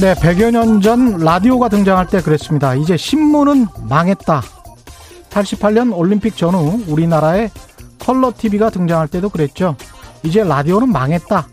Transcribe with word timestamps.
네, 0.00 0.14
100여 0.14 0.50
년 0.52 0.80
전 0.80 1.18
라디오가 1.18 1.68
등장할 1.68 2.06
때 2.06 2.20
그랬습니다. 2.22 2.74
이제 2.76 2.96
신문은 2.96 3.66
망했다. 3.88 4.42
88년 5.30 5.96
올림픽 5.96 6.36
전후 6.36 6.80
우리나라에 6.86 7.50
컬러 7.98 8.32
TV가 8.36 8.70
등장할 8.70 9.08
때도 9.08 9.28
그랬죠. 9.28 9.74
이제 10.22 10.44
라디오는 10.44 10.88
망했다. 10.90 11.48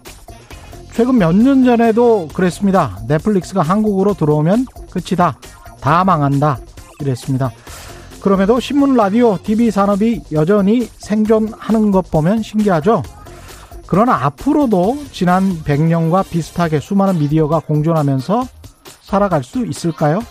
최근 0.93 1.18
몇 1.18 1.36
년 1.36 1.66
전에도 1.66 2.28
그랬습니다. 2.34 3.00
넷플릭스가 3.07 3.61
한국으로 3.64 4.14
들어오면 4.14 4.68
끝이다. 4.92 5.37
다 5.82 6.04
망한다. 6.04 6.59
이랬습니다. 7.01 7.51
그럼에도 8.21 8.59
신문, 8.59 8.96
라디오, 8.96 9.37
TV 9.42 9.71
산업이 9.71 10.21
여전히 10.32 10.87
생존하는 11.00 11.92
것 11.92 12.09
보면 12.12 12.42
신기하죠. 12.43 13.04
그러나 13.88 14.25
앞으로도 14.25 15.06
지난 15.12 15.64
100년과 15.64 16.28
비슷하게 16.30 16.80
수많은 16.80 17.20
미디어가 17.20 17.60
공존하면서 17.60 18.48
살아갈 19.02 19.43
수 19.43 19.66
있을까요? 19.66 20.21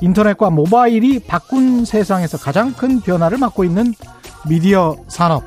인터넷과 0.00 0.50
모바일이 0.50 1.20
바꾼 1.20 1.84
세상에서 1.84 2.38
가장 2.38 2.72
큰 2.72 3.00
변화를 3.00 3.38
맡고 3.38 3.64
있는 3.64 3.94
미디어 4.48 4.96
산업. 5.08 5.44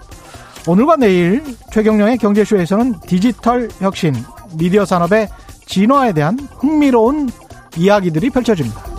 오늘과 0.68 0.98
내일 0.98 1.44
최경령의 1.72 2.18
경제쇼에서는 2.18 3.00
디지털 3.02 3.70
혁신, 3.80 4.14
미디어 4.58 4.86
산업의 4.86 5.30
진화에 5.66 6.14
대한 6.14 6.38
흥미로운 6.58 7.30
이야기들이 7.78 8.30
펼쳐집니다. 8.30 8.99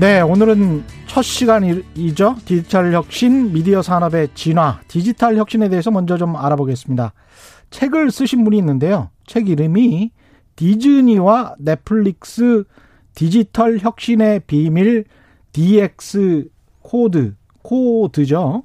네, 0.00 0.22
오늘은 0.22 0.82
첫 1.06 1.20
시간이죠. 1.20 2.36
디지털 2.46 2.94
혁신, 2.94 3.52
미디어 3.52 3.82
산업의 3.82 4.30
진화, 4.34 4.80
디지털 4.88 5.36
혁신에 5.36 5.68
대해서 5.68 5.90
먼저 5.90 6.16
좀 6.16 6.36
알아보겠습니다. 6.36 7.12
책을 7.68 8.10
쓰신 8.10 8.42
분이 8.42 8.56
있는데요. 8.56 9.10
책 9.26 9.50
이름이 9.50 10.10
디즈니와 10.56 11.56
넷플릭스 11.58 12.64
디지털 13.14 13.76
혁신의 13.78 14.40
비밀 14.46 15.04
DX 15.52 16.48
코드, 16.80 17.34
코드죠. 17.60 18.62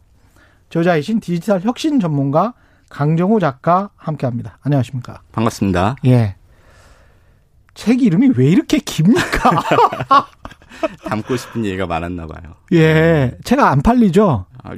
저자이신 0.69 1.19
디지털 1.19 1.59
혁신 1.59 2.00
전문가 2.00 2.53
강정호 2.88 3.41
작가 3.41 3.89
함께 3.97 4.25
합니다. 4.25 4.58
안녕하십니까. 4.61 5.19
반갑습니다. 5.33 5.97
예. 6.06 6.36
책 7.73 8.02
이름이 8.02 8.30
왜 8.38 8.47
이렇게 8.47 8.78
깁니까? 8.78 9.52
담고 11.08 11.36
싶은 11.38 11.66
얘기가 11.66 11.88
많았나 11.88 12.28
봐요. 12.28 12.53
예. 12.74 13.36
책안 13.44 13.81
팔리죠? 13.81 14.46
아, 14.63 14.72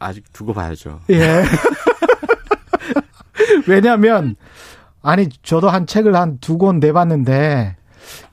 아직 0.00 0.24
두고 0.32 0.52
봐야죠. 0.52 1.00
예. 1.10 1.44
왜냐면, 3.66 4.36
아니, 5.02 5.28
저도 5.42 5.68
한 5.68 5.86
책을 5.86 6.14
한 6.14 6.38
두 6.40 6.58
권 6.58 6.80
내봤는데, 6.80 7.76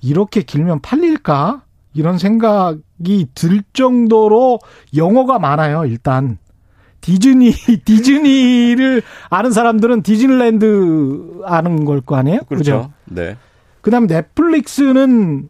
이렇게 0.02 0.42
길면 0.42 0.82
팔릴까? 0.82 1.64
이런 1.94 2.18
생각이 2.18 3.28
들 3.36 3.62
정도로 3.74 4.60
영어가 4.96 5.40
많아요, 5.40 5.86
일단. 5.86 6.38
디즈니, 7.02 7.52
디즈니를 7.86 9.02
아는 9.30 9.52
사람들은 9.52 10.04
디즈니랜드 10.04 11.42
아는 11.46 11.86
걸 11.86 12.02
거 12.02 12.16
아니에요? 12.16 12.40
그렇죠. 12.48 12.64
그죠? 12.64 12.94
네. 13.06 13.38
그 13.82 13.92
다음에 13.92 14.08
넷플릭스는 14.08 15.50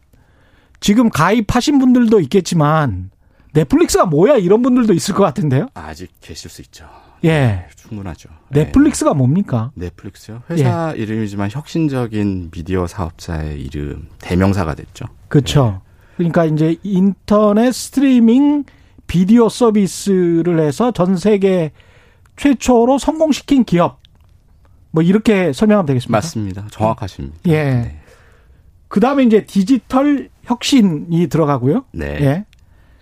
지금 0.84 1.08
가입하신 1.08 1.78
분들도 1.78 2.20
있겠지만, 2.20 3.10
넷플릭스가 3.54 4.04
뭐야? 4.04 4.36
이런 4.36 4.60
분들도 4.60 4.92
있을 4.92 5.14
것 5.14 5.22
같은데요? 5.22 5.68
아직 5.72 6.10
계실 6.20 6.50
수 6.50 6.60
있죠. 6.60 6.84
예. 7.24 7.28
네, 7.30 7.66
충분하죠. 7.74 8.28
네. 8.50 8.64
넷플릭스가 8.64 9.14
뭡니까? 9.14 9.70
넷플릭스요? 9.76 10.42
회사 10.50 10.92
이름이지만 10.92 11.48
혁신적인 11.50 12.50
미디어 12.50 12.86
사업자의 12.86 13.62
이름, 13.62 14.08
대명사가 14.18 14.74
됐죠. 14.74 15.06
그렇죠. 15.28 15.80
그러니까 16.18 16.44
이제 16.44 16.76
인터넷 16.82 17.72
스트리밍 17.72 18.64
비디오 19.06 19.48
서비스를 19.48 20.60
해서 20.60 20.92
전 20.92 21.16
세계 21.16 21.72
최초로 22.36 22.98
성공시킨 22.98 23.64
기업. 23.64 24.00
뭐 24.90 25.02
이렇게 25.02 25.54
설명하면 25.54 25.86
되겠습니다. 25.86 26.14
맞습니다. 26.14 26.66
정확하십니다. 26.70 27.38
예. 27.46 27.64
네. 27.64 28.00
그 28.94 29.00
다음에 29.00 29.24
이제 29.24 29.44
디지털 29.44 30.28
혁신이 30.44 31.26
들어가고요. 31.26 31.84
네. 31.90 32.16
예. 32.20 32.44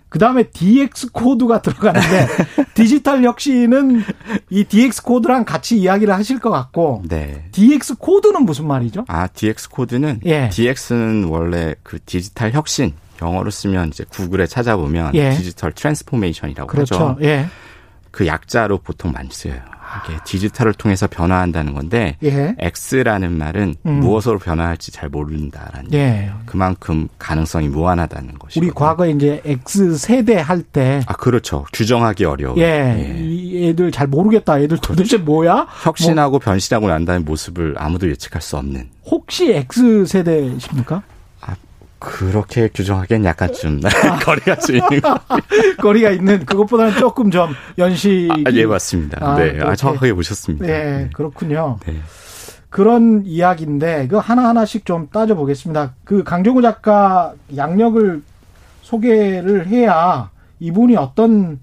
그 0.09 0.17
다음에 0.17 0.41
DX 0.41 1.11
코드가 1.11 1.61
들어가는데 1.61 2.27
디지털 2.73 3.23
혁신은 3.23 4.01
이 4.49 4.63
DX 4.63 5.03
코드랑 5.03 5.45
같이 5.45 5.77
이야기를 5.77 6.11
하실 6.11 6.39
것 6.39 6.49
같고 6.49 7.03
네. 7.07 7.45
DX 7.51 7.97
코드는 7.97 8.43
무슨 8.43 8.65
말이죠? 8.65 9.05
아, 9.07 9.27
DX 9.27 9.69
코드는 9.69 10.21
예. 10.25 10.49
DX는 10.49 11.25
원래 11.25 11.75
그 11.83 11.99
디지털 12.03 12.53
혁신 12.53 12.93
영어로 13.21 13.51
쓰면 13.51 13.89
이제 13.89 14.03
구글에 14.09 14.47
찾아보면 14.47 15.13
예. 15.13 15.29
digital 15.29 15.73
transformation이라고 15.73 16.67
그렇죠. 16.67 16.95
하죠. 16.95 17.17
예. 17.21 17.45
그 18.09 18.25
약자로 18.25 18.79
보통 18.79 19.11
많이 19.11 19.29
쓰여요. 19.29 19.61
이게 20.05 20.17
디지털을 20.25 20.73
통해서 20.73 21.07
변화한다는 21.07 21.73
건데 21.73 22.17
예. 22.23 22.55
X라는 22.59 23.31
말은 23.37 23.75
음. 23.85 23.91
무엇으로 23.99 24.39
변화할지 24.39 24.91
잘 24.91 25.09
모른다라는 25.09 25.93
예. 25.93 26.31
그만큼 26.45 27.07
가능성이 27.19 27.67
무한하다는 27.69 28.39
것이고 28.39 28.65
우리 28.65 28.71
과거에 28.73 29.11
이제 29.11 29.41
X 29.45 29.97
세대 29.97 30.35
할 30.39 30.63
때 30.71 31.01
아 31.07 31.13
그렇죠 31.13 31.65
규정하기 31.73 32.25
어려운 32.25 32.57
예, 32.57 32.95
이 33.19 33.67
애들 33.69 33.91
잘 33.91 34.07
모르겠다. 34.07 34.59
애들 34.59 34.77
도대체 34.81 35.17
뭐야? 35.17 35.67
혁신하고 35.83 36.39
변신하고 36.39 36.87
난 36.87 37.05
다음에 37.05 37.23
모습을 37.23 37.75
아무도 37.77 38.09
예측할 38.09 38.41
수 38.41 38.57
없는 38.57 38.89
혹시 39.05 39.51
X 39.53 40.05
세대십니까? 40.05 41.03
그렇게 42.03 42.67
규정하기엔 42.67 43.23
약간 43.25 43.51
좀 43.53 43.79
거리가 44.23 44.57
좀 44.57 44.75
있는 44.75 44.99
것 45.01 45.21
거리가 45.81 46.09
있는 46.11 46.45
그것보다는 46.45 46.97
조금 46.97 47.31
좀 47.31 47.49
연시. 47.77 48.27
아, 48.45 48.51
예 48.51 48.65
맞습니다 48.65 49.17
아, 49.25 49.35
네. 49.35 49.57
아, 49.61 49.75
정확하게 49.75 50.13
보셨습니다 50.13 50.65
네, 50.65 51.09
그렇군요. 51.13 51.77
네. 51.85 51.95
그런 52.69 53.23
이야기인데 53.25 54.07
그 54.07 54.17
하나 54.17 54.49
하나씩 54.49 54.85
좀 54.85 55.07
따져 55.11 55.35
보겠습니다. 55.35 55.93
그 56.03 56.23
강정우 56.23 56.61
작가 56.61 57.33
양력을 57.55 58.21
소개를 58.81 59.67
해야 59.67 60.29
이분이 60.59 60.97
어떤 60.97 61.59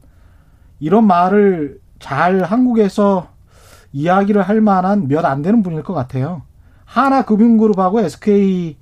이런 0.79 1.07
말을 1.07 1.79
잘 1.99 2.43
한국에서 2.43 3.29
이야기를 3.93 4.41
할 4.43 4.61
만한 4.61 5.09
몇 5.09 5.25
안 5.27 5.43
되는 5.43 5.63
분일 5.63 5.83
것 5.83 5.93
같아요. 5.95 6.43
하나금융그룹하고 6.85 8.01
SK 8.01 8.77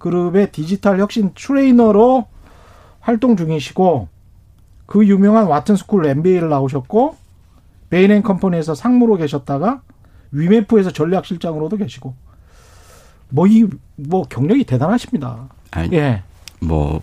그룹의 0.00 0.50
디지털 0.50 0.98
혁신 0.98 1.32
트레이너로 1.34 2.26
활동 3.00 3.36
중이시고 3.36 4.08
그 4.86 5.06
유명한 5.06 5.46
와튼스쿨 5.46 6.06
MBA를 6.06 6.48
나오셨고 6.48 7.16
베인앤컴퍼니에서 7.90 8.74
상무로 8.74 9.16
계셨다가 9.16 9.82
위메프에서 10.32 10.90
전략실장으로도 10.90 11.76
계시고 11.76 12.14
뭐이뭐 13.28 14.22
경력이 14.28 14.64
대단하십니다. 14.64 15.48
아니, 15.70 15.96
예. 15.96 16.22
뭐 16.60 17.02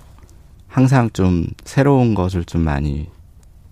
항상 0.67 1.09
좀 1.11 1.47
새로운 1.63 2.15
것을 2.15 2.45
좀 2.45 2.61
많이 2.61 3.09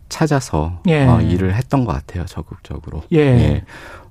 찾아서 0.07 0.81
예. 0.87 1.05
어, 1.05 1.19
일을 1.19 1.55
했던 1.55 1.83
것 1.83 1.93
같아요 1.93 2.25
적극적으로 2.25 3.03
예. 3.11 3.63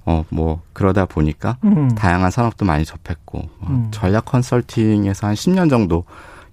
어 0.05 0.25
뭐 0.31 0.61
그러다 0.73 1.07
보니까 1.07 1.57
음. 1.65 1.89
다양한 1.95 2.31
산업도 2.31 2.65
많이 2.65 2.85
접했고 2.85 3.39
어, 3.61 3.67
음. 3.69 3.89
전략 3.91 4.25
컨설팅에서 4.25 5.29
한 5.29 5.35
10년 5.35 5.71
정도 5.71 6.05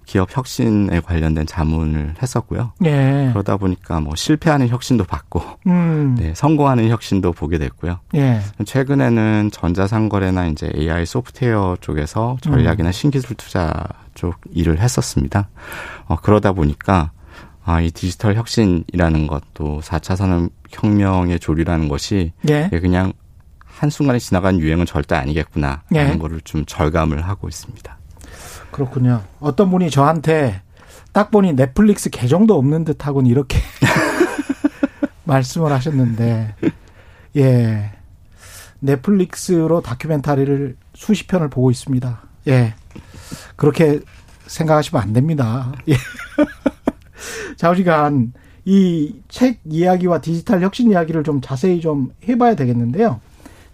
기업 0.04 0.36
혁신에 0.36 1.00
관련된 1.00 1.46
자문을 1.46 2.14
했었고요. 2.20 2.72
예. 2.84 3.30
그러다 3.32 3.56
보니까 3.56 4.00
뭐 4.00 4.16
실패하는 4.16 4.68
혁신도 4.68 5.04
봤고, 5.04 5.40
음. 5.68 6.16
네, 6.18 6.34
성공하는 6.34 6.88
혁신도 6.88 7.32
보게 7.32 7.56
됐고요. 7.58 8.00
예. 8.16 8.40
최근에는 8.64 9.50
전자상거래나 9.52 10.46
이제 10.48 10.70
AI 10.76 11.06
소프트웨어 11.06 11.76
쪽에서 11.80 12.36
전략이나 12.40 12.88
음. 12.88 12.92
신기술 12.92 13.36
투자 13.36 13.72
쪽 14.14 14.34
일을 14.50 14.80
했었습니다. 14.80 15.48
어, 16.06 16.16
그러다 16.16 16.52
보니까 16.52 17.12
아, 17.64 17.80
이 17.80 17.90
디지털 17.92 18.34
혁신이라는 18.34 19.28
것도 19.28 19.80
4차 19.82 20.16
산업혁명의 20.16 21.38
조리라는 21.38 21.88
것이 21.88 22.32
예. 22.48 22.68
그냥 22.70 23.12
한순간에 23.82 24.20
지나간 24.20 24.60
유행은 24.60 24.86
절대 24.86 25.16
아니겠구나 25.16 25.82
하는 25.92 26.14
예. 26.14 26.18
거를 26.18 26.40
좀 26.42 26.64
절감을 26.64 27.22
하고 27.26 27.48
있습니다. 27.48 27.98
그렇군요. 28.70 29.24
어떤 29.40 29.72
분이 29.72 29.90
저한테 29.90 30.62
딱 31.12 31.32
보니 31.32 31.54
넷플릭스 31.54 32.08
계정도 32.08 32.56
없는 32.56 32.84
듯하고는 32.84 33.28
이렇게 33.28 33.58
말씀을 35.24 35.72
하셨는데, 35.72 36.54
예. 37.38 37.90
넷플릭스로 38.78 39.80
다큐멘터리를 39.80 40.76
수십 40.94 41.26
편을 41.26 41.50
보고 41.50 41.72
있습니다. 41.72 42.20
예. 42.46 42.74
그렇게 43.56 43.98
생각하시면 44.46 45.02
안 45.02 45.12
됩니다. 45.12 45.72
예. 45.88 45.96
좌우지간 47.58 48.32
이 48.64 49.16
책 49.28 49.58
이야기와 49.64 50.20
디지털 50.20 50.62
혁신 50.62 50.92
이야기를 50.92 51.24
좀 51.24 51.40
자세히 51.40 51.80
좀 51.80 52.12
해봐야 52.28 52.54
되겠는데요. 52.54 53.20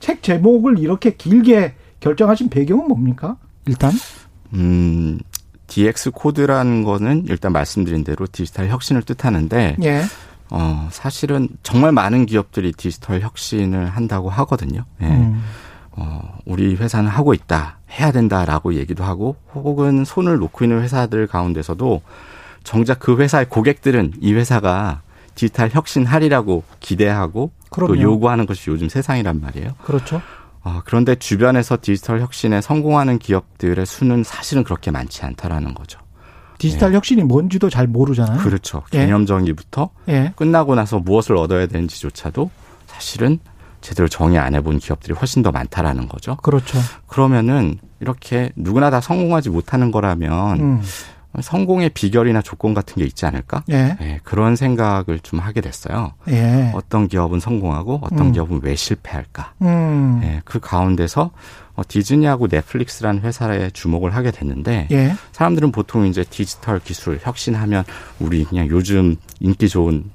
책 0.01 0.23
제목을 0.23 0.79
이렇게 0.79 1.15
길게 1.15 1.75
결정하신 2.01 2.49
배경은 2.49 2.89
뭡니까? 2.89 3.37
일단 3.67 3.93
음, 4.55 5.19
DX 5.67 6.13
코드라는 6.13 6.85
거는 6.85 7.27
일단 7.29 7.53
말씀드린 7.53 8.05
대로 8.05 8.27
디지털 8.31 8.69
혁신을 8.69 9.03
뜻하는데 9.03 9.77
예, 9.83 10.03
어, 10.51 10.89
사실은 10.91 11.49
정말 11.63 11.93
많은 11.93 12.27
기업들이 12.27 12.73
디지털 12.73 13.21
혁신을 13.21 13.87
한다고 13.87 14.31
하거든요. 14.31 14.85
예. 15.03 15.07
음, 15.07 15.43
어, 15.93 16.39
우리 16.47 16.75
회사는 16.75 17.11
하고 17.11 17.35
있다, 17.35 17.79
해야 17.91 18.13
된다라고 18.13 18.75
얘기도 18.75 19.05
하고, 19.05 19.37
혹은 19.55 20.05
손을 20.05 20.39
놓고 20.39 20.65
있는 20.65 20.83
회사들 20.83 21.27
가운데서도 21.27 22.03
정작 22.63 23.01
그 23.01 23.19
회사의 23.19 23.49
고객들은 23.49 24.15
이 24.21 24.33
회사가 24.33 25.03
디지털 25.39 25.71
혁신하리라고 25.73 26.65
기대하고 26.81 27.53
그럼요. 27.71 27.95
또 27.95 28.03
요구하는 28.03 28.45
것이 28.45 28.71
요즘 28.71 28.89
세상이란 28.89 29.41
말이에요. 29.41 29.75
그렇죠. 29.85 30.21
어, 30.65 30.83
그런데 30.85 31.15
주변에서 31.15 31.79
디지털 31.81 32.21
혁신에 32.21 32.61
성공하는 32.61 33.21
기업들의 33.21 33.87
수는 33.87 34.25
사실은 34.25 34.65
그렇게 34.65 34.91
많지 34.91 35.25
않다라는 35.25 35.75
거죠. 35.75 36.01
디지털 36.59 36.93
혁신이 36.93 37.23
뭔지도 37.23 37.71
잘 37.71 37.87
모르잖아요. 37.87 38.43
그렇죠. 38.43 38.83
예. 38.95 38.99
개념 38.99 39.27
정의부터 39.27 39.91
예, 40.09 40.33
끝나고 40.35 40.75
나서 40.75 40.99
무엇을 40.99 41.37
얻어야 41.37 41.67
되는지조차도 41.67 42.51
사실은 42.89 43.39
제대로 43.81 44.09
정의 44.09 44.41
안 44.41 44.57
해본 44.57 44.81
기업들이 44.81 45.15
훨씬 45.15 45.45
더 45.45 45.53
많다라는 45.53 46.09
거죠. 46.09 46.35
그렇죠. 46.43 46.81
그러면은 47.07 47.79
이렇게 48.01 48.51
누구나 48.57 48.91
다 48.91 49.01
성공하지 49.01 49.51
못하는 49.51 49.93
거라면 49.93 50.61
음, 50.61 50.83
성공의 51.43 51.91
비결이나 51.91 52.43
조건 52.43 52.75
같은 52.75 52.97
게 52.97 53.05
있지 53.05 53.27
않을까? 53.27 53.63
예, 53.69 53.97
네, 54.01 54.21
그런 54.25 54.57
생각을 54.57 55.21
좀 55.23 55.39
하게 55.39 55.61
됐어요. 55.61 56.15
예, 56.29 56.73
어떤 56.75 57.09
기업은 57.09 57.41
성공하고 57.41 58.01
어떤 58.03 58.27
음. 58.29 58.33
기업은 58.33 58.61
왜 58.63 58.75
실패할까? 58.75 59.55
음, 59.63 60.19
네, 60.21 60.41
그 60.45 60.61
가운데서 60.61 61.31
어, 61.75 61.83
디즈니하고 61.87 62.49
넷플릭스라는 62.51 63.23
회사에 63.23 63.71
주목을 63.71 64.15
하게 64.15 64.31
됐는데 64.31 64.89
예, 64.91 65.15
사람들은 65.33 65.73
보통 65.73 66.07
이제 66.07 66.25
디지털 66.25 66.81
기술 66.81 67.19
혁신하면 67.23 67.85
우리 68.19 68.45
그냥 68.45 68.67
요즘 68.69 69.17
인기 69.41 69.69
좋은 69.69 70.11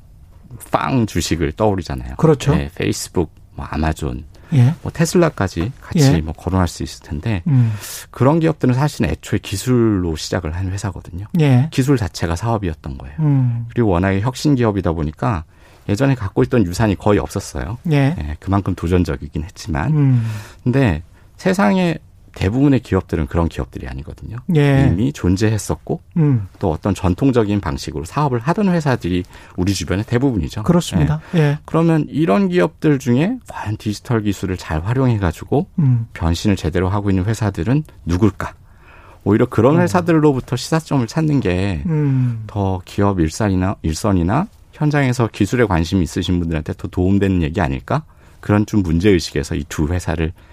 빵 0.72 1.06
주식을 1.06 1.54
떠오르잖아요. 1.54 2.16
그렇죠. 2.18 2.56
네, 2.56 2.70
페이스북, 2.76 3.32
뭐 3.56 3.66
아마존, 3.66 4.26
예, 4.54 4.74
뭐 4.82 4.92
테슬라까지 4.92 5.72
같이 5.82 6.14
예. 6.14 6.22
뭐 6.22 6.34
거론할 6.34 6.68
수 6.68 6.84
있을 6.84 7.04
텐데 7.04 7.42
음, 7.48 7.74
그런 8.12 8.40
기업들은 8.40 8.74
사실은 8.74 9.10
애초에 9.10 9.40
기술로 9.40 10.16
시작을 10.16 10.56
한 10.56 10.72
회사거든요. 10.72 11.26
예, 11.40 11.68
기술 11.72 11.98
자체가 11.98 12.36
사업이었던 12.36 12.98
거예요. 12.98 13.16
음, 13.20 13.66
그리고 13.74 13.90
워낙에 13.90 14.22
혁신 14.22 14.56
기업이다 14.56 14.92
보니까 14.94 15.44
예전에 15.90 16.16
갖고 16.16 16.44
있던 16.44 16.66
유산이 16.66 16.96
거의 16.96 17.20
없었어요. 17.20 17.78
예, 17.92 18.16
예, 18.18 18.38
그만큼 18.40 18.76
도전적이긴 18.76 19.44
했지만. 19.44 19.92
음, 19.92 20.26
근데 20.64 21.04
세상의 21.38 22.00
대부분의 22.36 22.80
기업들은 22.82 23.28
그런 23.28 23.48
기업들이 23.48 23.88
아니거든요. 23.88 24.38
예, 24.56 24.90
이미 24.92 25.14
존재했었고 25.14 26.02
음, 26.18 26.48
또 26.60 26.72
어떤 26.72 26.94
전통적인 26.96 27.62
방식으로 27.62 28.06
사업을 28.06 28.40
하던 28.40 28.70
회사들이 28.70 29.24
우리 29.56 29.74
주변에 29.74 30.04
대부분이죠. 30.04 30.64
그렇습니다. 30.64 31.22
예. 31.36 31.40
예, 31.40 31.60
그러면 31.66 32.06
이런 32.10 32.50
기업들 32.50 33.00
중에 33.00 33.38
과연 33.48 33.78
디지털 33.78 34.22
기술을 34.24 34.58
잘 34.58 34.82
활용해 34.84 35.20
가지고 35.20 35.68
음, 35.80 36.08
변신을 36.14 36.56
제대로 36.56 36.90
하고 36.90 37.10
있는 37.10 37.26
회사들은 37.26 37.84
누굴까? 38.06 38.54
오히려 39.26 39.46
그런 39.46 39.80
회사들로부터 39.80 40.56
시사점을 40.58 41.06
찾는 41.08 41.40
게 41.40 41.84
음, 41.86 42.44
더 42.48 42.82
기업 42.84 43.20
일선이나 43.22 43.78
일선이나 43.82 44.48
현장에서 44.74 45.30
기술에 45.32 45.66
관심이 45.66 46.02
있으신 46.04 46.40
분들한테 46.40 46.74
더 46.78 46.88
도움되는 46.90 47.42
얘기 47.42 47.62
아닐까? 47.62 48.04
그런 48.42 48.66
좀 48.66 48.82
문제 48.84 49.10
의식에서 49.10 49.56
이 49.56 49.64
두 49.70 49.88
회사를 49.88 50.28
어, 50.28 50.53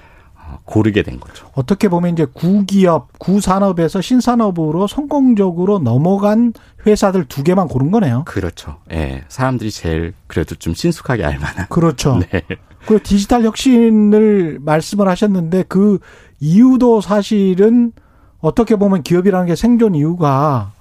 고르게 0.65 1.03
된 1.03 1.21
거죠. 1.21 1.49
어떻게 1.55 1.89
보면 1.89 2.13
이제 2.13 2.27
구기업, 2.33 3.19
구산업에서 3.19 4.01
신산업으로 4.01 4.87
성공적으로 4.87 5.79
넘어간 5.79 6.53
회사들 6.87 7.27
두 7.27 7.43
개만 7.43 7.69
고른 7.69 7.91
거네요. 7.91 8.25
그렇죠. 8.27 8.77
예. 8.93 9.25
사람들이 9.29 9.71
제일 9.71 10.15
그래도 10.27 10.55
좀 10.55 10.75
친숙하게 10.75 11.25
알 11.25 11.39
만한. 11.39 11.67
그렇죠. 11.69 12.21
네. 12.31 12.43
그리고 12.87 13.03
디지털 13.03 13.45
혁신을 13.45 14.59
말씀을 14.63 15.09
하셨는데 15.09 15.65
그 15.69 15.99
이유도 16.41 17.01
사실은 17.01 17.93
어떻게 18.41 18.77
보면 18.77 19.03
기업이라는 19.03 19.47
게 19.47 19.55
생존 19.55 19.95
이유가 19.95 20.73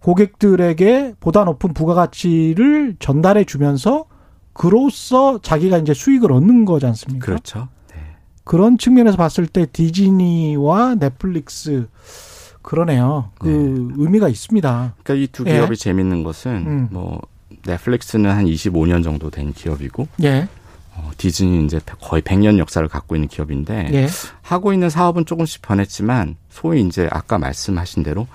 고객들에게 0.00 1.14
보다 1.20 1.44
높은 1.44 1.72
부가가치를 1.74 2.96
전달해 2.98 3.44
주면서 3.44 4.06
그로써 4.52 5.38
자기가 5.38 5.78
이제 5.78 5.92
수익을 5.92 6.32
얻는 6.32 6.64
거지 6.64 6.86
않습니까? 6.86 7.24
그렇죠. 7.26 7.68
네. 8.44 8.50
그런 8.50 8.78
측면에서 8.78 9.16
봤을 9.16 9.46
때 9.46 9.66
디즈니와 9.66 10.96
넷플릭스 10.96 11.88
그러네요. 12.62 13.30
그 13.38 13.92
의미가 13.96 14.28
있습니다. 14.28 14.94
그러니까 15.02 15.24
이두 15.24 15.44
예. 15.46 15.54
기업이 15.54 15.76
재밌는 15.76 16.24
것은 16.24 16.52
음. 16.66 16.88
뭐 16.90 17.20
넷플릭스는 17.66 18.30
한 18.30 18.46
25년 18.46 19.02
정도 19.04 19.30
된 19.30 19.52
기업이고 19.52 20.08
예. 20.22 20.48
어, 20.96 21.10
디즈니는 21.18 21.66
이제 21.66 21.80
거의 22.00 22.22
100년 22.22 22.58
역사를 22.58 22.86
갖고 22.88 23.16
있는 23.16 23.28
기업인데 23.28 23.90
예. 23.92 24.08
하고 24.42 24.72
있는 24.72 24.88
사업은 24.88 25.26
조금씩 25.26 25.62
변했지만 25.62 26.36
소위 26.48 26.82
이제 26.82 27.08
아까 27.10 27.38
말씀하신 27.38 28.02
대로 28.02 28.26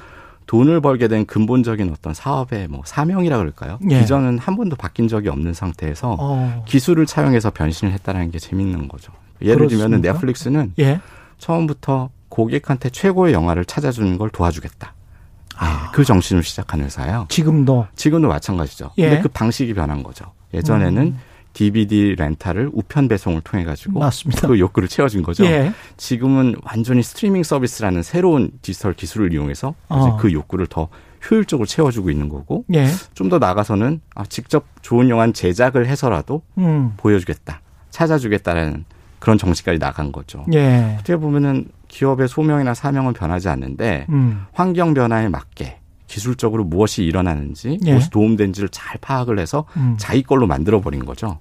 돈을 0.45 0.81
벌게 0.81 1.07
된 1.07 1.25
근본적인 1.25 1.91
어떤 1.91 2.13
사업의 2.13 2.67
뭐 2.69 2.81
사명이라 2.83 3.37
그럴까요? 3.37 3.79
예. 3.89 3.99
비전은 3.99 4.39
한 4.39 4.55
번도 4.55 4.75
바뀐 4.75 5.07
적이 5.07 5.29
없는 5.29 5.53
상태에서 5.53 6.17
어. 6.19 6.65
기술을 6.67 7.05
차용해서 7.05 7.51
변신을 7.51 7.93
했다는 7.93 8.31
게 8.31 8.39
재밌는 8.39 8.87
거죠. 8.87 9.11
예를 9.41 9.67
들면? 9.67 10.01
넷플릭스는 10.01 10.73
예. 10.79 10.99
처음부터 11.37 12.09
고객한테 12.29 12.89
최고의 12.89 13.33
영화를 13.33 13.65
찾아주는 13.65 14.17
걸 14.17 14.29
도와주겠다. 14.29 14.87
네, 14.87 15.65
아. 15.65 15.91
그 15.91 16.03
정신으로 16.03 16.41
시작한 16.41 16.81
회사예요. 16.81 17.25
지금도 17.29 17.87
지금도 17.95 18.27
마찬가지죠. 18.27 18.91
예. 18.97 19.09
근데 19.09 19.21
그 19.21 19.29
방식이 19.29 19.73
변한 19.73 20.03
거죠. 20.03 20.31
예전에는 20.53 21.01
음. 21.01 21.19
DVD 21.53 22.15
렌탈을 22.17 22.69
우편 22.71 23.07
배송을 23.07 23.41
통해 23.41 23.65
가지고 23.65 23.99
맞습니다. 23.99 24.47
그 24.47 24.59
욕구를 24.59 24.87
채워준 24.87 25.23
거죠. 25.23 25.45
예. 25.45 25.73
지금은 25.97 26.55
완전히 26.63 27.03
스트리밍 27.03 27.43
서비스라는 27.43 28.03
새로운 28.03 28.51
디지털 28.61 28.93
기술을 28.93 29.33
이용해서 29.33 29.73
어. 29.89 30.17
그 30.17 30.31
욕구를 30.31 30.67
더 30.67 30.87
효율적으로 31.29 31.65
채워주고 31.65 32.09
있는 32.11 32.29
거고 32.29 32.63
예. 32.73 32.87
좀더 33.13 33.39
나가서는 33.39 33.99
아, 34.15 34.23
직접 34.25 34.65
좋은 34.81 35.09
영화 35.09 35.29
제작을 35.29 35.87
해서라도 35.87 36.43
음. 36.57 36.93
보여주겠다, 36.97 37.61
찾아주겠다라는 37.89 38.85
그런 39.19 39.37
정신까지 39.37 39.79
나간 39.79 40.11
거죠. 40.11 40.45
예. 40.53 40.95
어떻게 40.95 41.17
보면은 41.17 41.67
기업의 41.87 42.27
소명이나 42.27 42.73
사명은 42.73 43.13
변하지 43.13 43.49
않는데 43.49 44.05
음. 44.09 44.45
환경 44.53 44.93
변화에 44.93 45.29
맞게 45.29 45.77
기술적으로 46.07 46.63
무엇이 46.63 47.03
일어나는지 47.03 47.79
예. 47.85 47.91
무엇이 47.91 48.09
도움된지를 48.09 48.69
잘 48.69 48.97
파악을 48.99 49.39
해서 49.39 49.65
음. 49.77 49.95
자기 49.97 50.23
걸로 50.23 50.47
만들어 50.47 50.81
버린 50.81 51.05
거죠. 51.05 51.37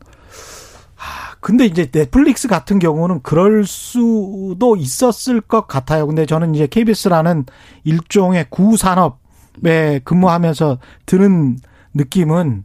근데 1.40 1.64
이제 1.66 1.86
넷플릭스 1.86 2.48
같은 2.48 2.78
경우는 2.78 3.20
그럴 3.22 3.64
수도 3.64 4.76
있었을 4.76 5.40
것 5.40 5.68
같아요. 5.68 6.06
근데 6.06 6.26
저는 6.26 6.54
이제 6.54 6.66
KBS라는 6.66 7.46
일종의 7.84 8.46
구산업에 8.50 10.00
근무하면서 10.04 10.78
드는 11.06 11.58
느낌은 11.94 12.64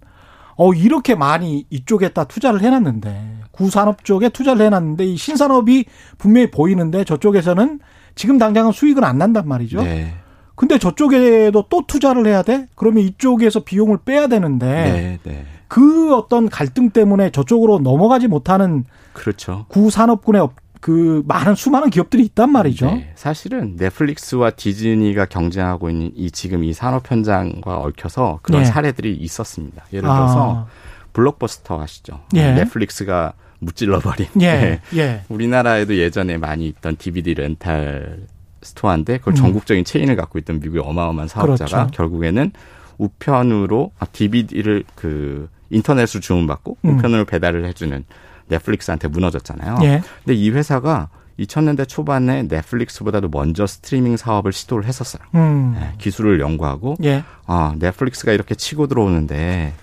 어 0.56 0.74
이렇게 0.74 1.16
많이 1.16 1.66
이쪽에다 1.70 2.26
투자를 2.26 2.62
해놨는데 2.62 3.43
구산업 3.54 4.04
쪽에 4.04 4.30
투자를 4.30 4.66
해놨는데 4.66 5.06
이 5.06 5.16
신산업이 5.16 5.86
분명히 6.18 6.52
보이는데 6.52 7.04
저쪽에서는 7.06 7.80
지금 8.16 8.38
당장은 8.38 8.72
수익은 8.74 9.04
안 9.04 9.18
난단 9.20 9.48
말이죠. 9.48 9.82
네, 9.84 10.14
근데 10.56 10.78
저쪽에도 10.78 11.66
또 11.70 11.84
투자를 11.88 12.28
해야 12.28 12.42
돼? 12.42 12.68
그러면 12.76 13.04
이쪽에서 13.04 13.62
비용을 13.62 14.00
빼야 14.06 14.28
되는데 14.28 14.66
네, 14.68 15.20
네, 15.24 15.46
그 15.68 16.16
어떤 16.16 16.50
갈등 16.50 16.90
때문에 16.90 17.30
저쪽으로 17.30 17.80
넘어가지 17.80 18.28
못하는 18.28 18.84
그렇죠. 19.14 19.66
구산업군의 19.70 20.42
업- 20.42 20.56
그 20.82 21.24
많은 21.28 21.56
수많은 21.56 21.90
기업들이 21.92 22.24
있단 22.26 22.52
말이죠. 22.52 22.88
네, 22.88 23.14
사실은 23.16 23.76
넷플릭스와 23.78 24.50
디즈니가 24.50 25.26
경쟁하고 25.28 25.90
있는 25.90 26.12
이 26.14 26.30
지금 26.30 26.64
이 26.66 26.74
산업 26.74 27.10
현장과 27.10 27.78
얽혀서 27.78 28.40
그런 28.42 28.64
네. 28.64 28.66
사례들이 28.66 29.16
있었습니다. 29.16 29.86
예를 29.94 30.02
들어서 30.10 30.56
아, 30.56 30.66
블록버스터 31.14 31.82
아시죠? 31.82 32.20
예. 32.36 32.52
넷플릭스가 32.52 33.32
무찔러버린. 33.66 34.28
예. 34.42 34.52
네. 34.52 34.82
예. 34.96 35.22
우리나라에도 35.30 35.98
예전에 35.98 36.38
많이 36.38 36.68
있던 36.68 36.98
DVD 36.98 37.34
렌탈 37.36 38.20
스토어인데 38.62 39.18
그걸 39.20 39.34
음. 39.34 39.36
전국적인 39.36 39.84
체인을 39.84 40.16
갖고 40.16 40.40
있던 40.40 40.60
미국의 40.60 40.82
어마어마한 40.84 41.28
사업자가 41.28 41.70
그렇죠. 41.70 41.92
결국에는 41.92 42.52
우편으로 42.98 43.92
아, 44.00 44.06
DVD를 44.06 44.84
그 44.96 45.50
인터넷으로 45.70 46.22
주문받고 46.22 46.78
음. 46.86 46.90
우편으로 46.98 47.26
배달을 47.26 47.66
해주는 47.66 48.04
넷플릭스한테 48.48 49.08
무너졌잖아요. 49.08 49.78
예. 49.84 50.02
근데 50.24 50.34
이 50.36 50.50
회사가 50.52 51.10
2000년대 51.40 51.88
초반에 51.88 52.44
넷플릭스보다도 52.44 53.30
먼저 53.30 53.66
스트리밍 53.66 54.18
사업을 54.18 54.54
시도를 54.54 54.86
했었어요. 54.86 55.24
음. 55.36 55.76
네, 55.80 55.94
기술을 55.98 56.40
연구하고 56.40 56.96
예. 57.04 57.24
아 57.48 57.76
넷플릭스가 57.80 58.32
이렇게 58.32 58.54
치고 58.56 58.88
들어오는데 58.88 59.74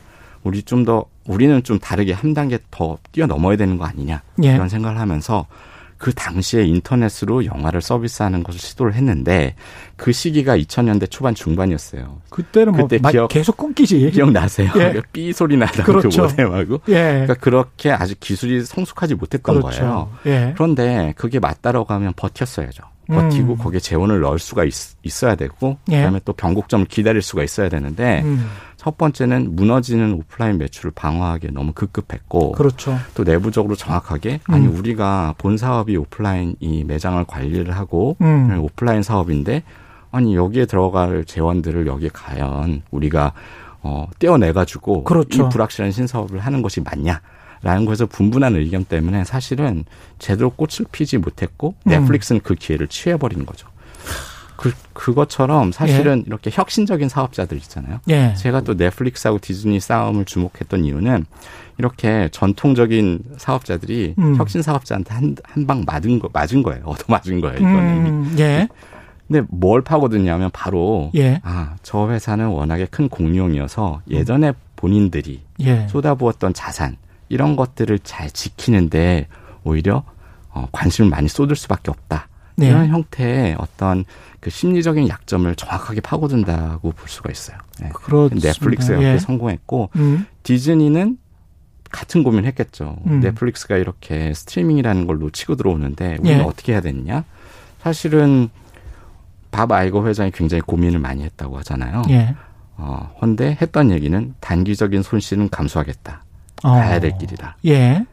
우리 0.42 0.62
좀 0.62 0.85
더 0.85 1.04
우리는 1.26 1.62
좀 1.62 1.78
다르게 1.78 2.12
한 2.12 2.35
단계 2.35 2.59
더 2.70 2.99
뛰어넘어야 3.12 3.56
되는 3.56 3.76
거 3.76 3.85
아니냐 3.85 4.23
예. 4.42 4.54
이런 4.54 4.68
생각을 4.68 4.99
하면서 4.99 5.47
그 5.99 6.14
당시에 6.14 6.64
인터넷으로 6.64 7.44
영화를 7.44 7.82
서비스하는 7.82 8.42
것을 8.42 8.59
시도를 8.59 8.94
했는데 8.94 9.54
그 9.97 10.12
시기가 10.12 10.56
2000년대 10.56 11.11
초반 11.11 11.35
중반이었어요. 11.35 12.20
그때는 12.30 12.73
뭐 12.73 12.82
그때 12.88 12.99
마- 13.02 13.11
기억- 13.11 13.28
계속 13.28 13.59
끊기지. 13.59 14.11
기억나세요? 14.14 14.70
예. 14.76 15.02
삐 15.12 15.30
소리 15.35 15.59
나던 15.59 15.85
그렇죠. 15.85 16.09
그 16.09 16.20
모뎀하고. 16.23 16.80
예. 16.88 16.94
그러니까 16.94 17.35
그렇게 17.35 17.90
아직 17.90 18.18
기술이 18.18 18.64
성숙하지 18.64 19.16
못했던 19.16 19.61
거예요. 19.61 19.78
그렇죠. 19.78 20.12
예. 20.25 20.52
그런데 20.54 21.12
그게 21.16 21.38
맞따라가면 21.38 22.14
버텼어야죠. 22.16 22.82
버티고 23.09 23.54
음. 23.54 23.59
거기에 23.59 23.80
재원을 23.80 24.20
넣을 24.20 24.38
수가 24.38 24.64
있, 24.64 24.73
어야 25.25 25.35
되고 25.35 25.76
예. 25.90 25.97
그다음에 25.97 26.20
또 26.25 26.32
변곡점을 26.32 26.87
기다릴 26.87 27.20
수가 27.23 27.42
있어야 27.42 27.68
되는데 27.68 28.23
음. 28.25 28.49
첫 28.80 28.96
번째는 28.96 29.56
무너지는 29.56 30.14
오프라인 30.14 30.56
매출을 30.56 30.92
방어하기에 30.92 31.50
너무 31.50 31.72
급급했고 31.75 32.52
그렇죠. 32.52 32.96
또 33.14 33.25
내부적으로 33.25 33.76
정확하게 33.76 34.40
아니 34.44 34.66
음. 34.66 34.75
우리가 34.75 35.34
본 35.37 35.58
사업이 35.58 35.99
오프라인 35.99 36.56
이 36.60 36.82
매장을 36.84 37.22
관리를 37.25 37.76
하고 37.76 38.16
음. 38.22 38.58
오프라인 38.58 39.02
사업인데 39.02 39.64
아니 40.10 40.34
여기에 40.34 40.64
들어갈 40.64 41.26
재원들을 41.26 41.87
여기에 41.87 42.08
과연 42.14 42.80
우리가 42.90 43.34
어 43.82 44.08
떼어내 44.18 44.54
가지고 44.54 45.04
그렇죠. 45.04 45.44
이 45.44 45.49
불확실한 45.50 45.92
신사업을 45.92 46.38
하는 46.38 46.62
것이 46.62 46.80
맞냐 46.80 47.20
라는 47.60 47.84
것에서 47.84 48.06
분분한 48.06 48.56
의견 48.56 48.87
때문에 48.87 49.25
사실은 49.25 49.84
제대로 50.18 50.49
꽃을 50.49 50.87
피지 50.90 51.18
못했고 51.18 51.75
음. 51.84 51.90
넷플릭스는 51.90 52.40
그 52.42 52.54
기회를 52.54 52.88
취해 52.88 53.18
버린 53.18 53.44
거죠. 53.44 53.68
그 54.61 54.73
그것처럼 54.93 55.73
사실은 55.73 56.23
이렇게 56.26 56.50
혁신적인 56.52 57.09
사업자들 57.09 57.57
있잖아요. 57.57 58.00
예. 58.11 58.35
제가 58.37 58.61
또 58.61 58.75
넷플릭스하고 58.75 59.38
디즈니 59.38 59.81
싸움을 59.81 60.26
주목했던 60.26 60.85
이유는 60.85 61.25
이렇게 61.79 62.29
전통적인 62.31 63.21
사업자들이 63.38 64.14
음. 64.19 64.37
혁신 64.37 64.61
사업자한테 64.61 65.14
한 65.14 65.35
한 65.45 65.67
방 65.67 65.85
맞은 65.87 66.19
거 66.19 66.29
맞은 66.31 66.62
거예요. 66.62 66.83
얻어 66.87 67.05
맞은 67.09 67.40
거예요. 67.40 67.57
이거는. 67.57 68.07
음. 68.07 68.37
예. 68.38 68.69
근데 69.26 69.47
뭘 69.49 69.81
파고드냐면 69.81 70.50
바로 70.52 71.11
예. 71.14 71.40
아, 71.43 71.76
저 71.83 72.11
회사는 72.11 72.49
워낙에 72.49 72.87
큰 72.90 73.09
공룡이어서 73.09 74.02
예전에 74.11 74.52
본인들이 74.76 75.40
예. 75.61 75.87
쏟아부었던 75.88 76.52
자산 76.52 76.97
이런 77.31 77.57
것들을 77.57 77.99
잘 78.00 78.31
지키는데 78.31 79.29
오히려 79.64 80.02
어, 80.50 80.67
관심을 80.73 81.09
많이 81.09 81.29
쏟을 81.29 81.57
수밖에 81.57 81.90
없다. 81.90 82.29
네. 82.57 82.67
이런 82.69 82.88
형태의 82.88 83.55
어떤 83.59 84.05
그 84.40 84.49
심리적인 84.50 85.09
약점을 85.09 85.54
정확하게 85.54 86.00
파고든다고 86.00 86.92
볼 86.92 87.09
수가 87.09 87.30
있어요. 87.30 87.59
네. 87.80 87.90
그렇습니다. 87.92 88.49
넷플릭스가 88.49 88.99
이렇게 88.99 89.14
예. 89.14 89.18
성공했고 89.18 89.90
음. 89.97 90.26
디즈니는 90.42 91.18
같은 91.90 92.23
고민했겠죠. 92.23 92.97
음. 93.06 93.20
넷플릭스가 93.20 93.76
이렇게 93.76 94.32
스트리밍이라는 94.32 95.06
걸 95.06 95.18
놓치고 95.18 95.56
들어오는데 95.56 96.18
우리는 96.20 96.38
예. 96.38 96.42
어떻게 96.42 96.73
해야 96.73 96.80
되느냐? 96.80 97.25
사실은 97.82 98.49
밥 99.50 99.73
아이거 99.73 100.06
회장이 100.06 100.30
굉장히 100.30 100.62
고민을 100.62 101.00
많이 101.00 101.25
했다고 101.25 101.59
하잖아요. 101.59 102.02
예. 102.11 102.35
어, 102.76 103.14
헌데 103.20 103.59
했던 103.61 103.90
얘기는 103.90 104.35
단기적인 104.40 105.02
손실은 105.02 105.49
감수하겠다. 105.50 106.25
어. 106.62 106.70
가야 106.70 107.00
될 107.00 107.18
길이다. 107.18 107.56
예. 107.66 108.06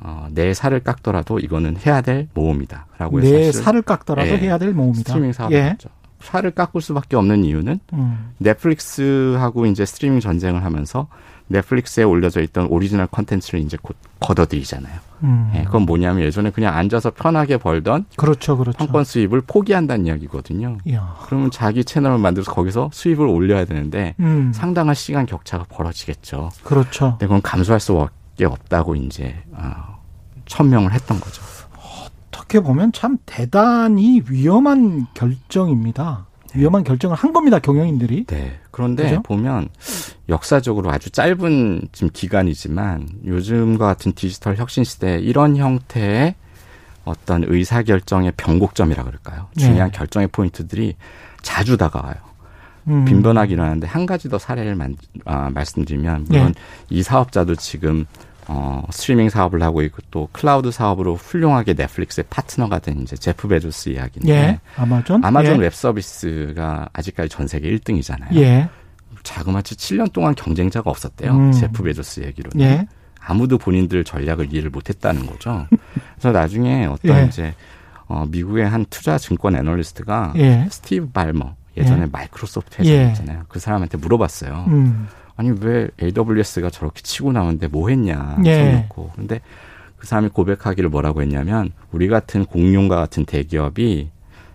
어, 0.00 0.28
내 0.30 0.54
살을 0.54 0.80
깎더라도 0.80 1.38
이거는 1.38 1.76
해야 1.84 2.00
될 2.00 2.28
모험이다. 2.34 2.86
라고 2.98 3.20
해서 3.20 3.30
내 3.30 3.52
살을 3.52 3.82
깎더라도 3.82 4.30
예. 4.30 4.38
해야 4.38 4.58
될 4.58 4.72
모험이다. 4.72 5.00
스트리밍 5.00 5.32
사업을 5.32 5.56
예. 5.56 5.76
살을 6.20 6.50
깎을 6.52 6.80
수밖에 6.80 7.16
없는 7.16 7.44
이유는 7.44 7.80
음. 7.94 8.32
넷플릭스하고 8.38 9.66
이제 9.66 9.84
스트리밍 9.86 10.20
전쟁을 10.20 10.64
하면서 10.64 11.08
넷플릭스에 11.48 12.04
올려져 12.04 12.40
있던 12.42 12.66
오리지널 12.66 13.08
컨텐츠를 13.08 13.60
이제 13.60 13.76
곧 13.80 13.96
거둬들이잖아요. 14.20 15.00
음. 15.24 15.52
예, 15.56 15.64
그건 15.64 15.82
뭐냐면 15.82 16.22
예전에 16.22 16.50
그냥 16.50 16.76
앉아서 16.76 17.10
편하게 17.10 17.56
벌던 17.56 18.06
그렇죠, 18.16 18.56
그렇죠. 18.56 18.78
판권 18.78 19.04
수입을 19.04 19.42
포기한다는 19.46 20.06
이야기거든요. 20.06 20.78
이야. 20.84 21.16
그러면 21.24 21.50
자기 21.50 21.84
채널을 21.84 22.18
만들어서 22.18 22.52
거기서 22.52 22.90
수입을 22.92 23.26
올려야 23.26 23.64
되는데 23.64 24.14
음. 24.20 24.52
상당한 24.54 24.94
시간 24.94 25.26
격차가 25.26 25.64
벌어지겠죠. 25.68 26.50
그렇죠. 26.62 27.10
근데 27.12 27.26
그건 27.26 27.42
감수할 27.42 27.80
수밖에 27.80 28.44
없다고 28.44 28.94
이제 28.94 29.42
어, 29.52 29.89
천명을 30.50 30.92
했던 30.92 31.20
거죠. 31.20 31.42
어떻게 32.28 32.60
보면 32.60 32.92
참 32.92 33.18
대단히 33.24 34.22
위험한 34.28 35.06
결정입니다. 35.14 36.26
위험한 36.54 36.82
결정을 36.82 37.16
한 37.16 37.32
겁니다, 37.32 37.60
경영인들이. 37.60 38.24
네. 38.24 38.58
그런데 38.72 39.04
그죠? 39.04 39.22
보면 39.22 39.68
역사적으로 40.28 40.90
아주 40.90 41.10
짧은 41.10 41.88
지금 41.92 42.10
기간이지만 42.12 43.08
요즘과 43.24 43.86
같은 43.86 44.12
디지털 44.12 44.56
혁신 44.56 44.82
시대에 44.82 45.20
이런 45.20 45.56
형태의 45.56 46.34
어떤 47.04 47.44
의사 47.46 47.84
결정의 47.84 48.32
변곡점이라 48.36 49.04
그럴까요? 49.04 49.46
네. 49.54 49.64
중요한 49.64 49.92
결정의 49.92 50.26
포인트들이 50.26 50.96
자주 51.42 51.76
다가와요. 51.76 52.16
음. 52.88 53.04
빈번하게 53.04 53.52
일어나는데 53.52 53.86
한 53.86 54.06
가지 54.06 54.28
더 54.28 54.38
사례를 54.38 54.74
만, 54.74 54.96
아, 55.24 55.50
말씀드리면 55.50 56.26
물론 56.28 56.46
네. 56.48 56.60
이 56.88 57.04
사업자도 57.04 57.54
지금 57.54 58.06
어, 58.52 58.82
스트리밍 58.90 59.30
사업을 59.30 59.62
하고 59.62 59.80
있고 59.82 59.98
또 60.10 60.28
클라우드 60.32 60.72
사업으로 60.72 61.14
훌륭하게 61.14 61.74
넷플릭스의 61.74 62.24
파트너가 62.30 62.80
된 62.80 63.00
이제 63.00 63.14
제프 63.14 63.46
베조스 63.46 63.90
이야기인데 63.90 64.32
예. 64.32 64.60
아마존. 64.76 65.24
아마존 65.24 65.58
예. 65.58 65.60
웹 65.60 65.72
서비스가 65.72 66.88
아직까지 66.92 67.28
전 67.28 67.46
세계 67.46 67.70
1등이잖아요. 67.70 68.34
예. 68.34 68.68
자그마치 69.22 69.76
7년 69.76 70.12
동안 70.12 70.34
경쟁자가 70.34 70.90
없었대요. 70.90 71.30
음. 71.30 71.52
제프 71.52 71.84
베조스 71.84 72.20
얘기로는. 72.24 72.60
예. 72.60 72.88
아무도 73.20 73.56
본인들 73.56 74.02
전략을 74.02 74.52
이해를 74.52 74.70
못했다는 74.70 75.26
거죠. 75.26 75.68
그래서 76.18 76.32
나중에 76.32 76.86
어떤 76.86 77.18
예. 77.18 77.26
이제 77.26 77.54
어, 78.08 78.26
미국의 78.28 78.68
한 78.68 78.84
투자 78.90 79.16
증권 79.16 79.54
애널리스트가 79.54 80.32
예. 80.38 80.66
스티브 80.68 81.10
발머 81.10 81.54
예전에 81.76 82.02
예. 82.02 82.06
마이크로소프트 82.10 82.82
예. 82.86 82.94
회장이었잖아요. 82.94 83.44
그 83.48 83.60
사람한테 83.60 83.96
물어봤어요. 83.98 84.64
음. 84.66 85.06
아니 85.40 85.52
왜 85.58 85.88
AWS가 86.02 86.68
저렇게 86.68 87.00
치고 87.00 87.32
나오는데 87.32 87.66
뭐 87.68 87.88
했냐 87.88 88.36
예. 88.44 88.56
손 88.56 88.82
놓고. 88.82 89.10
근데 89.16 89.40
그 89.96 90.06
사람이 90.06 90.28
고백하기를 90.28 90.90
뭐라고 90.90 91.22
했냐면 91.22 91.72
우리 91.92 92.08
같은 92.08 92.44
공룡과 92.44 92.96
같은 92.96 93.24
대기업이 93.24 94.10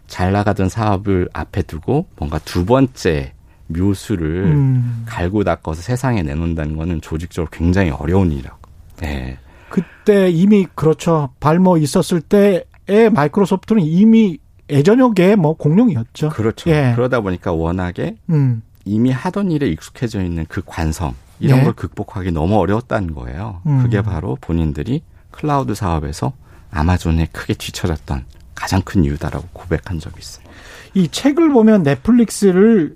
잘 0.05 0.31
나가던 0.31 0.69
사업을 0.69 1.27
앞에 1.33 1.63
두고 1.63 2.05
뭔가 2.17 2.37
두 2.37 2.65
번째 2.65 3.33
묘수를 3.65 4.43
음. 4.43 5.03
갈고 5.07 5.43
닦아서 5.43 5.81
세상에 5.81 6.21
내놓는다는 6.21 6.77
거는 6.77 7.01
조직적으로 7.01 7.49
굉장히 7.51 7.89
어려운 7.89 8.31
일이라고. 8.31 8.59
네. 8.97 9.39
그때 9.69 10.29
이미 10.29 10.67
그렇죠. 10.75 11.29
발모 11.39 11.77
있었을 11.77 12.21
때의 12.21 13.09
마이크로소프트는 13.11 13.81
이미 13.81 14.37
예전역에 14.69 15.35
뭐 15.35 15.53
공룡이었죠. 15.57 16.29
그렇죠. 16.29 16.69
예. 16.69 16.93
그러다 16.95 17.21
보니까 17.21 17.53
워낙에 17.53 18.17
음. 18.29 18.61
이미 18.85 19.11
하던 19.11 19.51
일에 19.51 19.67
익숙해져 19.67 20.23
있는 20.23 20.45
그 20.47 20.61
관성 20.65 21.15
이런 21.39 21.59
예. 21.59 21.63
걸 21.63 21.73
극복하기 21.73 22.31
너무 22.31 22.57
어려웠다는 22.57 23.13
거예요. 23.13 23.61
음. 23.65 23.81
그게 23.81 24.01
바로 24.01 24.37
본인들이 24.39 25.01
클라우드 25.31 25.75
사업에서 25.75 26.33
아마존에 26.71 27.27
크게 27.31 27.55
뒤처졌던 27.55 28.25
가장 28.53 28.81
큰 28.81 29.03
이유다라고 29.03 29.47
고백한 29.51 29.99
적이 29.99 30.15
있어요. 30.19 30.45
이 30.93 31.09
책을 31.09 31.51
보면 31.51 31.83
넷플릭스를 31.83 32.95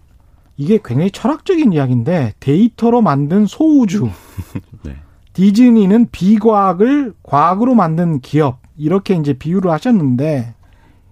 이게 0.56 0.80
굉장히 0.84 1.12
철학적인 1.12 1.74
이야기인데 1.74 2.34
데이터로 2.40 3.02
만든 3.02 3.46
소우주, 3.46 4.10
네. 4.84 4.96
디즈니는 5.34 6.10
비과학을 6.12 7.14
과학으로 7.24 7.76
만든 7.76 8.20
기업 8.20 8.60
이렇게 8.78 9.16
이제 9.16 9.34
비유를 9.34 9.72
하셨는데 9.72 10.54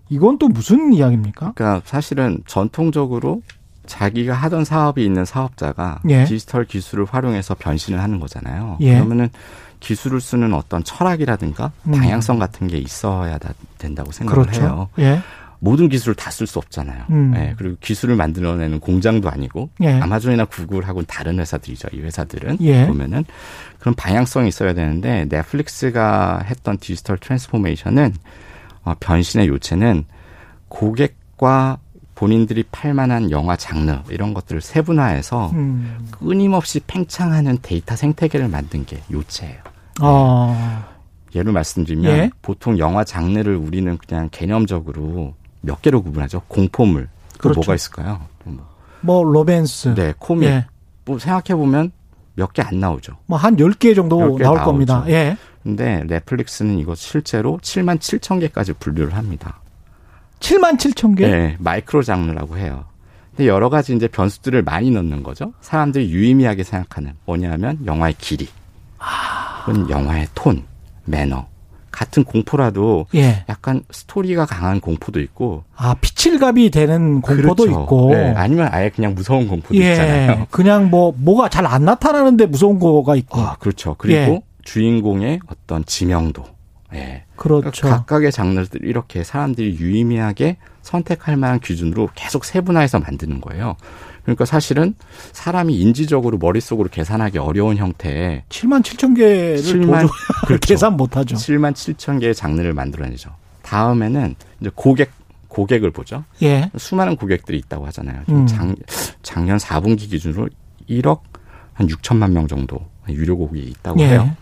이건 0.10 0.38
또 0.38 0.48
무슨 0.48 0.94
이야기입니까? 0.94 1.54
그러니까 1.56 1.82
사실은 1.86 2.42
전통적으로 2.46 3.42
자기가 3.88 4.34
하던 4.34 4.66
사업이 4.66 5.04
있는 5.04 5.26
사업자가 5.26 6.00
예. 6.10 6.26
디지털 6.26 6.66
기술을 6.66 7.06
활용해서 7.06 7.56
변신을 7.56 8.00
하는 8.02 8.20
거잖아요. 8.20 8.78
예. 8.82 8.94
그러면은 8.96 9.30
기술을 9.80 10.22
쓰는 10.22 10.54
어떤 10.54 10.84
철학이라든가 10.84 11.72
음. 11.88 11.92
방향성 11.94 12.40
같은 12.40 12.68
게 12.68 12.78
있어야 12.78 13.38
다- 13.38 13.54
된다고 13.78 14.12
생각을 14.12 14.44
그렇죠. 14.44 14.62
해요. 14.62 14.90
예. 15.00 15.20
모든 15.60 15.90
기술을 15.90 16.14
다 16.14 16.30
쓸 16.30 16.46
수 16.46 16.60
없잖아요. 16.60 17.06
음. 17.10 17.34
예, 17.36 17.56
그리고 17.58 17.78
기술을 17.82 18.16
만들어내는 18.16 18.80
공장도 18.80 19.28
아니고 19.28 19.70
예. 19.82 20.00
아마존이나 20.00 20.46
구글하고는 20.46 21.06
다른 21.08 21.40
회사들이죠. 21.40 21.88
이 21.94 22.02
회사들은 22.02 22.58
예. 22.62 22.86
보면은 22.86 23.26
그런 23.80 23.96
방향성이 23.96 24.50
있어야 24.50 24.74
되는데 24.76 25.26
넷플릭스가 25.30 26.44
했던 26.46 26.78
digital 26.78 27.18
transformation은 27.18 28.14
어, 28.84 28.94
변신의 29.00 29.48
요체는 29.48 30.06
고객과 30.70 31.80
본인들이 32.18 32.64
팔만한 32.72 33.30
영화 33.30 33.56
장르 33.56 33.96
이런 34.10 34.34
것들을 34.34 34.60
세분화해서 34.60 35.52
음. 35.54 36.08
끊임없이 36.10 36.80
팽창하는 36.80 37.60
데이터 37.62 37.96
생태계를 37.96 38.48
만든 38.48 38.86
게 38.86 39.00
요체예요. 39.12 39.60
어. 40.02 40.84
예를 41.36 41.52
말씀드리면 41.52 42.12
예. 42.12 42.30
보통 42.42 42.80
영화 42.80 43.04
장르를 43.04 43.56
우리는 43.56 43.96
그냥 44.00 44.30
개념적으로 44.32 45.36
몇 45.62 45.80
개로 45.84 46.02
구분하죠. 46.02 46.42
공포물. 46.48 47.08
그 47.34 47.38
그렇죠. 47.38 47.60
뭐가 47.60 47.76
있을까요? 47.76 48.22
또 48.44 48.50
뭐. 48.50 48.66
뭐 49.02 49.24
로맨스. 49.24 49.94
네, 49.94 50.16
코믹. 50.18 50.50
예. 50.50 50.66
뭐 51.06 51.20
생각해 51.20 51.56
보면 51.56 51.92
몇 52.34 52.52
개 52.54 52.64
안 52.64 52.80
나오죠. 52.80 53.14
뭐한 53.28 53.58
10개 53.58 53.96
정도 53.96 54.18
10개 54.18 54.42
나올 54.42 54.56
나오죠. 54.58 54.64
겁니다. 54.64 55.04
예. 55.10 55.38
근데 55.62 56.04
넷플릭스는 56.08 56.80
이거 56.80 56.96
실제로 56.96 57.60
7만 57.62 58.00
7천 58.00 58.40
개까지 58.40 58.74
분류를 58.74 59.14
합니다. 59.16 59.60
7만 60.40 60.78
7천 60.78 61.18
개? 61.18 61.28
네, 61.28 61.56
마이크로 61.60 62.04
장르라고 62.04 62.58
해요. 62.58 62.86
근데 63.36 63.48
여러 63.48 63.70
가지 63.70 63.96
이제 63.96 64.08
변수들을 64.08 64.64
많이 64.64 64.90
넣는 64.92 65.24
거죠. 65.24 65.54
사람들이 65.62 66.10
유의미하게 66.12 66.64
생각하는 66.64 67.14
뭐냐면 67.26 67.80
영화의 67.86 68.16
길이, 68.18 68.48
혹은 69.68 69.90
영화의 69.90 70.28
톤, 70.34 70.64
매너. 71.06 71.48
같은 71.90 72.24
공포라도 72.24 73.08
예. 73.16 73.44
약간 73.50 73.82
스토리가 73.90 74.46
강한 74.46 74.80
공포도 74.80 75.20
있고 75.22 75.64
아, 75.76 75.96
피칠갑이 76.00 76.70
되는 76.70 77.22
공포도 77.22 77.64
그렇죠. 77.64 77.82
있고. 77.82 78.10
네, 78.12 78.34
아니면 78.36 78.70
아예 78.72 78.90
그냥 78.90 79.16
무서운 79.16 79.48
공포도 79.48 79.76
예. 79.80 79.92
있잖아요. 79.94 80.46
그냥 80.52 80.92
뭐 80.92 81.12
뭐가 81.18 81.50
잘 81.50 81.66
안 81.66 81.86
나타나는데 81.86 82.46
무서운 82.46 82.78
거가 82.78 83.16
있고. 83.16 83.42
아, 83.42 83.56
그렇죠. 83.60 83.96
그리고 83.98 84.16
예. 84.20 84.42
주인공의 84.64 85.40
어떤 85.48 85.84
지명도. 85.86 86.44
예. 86.94 87.24
그렇죠. 87.36 87.88
각각의 87.90 88.32
장르들 88.32 88.84
이렇게 88.86 89.24
사람들이 89.24 89.78
유의미하게 89.78 90.58
선택할 90.82 91.36
만한 91.36 91.60
기준으로 91.60 92.10
계속 92.16 92.46
세분화해서 92.46 93.00
만드는 93.00 93.42
거예요. 93.42 93.76
그러니까 94.24 94.46
사실은 94.46 94.94
사람이 95.32 95.78
인지적으로 95.80 96.38
머릿속으로 96.38 96.90
계산하기 96.90 97.38
어려운 97.38 97.78
형태의 97.78 98.44
7만 98.50 98.84
7천 98.84 99.16
개를 99.16 99.58
7만 99.58 100.02
도저히 100.02 100.10
그렇죠. 100.48 100.68
계산 100.68 100.98
못 100.98 101.16
하죠. 101.16 101.36
7만 101.36 101.74
7천 101.74 102.20
개의 102.20 102.36
장르를 102.36 102.74
만들어내죠. 102.74 103.32
다음에는 103.62 104.36
이제 104.60 104.70
고객 104.76 105.12
고객을 105.48 105.92
보죠. 105.92 106.24
예. 106.44 106.70
수많은 106.78 107.16
고객들이 107.16 107.58
있다고 107.58 107.86
하잖아요. 107.88 108.24
음. 108.30 108.46
작, 108.48 108.68
작년 109.24 109.58
4분기 109.58 110.10
기준으로 110.10 110.50
1억 110.90 111.22
한 111.74 111.88
6천만 111.88 112.32
명 112.32 112.48
정도 112.48 112.86
유료 113.10 113.38
고객이 113.38 113.68
있다고 113.70 114.00
예. 114.02 114.10
해요. 114.10 114.36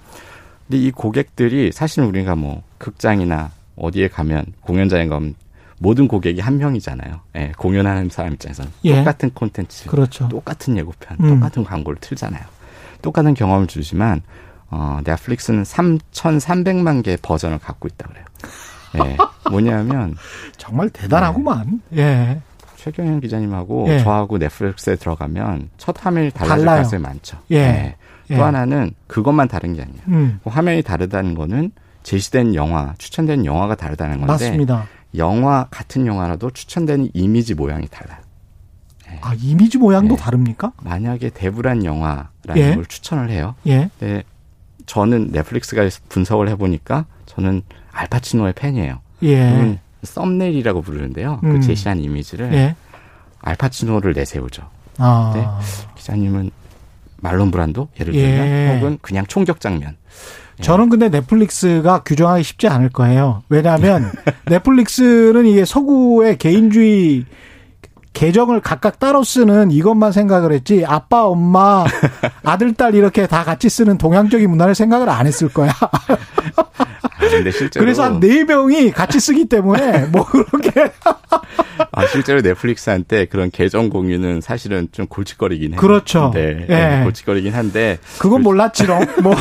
근데 0.67 0.77
이 0.81 0.91
고객들이 0.91 1.71
사실 1.71 2.03
우리가 2.03 2.35
뭐 2.35 2.63
극장이나 2.77 3.51
어디에 3.75 4.07
가면 4.07 4.45
공연장에 4.61 5.07
가면 5.07 5.35
모든 5.79 6.07
고객이 6.07 6.41
한 6.41 6.57
명이잖아요. 6.57 7.19
예, 7.35 7.51
공연하는 7.57 8.09
사람 8.09 8.33
입장에서는 8.33 8.71
예. 8.85 8.97
똑같은 8.97 9.29
콘텐츠, 9.31 9.87
그렇죠. 9.87 10.27
똑같은 10.29 10.77
예고편, 10.77 11.17
음. 11.19 11.29
똑같은 11.29 11.63
광고를 11.63 11.99
틀잖아요. 11.99 12.43
똑같은 13.01 13.33
경험을 13.33 13.67
주지만 13.67 14.21
어, 14.69 14.99
넷플릭스는 15.03 15.63
3,300만 15.63 17.03
개의 17.03 17.17
버전을 17.21 17.59
갖고 17.59 17.87
있다 17.87 18.07
그래요. 18.07 18.25
예, 19.05 19.17
뭐냐면 19.51 20.15
정말 20.57 20.89
대단하구만. 20.89 21.81
예. 21.95 22.41
최경현 22.77 23.19
기자님하고 23.19 23.85
예. 23.89 23.99
저하고 23.99 24.37
넷플릭스에 24.37 24.95
들어가면 24.95 25.69
첫 25.77 25.95
화면이 26.03 26.31
달라질 26.31 26.65
달라요. 26.65 26.75
가능성이 26.77 27.01
많죠. 27.01 27.37
예. 27.51 27.55
예. 27.57 27.95
또 28.27 28.43
하나는 28.43 28.91
그것만 29.07 29.47
다른 29.47 29.73
게 29.73 29.81
아니에요. 29.81 30.01
음. 30.07 30.39
화면이 30.45 30.81
다르다는 30.83 31.35
거는 31.35 31.71
제시된 32.03 32.55
영화, 32.55 32.93
추천된 32.97 33.45
영화가 33.45 33.75
다르다는 33.75 34.17
건데 34.17 34.31
맞습니다. 34.31 34.87
영화 35.17 35.67
같은 35.71 36.05
영화라도 36.05 36.51
추천되는 36.51 37.09
이미지 37.13 37.53
모양이 37.53 37.87
달라요. 37.87 38.19
아, 39.21 39.33
이미지 39.39 39.77
모양도 39.77 40.15
예. 40.15 40.17
다릅니까? 40.17 40.73
만약에 40.83 41.29
대부란 41.29 41.85
영화라는 41.85 42.57
예. 42.57 42.75
걸 42.75 42.85
추천을 42.85 43.29
해요. 43.29 43.55
예. 43.65 43.89
근데 43.99 44.23
저는 44.85 45.29
넷플릭스가 45.31 45.87
분석을 46.09 46.49
해보니까 46.49 47.05
저는 47.25 47.63
알파치노의 47.91 48.53
팬이에요. 48.53 48.99
예. 49.23 49.79
썸네일이라고 50.03 50.81
부르는데요. 50.81 51.39
음. 51.43 51.53
그 51.53 51.61
제시한 51.61 51.99
이미지를 51.99 52.53
예. 52.53 52.75
알파치노를 53.41 54.13
내세우죠. 54.13 54.63
아. 54.97 55.31
네. 55.33 55.45
기자님은 55.95 56.51
말론 57.25 57.49
브란도 57.49 57.87
예를 57.99 58.13
예. 58.13 58.21
들면 58.21 58.77
혹은 58.77 58.97
그냥 59.01 59.25
총격 59.25 59.59
장면. 59.59 59.95
예. 60.59 60.63
저는 60.63 60.89
근데 60.89 61.09
넷플릭스가 61.09 62.03
규정하기 62.03 62.43
쉽지 62.43 62.67
않을 62.67 62.89
거예요. 62.89 63.41
왜냐하면 63.49 64.11
넷플릭스는 64.45 65.47
이게 65.47 65.65
서구의 65.65 66.37
개인주의 66.37 67.25
계정을 68.15 68.61
각각 68.61 68.97
따로 68.97 69.23
쓰는 69.23 69.69
이것만 69.69 70.11
생각을 70.11 70.51
했지 70.53 70.83
아빠 70.87 71.25
엄마 71.25 71.85
아들 72.43 72.73
딸 72.73 72.95
이렇게 72.95 73.27
다 73.27 73.43
같이 73.43 73.69
쓰는 73.69 73.97
동양적인 73.99 74.49
문화를 74.49 74.73
생각을 74.73 75.09
안 75.09 75.27
했을 75.27 75.49
거야. 75.49 75.71
아, 75.79 77.27
근데 77.29 77.51
실제로 77.51 77.83
그래서 77.83 78.03
한 78.03 78.19
네 78.19 78.43
명이 78.45 78.91
같이 78.91 79.19
쓰기 79.19 79.45
때문에 79.45 80.05
뭐 80.07 80.25
그렇게 80.25 80.91
아, 81.91 82.05
실제로 82.07 82.41
넷플릭스한테 82.41 83.25
그런 83.25 83.51
계정 83.51 83.89
공유는 83.89 84.39
사실은 84.41 84.87
좀 84.93 85.07
골칫거리긴 85.07 85.73
해요. 85.73 85.79
그렇죠. 85.79 86.31
네, 86.33 86.65
예. 86.69 86.73
네, 86.73 87.03
골칫거리긴 87.03 87.53
한데 87.53 87.99
그건 88.17 88.41
몰랐지롱. 88.43 89.05
뭐 89.23 89.35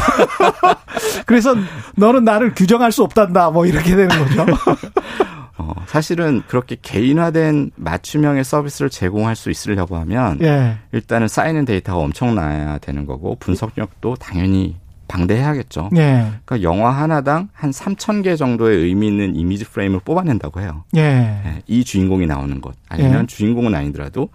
그래서 1.27 1.55
너는 1.97 2.25
나를 2.25 2.55
규정할 2.55 2.91
수 2.91 3.03
없단다. 3.05 3.51
뭐 3.51 3.67
이렇게 3.67 3.95
되는 3.95 4.09
거죠. 4.09 4.47
어, 5.65 5.75
사실은 5.87 6.43
그렇게 6.47 6.77
개인화된 6.81 7.71
맞춤형의 7.77 8.45
서비스를 8.45 8.91
제공할 8.91 9.35
수 9.35 9.51
있으려고 9.51 9.97
하면 9.97 10.39
예. 10.43 10.77
일단은 10.93 11.29
쌓이는 11.29 11.65
데이터가 11.65 11.99
엄청나야 11.99 12.79
되는 12.79 13.07
거고 13.07 13.37
분석력도 13.37 14.17
당연히 14.17 14.77
방대해야겠죠. 15.09 15.91
예. 15.97 16.33
그러니까 16.45 16.63
영화 16.63 16.91
하나당 16.91 17.49
한 17.53 17.71
3천 17.71 18.23
개 18.25 18.37
정도의 18.37 18.79
의미 18.79 19.09
있는 19.09 19.35
이미지 19.37 19.65
프레임을 19.65 20.01
뽑아낸다고 20.01 20.61
해요. 20.61 20.85
예. 20.97 21.01
예, 21.01 21.63
이 21.67 21.85
주인공이 21.85 22.27
나오는 22.27 22.61
것 22.61 22.75
아니면 22.89 23.23
예. 23.23 23.27
주인공은 23.27 23.75
아니더라도 23.75 24.29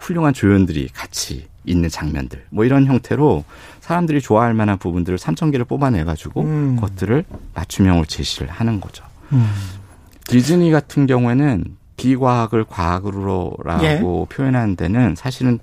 훌륭한 0.00 0.34
조연들이 0.34 0.88
같이 0.92 1.46
있는 1.64 1.88
장면들 1.88 2.44
뭐 2.50 2.64
이런 2.64 2.84
형태로 2.86 3.44
사람들이 3.80 4.20
좋아할 4.20 4.52
만한 4.54 4.78
부분들을 4.78 5.16
3천 5.18 5.50
개를 5.50 5.64
뽑아내 5.64 6.04
가지고 6.04 6.42
음. 6.42 6.74
그것들을 6.76 7.24
맞춤형으로 7.54 8.04
제시를 8.04 8.48
하는 8.48 8.80
거죠. 8.80 9.04
음. 9.32 9.48
디즈니 10.24 10.70
같은 10.70 11.06
경우에는 11.06 11.76
비과학을 11.96 12.64
과학으로라고 12.64 13.82
예. 14.30 14.34
표현하는 14.34 14.76
데는 14.76 15.14
사실은 15.16 15.58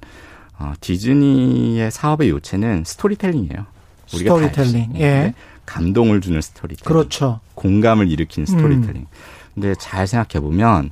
어, 0.58 0.74
디즈니의 0.80 1.92
사업의 1.92 2.30
요체는 2.30 2.84
스토리텔링이에요. 2.86 3.66
우리가 4.14 4.40
다 4.40 4.48
스토리텔링. 4.48 4.92
예. 4.96 5.00
네. 5.00 5.34
감동을 5.66 6.22
주는 6.22 6.40
스토리텔링. 6.42 6.86
그렇죠. 6.86 7.40
공감을 7.56 8.10
일으키는 8.10 8.46
스토리텔링. 8.46 9.08
근데 9.54 9.76
잘 9.76 10.08
생각해 10.08 10.42
보면 10.42 10.92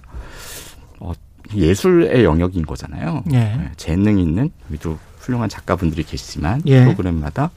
어, 1.00 1.14
예술의 1.54 2.24
영역인 2.24 2.66
거잖아요. 2.66 3.24
예. 3.32 3.38
네, 3.38 3.72
재능 3.78 4.20
있는 4.20 4.52
우리도 4.70 4.98
훌륭한 5.20 5.50
작가분들이 5.50 6.04
계시지만 6.04 6.62
예. 6.66 6.84
프로그램마다 6.84 7.52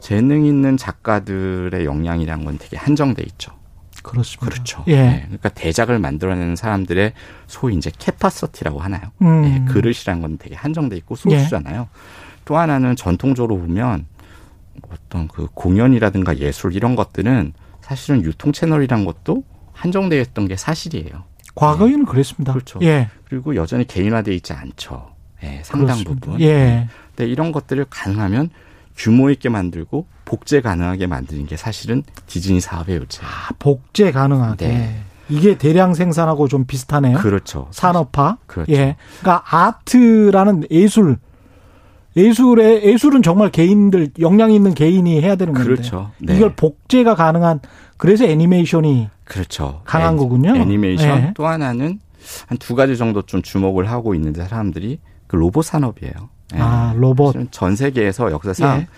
재능 0.00 0.44
있는 0.46 0.76
작가들의 0.76 1.84
역량이란 1.84 2.44
건 2.44 2.58
되게 2.58 2.76
한정돼 2.76 3.22
있죠. 3.26 3.52
그렇습니다. 4.06 4.46
그렇죠. 4.46 4.84
예. 4.86 4.96
네, 4.96 5.22
그러니까 5.24 5.48
대작을 5.48 5.98
만들어내는 5.98 6.56
사람들의 6.56 7.12
소위 7.46 7.74
이제 7.74 7.90
캐파서티라고 7.98 8.78
하나요? 8.78 9.02
음. 9.22 9.42
네, 9.42 9.64
그릇이란 9.66 10.22
건 10.22 10.38
되게 10.38 10.54
한정돼 10.54 10.96
있고 10.98 11.16
소수잖아요. 11.16 11.88
또 12.44 12.56
하나는 12.56 12.94
전통적으로 12.94 13.58
보면 13.58 14.06
어떤 14.90 15.26
그 15.26 15.48
공연이라든가 15.54 16.38
예술 16.38 16.74
이런 16.74 16.94
것들은 16.94 17.52
사실은 17.80 18.22
유통 18.22 18.52
채널이란 18.52 19.04
것도 19.04 19.42
한정되어 19.72 20.20
있던 20.20 20.46
게 20.48 20.56
사실이에요. 20.56 21.24
과거에는 21.54 22.04
그랬습니다. 22.04 22.52
그렇죠. 22.52 22.78
예. 22.82 23.08
그리고 23.28 23.56
여전히 23.56 23.86
개인화돼 23.86 24.34
있지 24.34 24.52
않죠. 24.52 25.10
예, 25.42 25.62
상당 25.64 25.96
그렇습니다. 25.96 26.26
부분. 26.26 26.40
예. 26.40 26.88
근데 27.14 27.30
이런 27.30 27.50
것들을 27.50 27.86
가능하면 27.90 28.50
규모 28.96 29.30
있게 29.30 29.48
만들고 29.48 30.06
복제 30.24 30.60
가능하게 30.60 31.06
만드는 31.06 31.46
게 31.46 31.56
사실은 31.56 32.02
디즈니 32.26 32.60
사업의 32.60 32.96
요체예요. 32.96 33.28
아, 33.30 33.52
복제 33.58 34.10
가능하게. 34.12 34.66
네. 34.68 35.00
이게 35.28 35.58
대량 35.58 35.92
생산하고 35.94 36.48
좀 36.48 36.66
비슷하네요. 36.66 37.18
그렇죠. 37.18 37.68
산업화. 37.72 38.38
그렇죠. 38.46 38.72
예. 38.72 38.96
그러니까 39.20 39.44
아트라는 39.56 40.64
예술. 40.70 41.18
예술의 42.16 42.84
예술은 42.86 43.22
정말 43.22 43.50
개인들 43.50 44.10
역량 44.20 44.50
있는 44.50 44.72
개인이 44.72 45.20
해야 45.20 45.36
되는 45.36 45.52
건데. 45.52 45.68
그렇죠. 45.68 46.12
네. 46.18 46.36
이걸 46.36 46.54
복제가 46.54 47.14
가능한 47.14 47.60
그래서 47.98 48.24
애니메이션이 48.24 49.08
그렇죠. 49.24 49.82
강한 49.84 50.14
애- 50.14 50.16
거군요. 50.16 50.56
애니메이션 50.56 51.08
예. 51.22 51.32
또 51.34 51.46
하나는 51.46 51.98
한 52.48 52.58
두 52.58 52.74
가지 52.74 52.96
정도 52.96 53.22
좀 53.22 53.42
주목을 53.42 53.90
하고 53.90 54.14
있는데 54.14 54.44
사람들이 54.46 54.98
그 55.26 55.36
로봇 55.36 55.64
산업이에요. 55.66 56.12
예. 56.54 56.58
아, 56.60 56.94
로봇. 56.96 57.34
전 57.50 57.76
세계에서 57.76 58.30
역사상 58.30 58.80
예. 58.80 58.88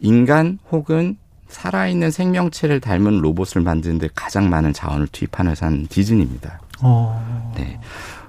인간 0.00 0.58
혹은 0.70 1.16
살아있는 1.48 2.10
생명체를 2.10 2.80
닮은 2.80 3.20
로봇을 3.20 3.62
만드는데 3.62 4.08
가장 4.14 4.50
많은 4.50 4.72
자원을 4.72 5.06
투입한 5.08 5.48
회사는 5.48 5.86
디즈니입니다. 5.86 6.60
어. 6.82 7.52
네. 7.56 7.80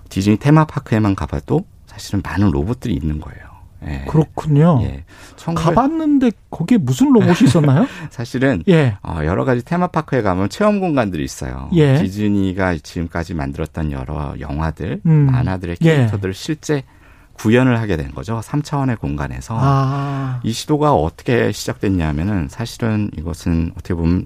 디즈니 0.09 0.37
테마파크에만 0.37 1.15
가봐도 1.15 1.65
사실은 1.87 2.21
많은 2.23 2.51
로봇들이 2.51 2.93
있는 2.93 3.19
거예요. 3.19 3.55
예. 3.87 4.05
그렇군요. 4.07 4.79
예. 4.83 5.03
1900... 5.35 5.63
가봤는데 5.63 6.31
거기에 6.49 6.77
무슨 6.77 7.11
로봇이 7.11 7.45
있었나요? 7.45 7.87
사실은 8.09 8.63
예. 8.67 8.97
어, 9.03 9.19
여러 9.25 9.45
가지 9.45 9.63
테마파크에 9.63 10.21
가면 10.21 10.49
체험 10.49 10.79
공간들이 10.79 11.23
있어요. 11.23 11.69
예. 11.73 11.99
디즈니가 11.99 12.77
지금까지 12.81 13.33
만들었던 13.33 13.91
여러 13.91 14.35
영화들, 14.39 15.01
음. 15.05 15.11
만화들의 15.31 15.77
예. 15.81 15.85
캐릭터들을 15.85 16.33
실제 16.33 16.83
구현을 17.35 17.79
하게 17.79 17.97
된 17.97 18.11
거죠. 18.11 18.39
3차원의 18.43 18.99
공간에서. 18.99 19.57
아. 19.59 20.39
이 20.43 20.51
시도가 20.51 20.93
어떻게 20.93 21.51
시작됐냐면은 21.51 22.47
사실은 22.49 23.11
이것은 23.17 23.71
어떻게 23.73 23.93
보면 23.93 24.25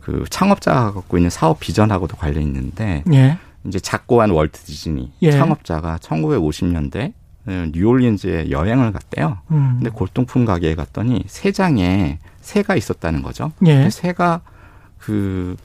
그 0.00 0.24
창업자가 0.30 0.92
갖고 0.92 1.18
있는 1.18 1.30
사업 1.30 1.60
비전하고도 1.60 2.16
관련 2.16 2.42
있는데 2.44 3.04
예. 3.12 3.38
이제 3.66 3.78
작고한 3.78 4.30
월트 4.30 4.60
디즈니 4.64 5.12
예. 5.22 5.32
창업자가 5.32 5.98
1950년대 5.98 7.12
뉴올리언즈에 7.46 8.50
여행을 8.50 8.92
갔대요. 8.92 9.38
음. 9.50 9.76
근데 9.76 9.90
골동품 9.90 10.44
가게에 10.44 10.74
갔더니 10.74 11.24
새 11.26 11.52
장에 11.52 12.18
새가 12.40 12.76
있었다는 12.76 13.22
거죠. 13.22 13.52
예. 13.66 13.90
새가 13.90 14.40
그 14.98 15.56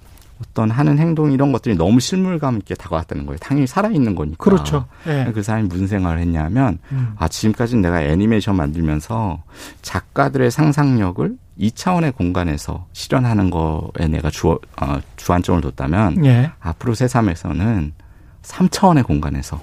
어떤 0.43 0.69
하는 0.69 0.99
행동 0.99 1.31
이런 1.31 1.51
것들이 1.51 1.75
너무 1.75 1.99
실물감 1.99 2.57
있게 2.57 2.75
다가왔다는 2.75 3.25
거예요. 3.25 3.37
당연히 3.39 3.65
살아있는 3.65 4.15
거니까. 4.15 4.37
그렇죠. 4.37 4.85
예. 5.07 5.31
그 5.33 5.41
사람이 5.41 5.67
무슨 5.67 5.87
생각을 5.87 6.19
했냐면, 6.19 6.79
음. 6.91 7.13
아, 7.17 7.27
지금까지 7.27 7.77
내가 7.77 8.01
애니메이션 8.01 8.55
만들면서 8.55 9.41
작가들의 9.81 10.51
상상력을 10.51 11.37
2차원의 11.59 12.15
공간에서 12.15 12.85
실현하는 12.93 13.49
거에 13.49 14.07
내가 14.09 14.29
주, 14.29 14.49
어, 14.49 14.99
주안점을 15.15 15.61
뒀다면, 15.61 16.25
예. 16.25 16.51
앞으로 16.59 16.93
새삼에서는 16.93 17.93
3차원의 18.41 19.05
공간에서 19.05 19.61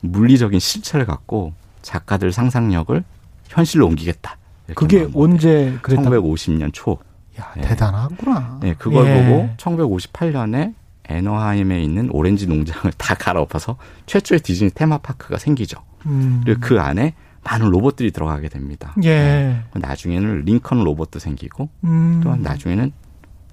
물리적인 0.00 0.58
실체를 0.58 1.04
갖고 1.06 1.52
작가들 1.82 2.32
상상력을 2.32 3.04
현실로 3.48 3.86
옮기겠다. 3.86 4.36
그게 4.74 5.08
언제 5.14 5.78
그랬다? 5.82 6.02
1950년 6.02 6.70
초. 6.72 6.98
야, 7.40 7.52
네. 7.56 7.62
대단하구나. 7.62 8.58
네, 8.62 8.74
그걸 8.74 9.06
예. 9.06 9.24
보고 9.24 9.48
1958년에 9.56 10.74
애너하임에 11.04 11.82
있는 11.82 12.10
오렌지 12.12 12.46
농장을 12.46 12.92
다 12.98 13.14
갈아엎어서 13.14 13.76
최초의 14.06 14.40
디즈니 14.40 14.70
테마파크가 14.70 15.38
생기죠. 15.38 15.82
음. 16.06 16.42
그리고 16.44 16.60
그 16.60 16.80
안에 16.80 17.14
많은 17.44 17.70
로봇들이 17.70 18.10
들어가게 18.10 18.48
됩니다. 18.48 18.94
예. 19.02 19.10
네. 19.10 19.64
나중에는 19.74 20.42
링컨 20.44 20.84
로봇도 20.84 21.18
생기고 21.18 21.68
음. 21.84 22.20
또 22.22 22.36
나중에는 22.36 22.92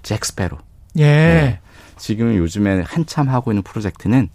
잭스페로. 0.04 0.58
예. 0.98 1.06
네. 1.06 1.60
지금 1.98 2.36
요즘에 2.36 2.82
한참 2.82 3.30
하고 3.30 3.52
있는 3.52 3.64
프로젝트는 3.64 4.30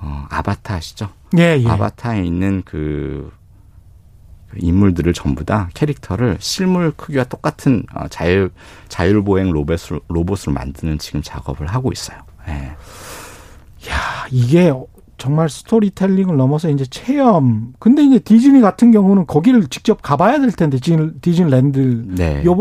어, 0.00 0.26
아바타 0.30 0.74
아시죠? 0.74 1.10
예, 1.36 1.58
예. 1.58 1.68
아바타에 1.68 2.24
있는 2.24 2.62
그 2.64 3.32
인물들을 4.56 5.12
전부 5.12 5.44
다 5.44 5.68
캐릭터를 5.74 6.36
실물 6.40 6.92
크기와 6.92 7.24
똑같은 7.24 7.84
어, 7.94 8.08
자율 8.08 8.50
자율 8.88 9.22
보행 9.22 9.50
로봇을 9.50 10.00
로봇으로 10.08 10.52
만드는 10.52 10.98
지금 10.98 11.22
작업을 11.22 11.66
하고 11.66 11.92
있어요. 11.92 12.18
예. 12.48 12.52
야, 13.90 14.26
이게 14.30 14.72
정말 15.18 15.48
스토리텔링을 15.48 16.36
넘어서 16.36 16.70
이제 16.70 16.86
체험. 16.86 17.74
근데 17.78 18.02
이제 18.04 18.18
디즈니 18.18 18.60
같은 18.60 18.92
경우는 18.92 19.26
거기를 19.26 19.66
직접 19.66 20.00
가봐야 20.00 20.38
될 20.38 20.52
텐데 20.52 20.78
디즈니, 20.78 21.12
디즈니랜드. 21.20 22.04
네. 22.08 22.44
요, 22.44 22.52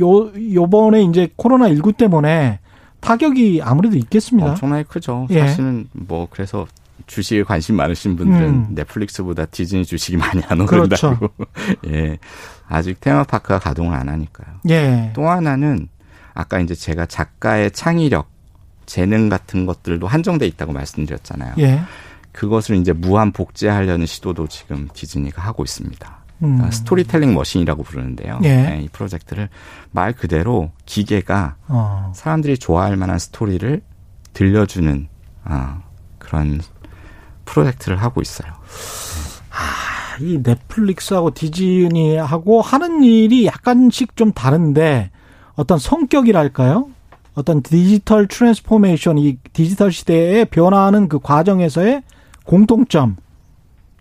요, 0.00 0.32
요번에 0.54 1.02
이제 1.02 1.30
코로나 1.36 1.68
19 1.68 1.92
때문에 1.92 2.58
타격이 3.00 3.60
아무래도 3.62 3.96
있겠습니다. 3.96 4.50
엄청나게 4.50 4.84
크죠. 4.84 5.26
예. 5.30 5.40
사실은 5.40 5.88
뭐 5.92 6.26
그래서 6.30 6.66
주식에 7.10 7.42
관심 7.42 7.74
많으신 7.74 8.14
분들은 8.14 8.48
음. 8.48 8.66
넷플릭스보다 8.70 9.44
디즈니 9.46 9.84
주식이 9.84 10.16
많이 10.16 10.42
안 10.48 10.60
오른다고. 10.60 10.86
그렇죠. 10.86 11.18
예. 11.90 12.18
아직 12.68 13.00
테마파크가 13.00 13.58
가동을 13.58 13.96
안 13.96 14.08
하니까요. 14.08 14.60
예. 14.68 15.10
또 15.12 15.28
하나는 15.28 15.88
아까 16.34 16.60
이제 16.60 16.76
제가 16.76 17.06
작가의 17.06 17.72
창의력, 17.72 18.30
재능 18.86 19.28
같은 19.28 19.66
것들도 19.66 20.06
한정돼 20.06 20.46
있다고 20.46 20.72
말씀드렸잖아요. 20.72 21.54
예. 21.58 21.80
그것을 22.30 22.76
이제 22.76 22.92
무한 22.92 23.32
복제하려는 23.32 24.06
시도도 24.06 24.46
지금 24.46 24.88
디즈니가 24.94 25.42
하고 25.42 25.64
있습니다. 25.64 26.18
음. 26.42 26.54
그러니까 26.54 26.70
스토리텔링 26.70 27.34
머신이라고 27.34 27.82
부르는데요. 27.82 28.38
예. 28.44 28.56
네, 28.56 28.82
이 28.82 28.88
프로젝트를 28.88 29.48
말 29.90 30.12
그대로 30.12 30.70
기계가 30.86 31.56
어. 31.66 32.12
사람들이 32.14 32.56
좋아할 32.56 32.96
만한 32.96 33.18
스토리를 33.18 33.82
들려주는 34.32 35.08
어, 35.46 35.82
그런 36.20 36.60
프로젝트를 37.50 37.96
하고 37.96 38.22
있어요. 38.22 38.52
아, 39.50 40.16
이 40.20 40.40
넷플릭스하고 40.42 41.32
디즈니하고 41.32 42.62
하는 42.62 43.02
일이 43.02 43.46
약간씩 43.46 44.16
좀 44.16 44.32
다른데 44.32 45.10
어떤 45.56 45.78
성격이랄까요? 45.78 46.88
어떤 47.34 47.62
digital 47.62 48.26
transformation, 48.26 49.18
이 49.18 49.36
디지털 49.52 49.92
시대에 49.92 50.44
변화하는 50.44 51.08
그 51.08 51.18
과정에서의 51.18 52.02
공통점 52.44 53.16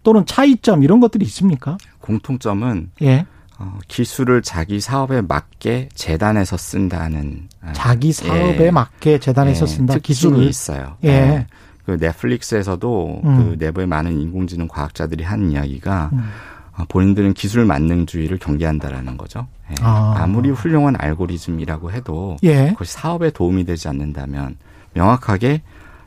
또는 0.04 0.26
차이점 0.26 0.84
이런 0.84 1.00
것들이 1.00 1.26
있습니까? 1.26 1.78
공통점은 2.02 2.92
예. 3.02 3.26
어, 3.60 3.78
기술을 3.88 4.42
자기 4.42 4.80
사업에 4.80 5.22
맞게 5.22 5.90
재단해서 5.94 6.56
쓴다는 6.58 7.50
아, 7.62 7.74
자기 7.74 8.14
사업에 8.14 8.68
예. 8.68 8.72
맞게 8.72 9.20
재단해서 9.20 9.66
예. 9.66 9.68
쓴다 9.68 9.98
기술이 10.00 10.48
있어요. 10.48 10.96
예. 11.04 11.46
예. 11.94 11.98
그 11.98 12.04
넷플릭스에서도 12.04 13.22
음. 13.24 13.38
그 13.38 13.56
내부의 13.58 13.88
많은 13.88 14.20
인공지능 14.20 14.68
과학자들이 14.68 15.24
하는 15.24 15.52
이야기가 15.52 16.10
음. 16.14 16.30
어, 16.78 16.86
본인들은 16.88 17.34
기술 17.34 17.66
만능주의를 17.66 18.38
경계한다라는 18.38 19.18
거죠. 19.18 19.48
예. 19.72 19.76
아. 19.82 20.26
무리 20.28 20.50
훌륭한 20.50 20.96
알고리즘이라고 20.98 21.92
해도 21.92 22.38
예. 22.44 22.70
그것이 22.70 22.94
사업에 22.94 23.30
도움이 23.32 23.66
되지 23.66 23.88
않는다면 23.88 24.58
명확하게 24.94 25.62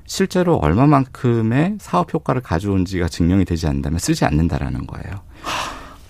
실제로 0.07 0.57
얼마만큼의 0.57 1.77
사업 1.81 2.13
효과를 2.13 2.43
가져온지가 2.43 3.09
증명이 3.09 3.45
되지 3.45 3.67
않는다면 3.67 3.99
쓰지 3.99 4.25
않는다라는 4.25 4.87
거예요. 4.87 5.21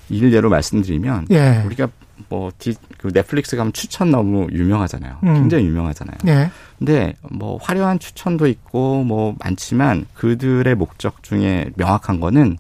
일례로 0.09 0.51
말씀드리면 0.51 1.29
예. 1.31 1.63
우리가 1.67 1.89
뭐 2.29 2.51
디, 2.59 2.75
그 2.99 3.13
넷플릭스 3.13 3.57
가면 3.57 3.73
추천 3.73 4.11
너무 4.11 4.47
유명하잖아요. 4.51 5.19
음. 5.23 5.35
굉장히 5.35 5.67
유명하잖아요. 5.67 6.19
예. 6.83 6.85
근데 6.85 7.15
뭐 7.31 7.59
화려한 7.61 7.99
추천도 7.99 8.47
있고 8.49 9.05
뭐 9.05 9.35
많지만 9.39 10.07
그들의 10.15 10.75
목적 10.75 11.23
중에 11.23 11.71
명확한 11.77 12.21
거는 12.21 12.59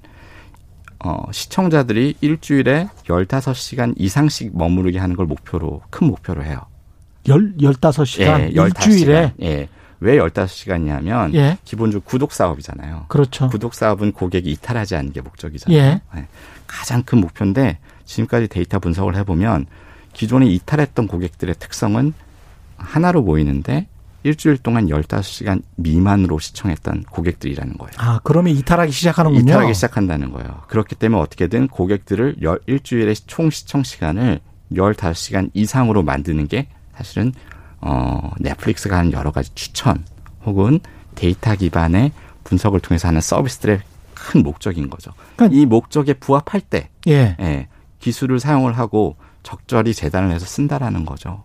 어 1.04 1.24
시청자들이 1.32 2.14
일주일에 2.20 2.88
열다섯 3.08 3.56
시간 3.56 3.94
이상씩 3.96 4.56
머무르게 4.56 4.98
하는 4.98 5.16
걸 5.16 5.26
목표로 5.26 5.82
큰 5.90 6.06
목표로 6.06 6.44
해요. 6.44 6.60
열 7.28 7.54
열다섯 7.60 8.06
시간 8.06 8.42
예, 8.42 8.46
일주일에 8.48 9.34
예. 9.42 9.68
왜 10.00 10.18
15시간이냐면 10.18 11.32
예. 11.34 11.58
기본적으로 11.64 12.02
구독 12.04 12.32
사업이잖아요. 12.32 13.06
그렇죠. 13.08 13.48
구독 13.48 13.74
사업은 13.74 14.12
고객이 14.12 14.50
이탈하지 14.50 14.96
않는 14.96 15.12
게 15.12 15.20
목적이잖아요. 15.20 15.78
예. 15.78 16.00
네. 16.14 16.26
가장 16.66 17.02
큰 17.04 17.20
목표인데 17.20 17.78
지금까지 18.04 18.48
데이터 18.48 18.80
분석을 18.80 19.14
해보면 19.16 19.66
기존에 20.12 20.46
이탈했던 20.46 21.06
고객들의 21.06 21.54
특성은 21.58 22.14
하나로 22.76 23.24
보이는데 23.24 23.86
일주일 24.24 24.58
동안 24.58 24.86
15시간 24.86 25.62
미만으로 25.76 26.38
시청했던 26.38 27.04
고객들이라는 27.10 27.76
거예요. 27.76 27.92
아, 27.98 28.20
그러면 28.22 28.54
이탈하기 28.54 28.92
시작하는군요. 28.92 29.42
이탈하기 29.42 29.74
시작한다는 29.74 30.32
거예요. 30.32 30.62
그렇기 30.68 30.94
때문에 30.94 31.20
어떻게든 31.22 31.68
고객들을 31.68 32.36
일주일의 32.66 33.14
총 33.26 33.50
시청 33.50 33.82
시간을 33.82 34.40
15시간 34.72 35.50
이상으로 35.54 36.02
만드는 36.02 36.48
게 36.48 36.68
사실은 36.94 37.32
어, 37.80 38.30
넷플릭스가 38.38 38.96
하는 38.96 39.12
여러 39.12 39.32
가지 39.32 39.52
추천 39.54 40.04
혹은 40.44 40.80
데이터 41.14 41.54
기반의 41.54 42.12
분석을 42.44 42.80
통해서 42.80 43.08
하는 43.08 43.20
서비스들의 43.20 43.80
큰 44.14 44.42
목적인 44.42 44.88
거죠. 44.88 45.12
그러니까 45.36 45.58
이 45.58 45.66
목적에 45.66 46.14
부합할 46.14 46.60
때 46.60 46.90
예. 47.08 47.36
예, 47.40 47.68
기술을 47.98 48.38
사용을 48.40 48.78
하고 48.78 49.16
적절히 49.42 49.92
재단을 49.94 50.30
해서 50.30 50.46
쓴다라는 50.46 51.04
거죠. 51.04 51.42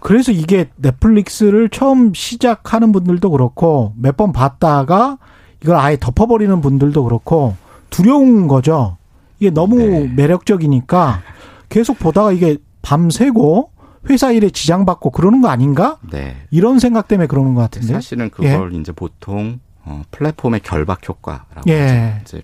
그래서 0.00 0.32
이게 0.32 0.70
넷플릭스를 0.76 1.68
처음 1.68 2.12
시작하는 2.14 2.92
분들도 2.92 3.30
그렇고 3.30 3.92
몇 3.96 4.16
번 4.16 4.32
봤다가 4.32 5.18
이걸 5.62 5.76
아예 5.76 5.96
덮어버리는 5.98 6.60
분들도 6.60 7.04
그렇고 7.04 7.56
두려운 7.90 8.48
거죠. 8.48 8.96
이게 9.40 9.50
너무 9.50 9.76
네. 9.78 10.12
매력적이니까 10.16 11.22
계속 11.68 11.98
보다가 11.98 12.32
이게 12.32 12.56
밤새고 12.82 13.70
회사 14.10 14.30
일에 14.32 14.50
지장받고 14.50 15.10
그러는 15.10 15.40
거 15.42 15.48
아닌가? 15.48 15.98
네. 16.10 16.36
이런 16.50 16.78
생각 16.78 17.08
때문에 17.08 17.26
그러는 17.26 17.54
것 17.54 17.60
같은데. 17.62 17.92
사실은 17.92 18.30
그걸 18.30 18.72
예. 18.74 18.78
이제 18.78 18.92
보통 18.92 19.60
어, 19.84 20.02
플랫폼의 20.10 20.60
결박 20.60 21.06
효과라고 21.08 21.62
예. 21.68 22.20
이제 22.22 22.42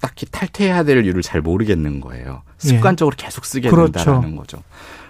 딱히 0.00 0.26
탈퇴해야 0.30 0.82
될 0.84 1.04
이유를 1.04 1.22
잘 1.22 1.40
모르겠는 1.40 2.00
거예요. 2.00 2.42
습관적으로 2.58 3.14
예. 3.18 3.24
계속 3.24 3.44
쓰게 3.44 3.70
그렇죠. 3.70 3.92
된다는 3.92 4.36
거죠. 4.36 4.62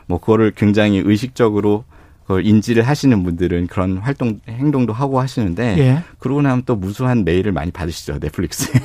뭐 0.06 0.18
그거를 0.18 0.52
굉장히 0.52 1.02
의식적으로 1.04 1.84
그걸 2.22 2.46
인지를 2.46 2.82
하시는 2.84 3.22
분들은 3.22 3.66
그런 3.66 3.98
활동 3.98 4.40
행동도 4.48 4.92
하고 4.92 5.20
하시는데 5.20 5.78
예. 5.78 6.02
그러고 6.18 6.42
나면 6.42 6.62
또 6.66 6.76
무수한 6.76 7.24
메일을 7.24 7.52
많이 7.52 7.70
받으시죠 7.70 8.18
넷플릭스에. 8.20 8.80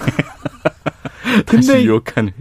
근데 1.45 1.83
유혹하는. 1.83 2.31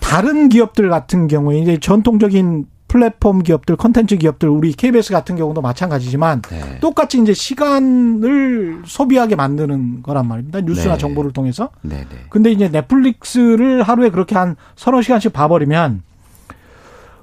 다른 0.00 0.48
기업들 0.48 0.88
같은 0.88 1.28
경우에 1.28 1.58
이제 1.58 1.78
전통적인 1.78 2.66
플랫폼 2.92 3.42
기업들, 3.42 3.76
컨텐츠 3.76 4.18
기업들, 4.18 4.50
우리 4.50 4.72
KBS 4.72 5.12
같은 5.12 5.34
경우도 5.34 5.62
마찬가지지만 5.62 6.42
네. 6.42 6.78
똑같이 6.80 7.18
이제 7.18 7.32
시간을 7.32 8.82
소비하게 8.84 9.34
만드는 9.34 10.02
거란 10.02 10.28
말입니다. 10.28 10.60
뉴스나 10.60 10.94
네. 10.94 10.98
정보를 10.98 11.32
통해서. 11.32 11.70
네네. 11.80 12.06
근데 12.28 12.52
이제 12.52 12.68
넷플릭스를 12.68 13.82
하루에 13.82 14.10
그렇게 14.10 14.34
한 14.34 14.56
서너 14.76 15.00
시간씩 15.00 15.32
봐버리면 15.32 16.02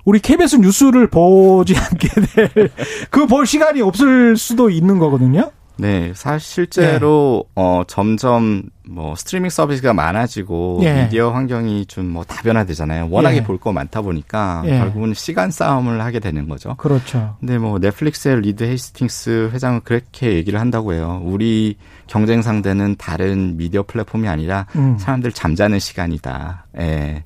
우리 0.06 0.20
KBS 0.20 0.58
뉴스를 0.58 1.08
보지 1.08 1.76
않게 1.78 2.08
될, 2.54 2.70
그 3.12 3.26
볼 3.28 3.46
시간이 3.46 3.82
없을 3.82 4.36
수도 4.38 4.70
있는 4.70 4.98
거거든요. 5.00 5.52
네, 5.78 6.12
사실 6.14 6.46
실제로 6.46 7.46
네. 7.48 7.52
어 7.56 7.84
점점 7.88 8.64
뭐 8.90 9.16
스트리밍 9.16 9.50
서비스가 9.50 9.94
많아지고 9.94 10.80
예. 10.82 11.04
미디어 11.04 11.30
환경이 11.32 11.86
좀 11.86 12.10
뭐 12.10 12.26
다변화되잖아요. 12.26 13.08
워낙에 13.10 13.38
예. 13.38 13.44
볼거 13.44 13.72
많다 13.72 14.02
보니까 14.02 14.64
예. 14.66 14.78
결국은 14.78 15.14
시간 15.14 15.52
싸움을 15.52 16.02
하게 16.02 16.20
되는 16.20 16.50
거죠. 16.50 16.76
그렇죠. 16.76 17.38
근데 17.40 17.58
뭐 17.58 17.80
넷플릭스의 17.80 18.42
리드 18.42 18.64
헤이스팅스 18.66 19.52
회장은 19.54 19.82
그렇게 19.86 20.34
얘기를 20.34 20.60
한다고 20.60 20.92
해요. 20.94 21.22
우리 21.24 21.78
경쟁 22.08 22.42
상대는 22.42 22.96
다른 22.98 23.56
미디어 23.56 23.84
플랫폼이 23.84 24.28
아니라 24.28 24.66
음. 24.76 24.98
사람들 24.98 25.32
잠자는 25.32 25.80
시간이다. 25.80 26.66
예. 26.80 27.24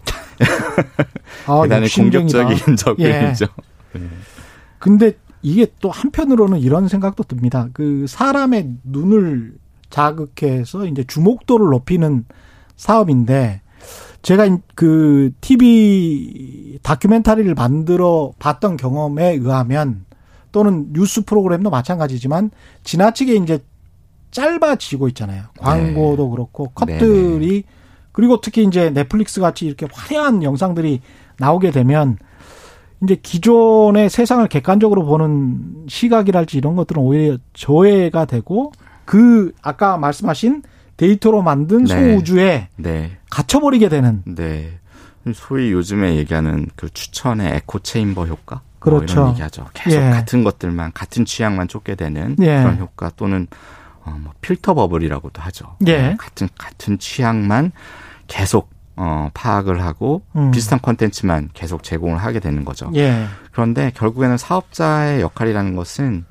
아, 1.47 1.61
대단히 1.63 1.83
욕심쟁이다. 1.83 2.43
공격적인 2.43 2.75
접근이죠. 2.77 3.45
근데 4.79 5.13
이게 5.41 5.67
또 5.81 5.91
한편으로는 5.91 6.59
이런 6.59 6.87
생각도 6.87 7.23
듭니다. 7.23 7.67
그 7.73 8.05
사람의 8.07 8.77
눈을 8.83 9.55
자극해서 9.89 10.85
이제 10.85 11.03
주목도를 11.03 11.67
높이는 11.67 12.25
사업인데 12.75 13.61
제가 14.21 14.57
그 14.73 15.31
TV 15.41 16.79
다큐멘터리를 16.81 17.53
만들어 17.53 18.31
봤던 18.39 18.77
경험에 18.77 19.33
의하면 19.33 20.05
또는 20.53 20.93
뉴스 20.93 21.23
프로그램도 21.25 21.69
마찬가지지만 21.69 22.51
지나치게 22.83 23.35
이제 23.35 23.59
짧아지고 24.31 25.09
있잖아요. 25.09 25.43
광고도 25.59 26.29
그렇고 26.29 26.69
컷들이 26.69 27.63
그리고 28.13 28.39
특히 28.39 28.63
이제 28.63 28.89
넷플릭스 28.91 29.41
같이 29.41 29.65
이렇게 29.65 29.87
화려한 29.91 30.43
영상들이 30.43 31.01
나오게 31.37 31.71
되면 31.71 32.17
이제 33.03 33.17
기존의 33.21 34.09
세상을 34.09 34.47
객관적으로 34.47 35.03
보는 35.03 35.87
시각이랄지 35.89 36.57
이런 36.57 36.77
것들은 36.77 37.01
오히려 37.01 37.37
저해가 37.53 38.25
되고 38.25 38.71
그 39.03 39.51
아까 39.61 39.97
말씀하신 39.97 40.63
데이터로 40.95 41.41
만든 41.41 41.83
네. 41.83 42.13
소우주에 42.13 42.69
네. 42.77 43.17
갇혀버리게 43.29 43.89
되는 43.89 44.23
네. 44.25 44.79
소위 45.33 45.71
요즘에 45.71 46.15
얘기하는 46.15 46.67
그 46.75 46.89
추천의 46.89 47.55
에코 47.55 47.79
체인버 47.79 48.25
효과. 48.27 48.61
그렇죠. 48.79 49.15
뭐 49.15 49.23
이런 49.23 49.29
얘기하죠. 49.31 49.67
계속 49.73 49.97
예. 49.97 50.09
같은 50.09 50.43
것들만 50.43 50.91
같은 50.93 51.25
취향만 51.25 51.69
쫓게 51.69 51.95
되는 51.95 52.35
예. 52.41 52.61
그런 52.61 52.77
효과 52.79 53.09
또는 53.15 53.47
어, 54.03 54.17
뭐 54.19 54.33
filter 54.41 54.73
bubble이라고도 54.73 55.41
하죠. 55.41 55.77
예. 55.87 55.97
네, 55.97 56.15
같은 56.17 56.49
같은 56.57 56.99
취향만 56.99 57.71
계속 58.27 58.69
어, 58.95 59.29
파악을 59.33 59.83
하고 59.83 60.21
음. 60.35 60.51
비슷한 60.51 60.79
콘텐츠만 60.79 61.49
계속 61.53 61.83
제공을 61.83 62.17
하게 62.17 62.39
되는 62.39 62.63
거죠. 62.63 62.91
예. 62.95 63.25
그런데 63.51 63.91
결국에는 63.95 64.37
사업자의 64.37 65.21
역할이라는 65.21 65.75
것은 65.75 66.25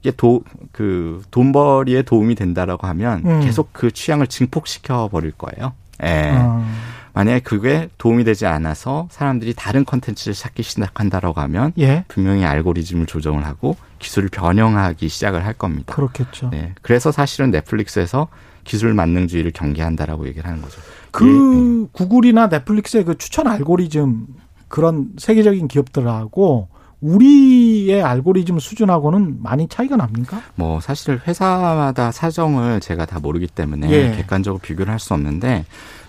이게 0.00 0.10
도, 0.16 0.42
그, 0.72 1.22
돈벌이에 1.30 2.02
도움이 2.02 2.34
된다라고 2.34 2.86
하면 2.88 3.22
음. 3.24 3.40
계속 3.40 3.72
그 3.72 3.90
취향을 3.90 4.26
증폭시켜 4.26 5.08
버릴 5.08 5.32
거예요. 5.32 5.72
예. 6.02 6.30
어. 6.32 6.66
만약에 7.12 7.40
그게 7.40 7.88
도움이 7.98 8.24
되지 8.24 8.46
않아서 8.46 9.08
사람들이 9.10 9.54
다른 9.54 9.84
컨텐츠를 9.84 10.32
찾기 10.34 10.62
시작한다라고 10.62 11.40
하면 11.42 11.72
예. 11.78 12.04
분명히 12.08 12.44
알고리즘을 12.44 13.06
조정을 13.06 13.44
하고 13.44 13.76
기술을 13.98 14.28
변형하기 14.30 15.08
시작을 15.08 15.44
할 15.44 15.52
겁니다. 15.52 15.94
그렇겠죠. 15.94 16.50
네. 16.50 16.72
그래서 16.82 17.12
사실은 17.12 17.50
넷플릭스에서 17.50 18.28
기술 18.64 18.94
만능주의를 18.94 19.50
경계한다라고 19.52 20.26
얘기를 20.28 20.48
하는 20.48 20.62
거죠. 20.62 20.80
그 21.10 21.26
예, 21.26 21.82
예. 21.84 21.88
구글이나 21.92 22.48
넷플릭스의 22.48 23.04
그 23.04 23.18
추천 23.18 23.46
알고리즘 23.46 24.26
그런 24.68 25.10
세계적인 25.18 25.68
기업들하고 25.68 26.68
우리의 27.00 28.02
알고리즘 28.02 28.58
수준하고는 28.58 29.42
많이 29.42 29.66
차이가 29.68 29.96
납니까? 29.96 30.42
뭐 30.54 30.80
사실 30.80 31.20
회사마다 31.26 32.12
사정을 32.12 32.80
제가 32.80 33.06
다 33.06 33.18
모르기 33.18 33.46
때문에 33.46 33.90
예. 33.90 34.16
객관적으로 34.16 34.60
비교를 34.60 34.92
할 34.92 34.98
수 35.00 35.14
없는데 35.14 35.64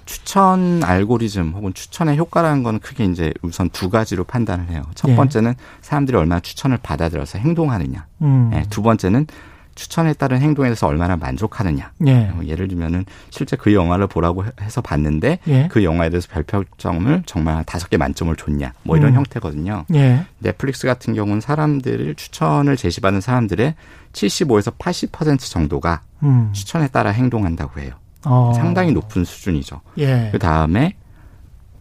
추천 0.05 0.83
알고리즘 0.83 1.53
혹은 1.55 1.73
추천의 1.73 2.17
효과라는 2.17 2.63
건 2.63 2.79
크게 2.79 3.05
이제 3.05 3.33
우선 3.41 3.69
두 3.69 3.89
가지로 3.89 4.25
판단을 4.25 4.67
해요. 4.69 4.81
첫 4.93 5.09
예. 5.09 5.15
번째는 5.15 5.53
사람들이 5.79 6.17
얼마나 6.17 6.41
추천을 6.41 6.77
받아들여서 6.77 7.39
행동하느냐. 7.39 8.05
음. 8.21 8.51
예, 8.53 8.65
두 8.69 8.81
번째는 8.81 9.27
추천에 9.75 10.13
따른 10.13 10.41
행동에 10.41 10.67
대해서 10.67 10.87
얼마나 10.87 11.15
만족하느냐. 11.15 11.91
예. 12.07 12.31
어, 12.33 12.41
예를 12.45 12.67
들면은 12.67 13.05
실제 13.29 13.55
그 13.55 13.73
영화를 13.73 14.07
보라고 14.07 14.43
해서 14.61 14.81
봤는데 14.81 15.39
예. 15.47 15.67
그 15.71 15.83
영화에 15.83 16.09
대해서 16.09 16.27
별표점을 16.29 17.23
정말 17.25 17.55
한 17.57 17.65
다섯 17.65 17.89
개 17.89 17.97
만점을 17.97 18.35
줬냐. 18.35 18.73
뭐 18.83 18.97
이런 18.97 19.11
음. 19.11 19.17
형태거든요. 19.17 19.85
예. 19.93 20.25
넷플릭스 20.39 20.87
같은 20.87 21.13
경우는 21.13 21.41
사람들을 21.41 22.15
추천을 22.15 22.75
제시받는 22.77 23.21
사람들의 23.21 23.75
75에서 24.13 24.77
80% 24.77 25.39
정도가 25.39 26.01
음. 26.23 26.49
추천에 26.53 26.87
따라 26.87 27.11
행동한다고 27.11 27.79
해요. 27.79 27.93
어. 28.25 28.53
상당히 28.55 28.91
높은 28.91 29.23
수준이죠. 29.23 29.81
예. 29.97 30.29
그 30.31 30.39
다음에 30.39 30.95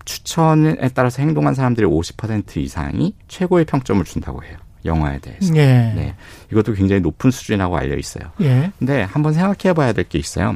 추천에 0.04 0.76
따라서 0.94 1.22
행동한 1.22 1.54
사람들의 1.54 1.88
50% 1.88 2.56
이상이 2.56 3.14
최고의 3.28 3.64
평점을 3.66 4.02
준다고 4.04 4.42
해요. 4.42 4.56
영화에 4.84 5.18
대해서. 5.18 5.54
예. 5.56 5.92
네. 5.94 6.14
이것도 6.52 6.72
굉장히 6.74 7.00
높은 7.00 7.30
수준이라고 7.30 7.76
알려 7.76 7.96
있어요. 7.96 8.30
예. 8.40 8.72
근데 8.78 9.02
한번 9.02 9.32
생각해 9.32 9.74
봐야 9.74 9.92
될 9.92 10.04
게 10.04 10.18
있어요. 10.18 10.54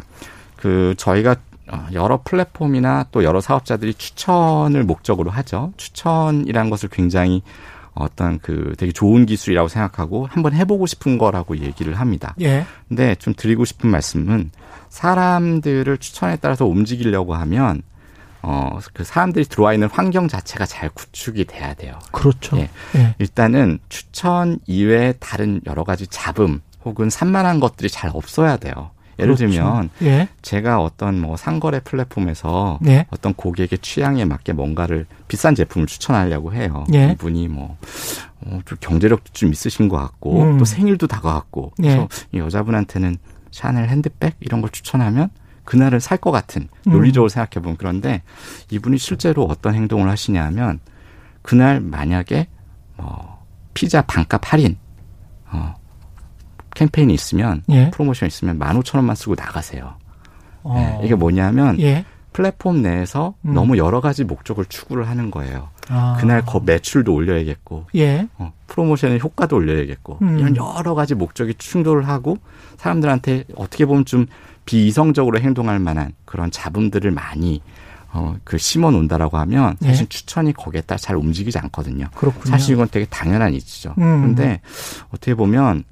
그 0.56 0.94
저희가 0.96 1.36
어, 1.70 1.86
여러 1.92 2.20
플랫폼이나 2.22 3.06
또 3.10 3.24
여러 3.24 3.40
사업자들이 3.40 3.94
추천을 3.94 4.84
목적으로 4.84 5.30
하죠. 5.30 5.72
추천이라는 5.76 6.68
것을 6.70 6.88
굉장히 6.90 7.42
어떤 7.94 8.38
그 8.40 8.74
되게 8.76 8.90
좋은 8.92 9.24
기술이라고 9.24 9.68
생각하고 9.68 10.26
한번 10.26 10.52
해보고 10.52 10.86
싶은 10.86 11.16
거라고 11.16 11.56
얘기를 11.58 11.94
합니다. 11.94 12.34
예. 12.40 12.66
근데 12.88 13.14
좀 13.14 13.34
드리고 13.36 13.64
싶은 13.64 13.88
말씀은 13.90 14.50
사람들을 14.88 15.98
추천에 15.98 16.36
따라서 16.40 16.66
움직이려고 16.66 17.34
하면 17.34 17.82
어, 18.46 18.78
그 18.92 19.04
사람들이 19.04 19.46
들어와 19.46 19.72
있는 19.72 19.88
환경 19.90 20.28
자체가 20.28 20.66
잘 20.66 20.90
구축이 20.90 21.46
돼야 21.46 21.72
돼요. 21.72 21.98
그렇죠. 22.12 22.58
예. 22.58 22.68
예. 22.96 23.14
일단은 23.18 23.78
추천 23.88 24.58
이외에 24.66 25.14
다른 25.18 25.62
여러 25.66 25.82
가지 25.82 26.06
잡음 26.06 26.60
혹은 26.84 27.08
산만한 27.08 27.58
것들이 27.58 27.88
잘 27.88 28.10
없어야 28.12 28.58
돼요. 28.58 28.90
예를 29.18 29.36
그렇죠. 29.36 29.52
들면 29.52 29.90
예. 30.02 30.28
제가 30.42 30.82
어떤 30.82 31.20
뭐 31.20 31.36
상거래 31.36 31.80
플랫폼에서 31.80 32.80
예. 32.86 33.06
어떤 33.10 33.32
고객의 33.32 33.78
취향에 33.78 34.24
맞게 34.24 34.52
뭔가를 34.52 35.06
비싼 35.28 35.54
제품을 35.54 35.86
추천하려고 35.86 36.52
해요. 36.52 36.84
예. 36.92 37.12
이분이 37.12 37.48
뭐 37.48 37.78
어, 38.42 38.60
좀 38.66 38.76
경제력도 38.80 39.32
좀 39.32 39.52
있으신 39.52 39.88
것 39.88 39.96
같고 39.96 40.42
음. 40.42 40.58
또 40.58 40.64
생일도 40.64 41.06
다가왔고 41.06 41.72
예. 41.82 41.88
그래서 41.88 42.08
이 42.32 42.38
여자분한테는 42.38 43.16
샤넬 43.52 43.88
핸드백 43.88 44.34
이런 44.40 44.60
걸 44.60 44.70
추천하면 44.70 45.30
그날은 45.64 46.00
살것 46.00 46.32
같은 46.32 46.68
음. 46.86 46.92
논리적으로 46.92 47.28
생각해 47.28 47.62
보면 47.62 47.76
그런데 47.76 48.22
이분이 48.70 48.98
실제로 48.98 49.44
어떤 49.44 49.74
행동을 49.74 50.08
하시냐면 50.08 50.80
그날 51.42 51.80
만약에 51.80 52.48
뭐 52.96 53.44
피자 53.74 54.02
반값 54.02 54.52
할인 54.52 54.76
어 55.46 55.74
캠페인이 56.74 57.12
있으면 57.14 57.62
예. 57.70 57.90
프로모션이 57.90 58.28
있으면 58.28 58.58
만 58.58 58.76
오천 58.76 58.98
원만 58.98 59.16
쓰고 59.16 59.34
나가세요. 59.36 59.94
어. 60.62 60.74
네, 60.74 61.06
이게 61.06 61.14
뭐냐면 61.14 61.78
예. 61.80 62.04
플랫폼 62.34 62.82
내에서 62.82 63.34
음. 63.42 63.54
너무 63.54 63.78
여러 63.78 64.00
가지 64.00 64.24
목적을 64.24 64.64
추구를 64.64 65.08
하는 65.08 65.30
거예요. 65.30 65.68
아. 65.88 66.16
그날 66.18 66.44
거 66.44 66.58
매출도 66.58 67.14
올려야겠고, 67.14 67.86
예. 67.94 68.26
어, 68.38 68.52
프로모션의 68.66 69.20
효과도 69.20 69.54
올려야겠고, 69.54 70.18
음. 70.20 70.38
이런 70.40 70.56
여러 70.56 70.94
가지 70.94 71.14
목적이 71.14 71.54
충돌을 71.54 72.08
하고 72.08 72.38
사람들한테 72.76 73.44
어떻게 73.54 73.86
보면 73.86 74.04
좀 74.04 74.26
비이성적으로 74.64 75.40
행동할 75.40 75.78
만한 75.78 76.12
그런 76.24 76.50
잡음들을 76.50 77.10
많이 77.10 77.60
어, 78.12 78.36
그 78.44 78.58
심어 78.58 78.90
놓는다라고 78.92 79.38
하면 79.38 79.76
예. 79.82 79.88
사실 79.88 80.06
추천이 80.06 80.52
거기에 80.52 80.82
따라 80.82 80.98
잘 80.98 81.16
움직이지 81.16 81.58
않거든요. 81.58 82.06
그렇군요. 82.14 82.44
사실 82.44 82.74
이건 82.74 82.88
되게 82.90 83.06
당연한 83.06 83.54
이치죠. 83.54 83.94
음. 83.98 84.20
그런데 84.20 84.60
어떻게 85.08 85.34
보면 85.34 85.84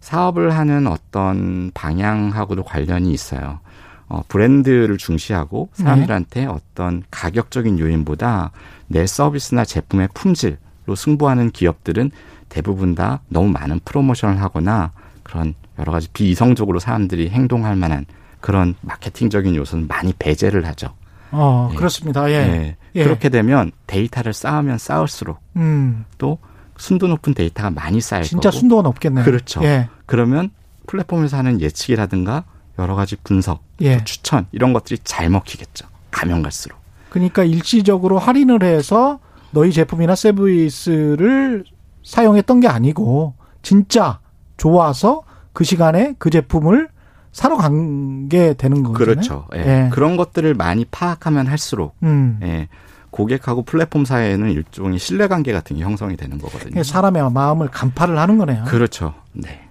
사업을 0.00 0.54
하는 0.56 0.86
어떤 0.86 1.70
방향하고도 1.72 2.64
관련이 2.64 3.10
있어요. 3.12 3.60
어, 4.08 4.22
브랜드를 4.28 4.98
중시하고 4.98 5.70
네. 5.76 5.84
사람들한테 5.84 6.46
어떤 6.46 7.02
가격적인 7.10 7.78
요인보다 7.78 8.50
내 8.88 9.06
서비스나 9.06 9.64
제품의 9.64 10.08
품질로 10.14 10.94
승부하는 10.96 11.50
기업들은 11.50 12.10
대부분 12.48 12.94
다 12.94 13.20
너무 13.28 13.48
많은 13.50 13.80
프로모션을 13.84 14.42
하거나 14.42 14.92
그런 15.22 15.54
여러 15.78 15.92
가지 15.92 16.08
비이성적으로 16.12 16.78
사람들이 16.80 17.30
행동할 17.30 17.76
만한 17.76 18.04
그런 18.40 18.74
마케팅적인 18.80 19.54
요소는 19.54 19.86
많이 19.86 20.12
배제를 20.12 20.66
하죠. 20.66 20.94
어, 21.32 21.68
예. 21.72 21.76
그렇습니다. 21.76 22.28
예. 22.30 22.34
예. 22.34 22.76
예. 22.94 23.04
그렇게 23.04 23.28
되면 23.28 23.70
데이터를 23.86 24.32
쌓으면 24.32 24.78
쌓을수록 24.78 25.38
음. 25.56 26.04
또 26.18 26.38
순도 26.76 27.06
높은 27.08 27.34
데이터가 27.34 27.70
많이 27.70 28.00
쌓일 28.00 28.24
진짜 28.24 28.50
거고 28.50 28.58
순도가 28.58 28.82
높겠네요. 28.82 29.24
그렇죠. 29.24 29.62
예. 29.62 29.88
그러면 30.06 30.50
플랫폼에서 30.86 31.36
하는 31.36 31.60
예측이라든가 31.60 32.44
여러 32.78 32.94
가지 32.94 33.16
분석, 33.22 33.62
예. 33.80 33.98
또 33.98 34.04
추천 34.04 34.46
이런 34.52 34.72
것들이 34.72 34.98
잘 35.04 35.28
먹히겠죠. 35.28 35.86
가면 36.10 36.42
갈수록. 36.42 36.78
그러니까 37.10 37.44
일시적으로 37.44 38.18
할인을 38.18 38.62
해서 38.62 39.20
너희 39.50 39.72
제품이나 39.72 40.14
서비스를 40.14 41.64
사용했던 42.02 42.60
게 42.60 42.68
아니고 42.68 43.34
진짜 43.62 44.20
좋아서 44.56 45.22
그 45.52 45.64
시간에 45.64 46.14
그 46.18 46.30
제품을 46.30 46.88
사러 47.32 47.56
간 47.56 48.28
게 48.28 48.54
되는 48.54 48.82
거잖아요. 48.82 48.96
그렇죠. 48.96 49.46
예. 49.56 49.58
예. 49.86 49.88
그런 49.90 50.16
것들을 50.16 50.54
많이 50.54 50.84
파악하면 50.84 51.46
할수록 51.48 51.94
음. 52.02 52.38
예. 52.42 52.68
고객하고 53.10 53.62
플랫폼 53.62 54.04
사이에는 54.04 54.50
일종의 54.52 54.98
신뢰관계 55.00 55.52
같은 55.52 55.76
게 55.76 55.82
형성이 55.82 56.16
되는 56.16 56.38
거거든요. 56.38 56.70
이게 56.70 56.82
사람의 56.84 57.32
마음을 57.32 57.68
간파를 57.68 58.16
하는 58.18 58.38
거네요. 58.38 58.64
그렇죠. 58.66 59.14
네. 59.32 59.62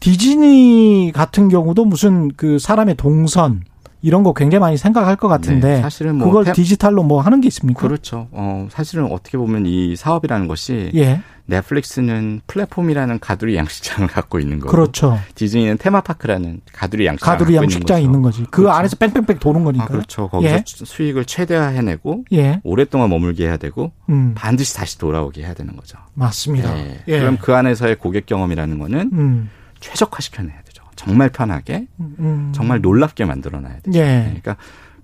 디즈니 0.00 1.10
같은 1.14 1.48
경우도 1.48 1.84
무슨 1.86 2.30
그 2.36 2.58
사람의 2.58 2.96
동선 2.96 3.62
이런 4.02 4.22
거 4.24 4.32
굉장히 4.34 4.60
많이 4.60 4.76
생각할 4.76 5.14
것 5.16 5.28
같은데 5.28 5.76
네, 5.76 5.80
사실은 5.82 6.16
뭐 6.16 6.26
그걸 6.26 6.44
태- 6.44 6.52
디지털로 6.52 7.02
뭐 7.04 7.20
하는 7.20 7.40
게 7.40 7.46
있습니까? 7.48 7.80
그렇죠. 7.80 8.28
어, 8.32 8.66
사실은 8.70 9.10
어떻게 9.10 9.38
보면 9.38 9.64
이 9.66 9.94
사업이라는 9.96 10.48
것이 10.48 10.90
예, 10.96 11.20
넷플릭스는 11.46 12.40
플랫폼이라는 12.46 13.20
가두리 13.20 13.56
양식장을 13.56 14.08
갖고 14.08 14.40
있는 14.40 14.58
거고 14.58 14.70
그렇죠. 14.72 15.18
디즈니는 15.36 15.78
테마파크라는 15.78 16.60
가두리 16.72 17.06
양식장을 17.06 17.38
가두리 17.38 17.56
양식장이 17.56 18.04
있는. 18.04 18.22
거지. 18.22 18.42
그 18.44 18.62
그렇죠. 18.62 18.72
안에서 18.72 18.96
뺑뺑뺑 18.96 19.38
도는 19.38 19.64
거니까. 19.64 19.84
아, 19.84 19.86
그렇죠. 19.88 20.28
거기서 20.28 20.54
예. 20.54 20.62
수익을 20.66 21.24
최대화해내고 21.24 22.24
예, 22.32 22.60
오랫동안 22.64 23.08
머물게 23.10 23.46
해야 23.46 23.56
되고 23.56 23.92
음, 24.08 24.32
반드시 24.36 24.74
다시 24.74 24.98
돌아오게 24.98 25.42
해야 25.42 25.54
되는 25.54 25.76
거죠. 25.76 25.98
맞습니다. 26.14 26.76
예. 26.76 27.00
예. 27.06 27.18
그럼 27.20 27.38
그 27.40 27.54
안에서의 27.54 27.96
고객 27.96 28.26
경험이라는 28.26 28.78
거는 28.78 29.10
음, 29.12 29.50
최적화시켜내야. 29.80 30.61
정말 31.04 31.28
편하게, 31.30 31.86
음, 32.00 32.52
정말 32.54 32.80
놀랍게 32.80 33.24
만들어놔야 33.24 33.78
되죠. 33.82 33.98
예, 33.98 34.22
그러니까 34.24 34.56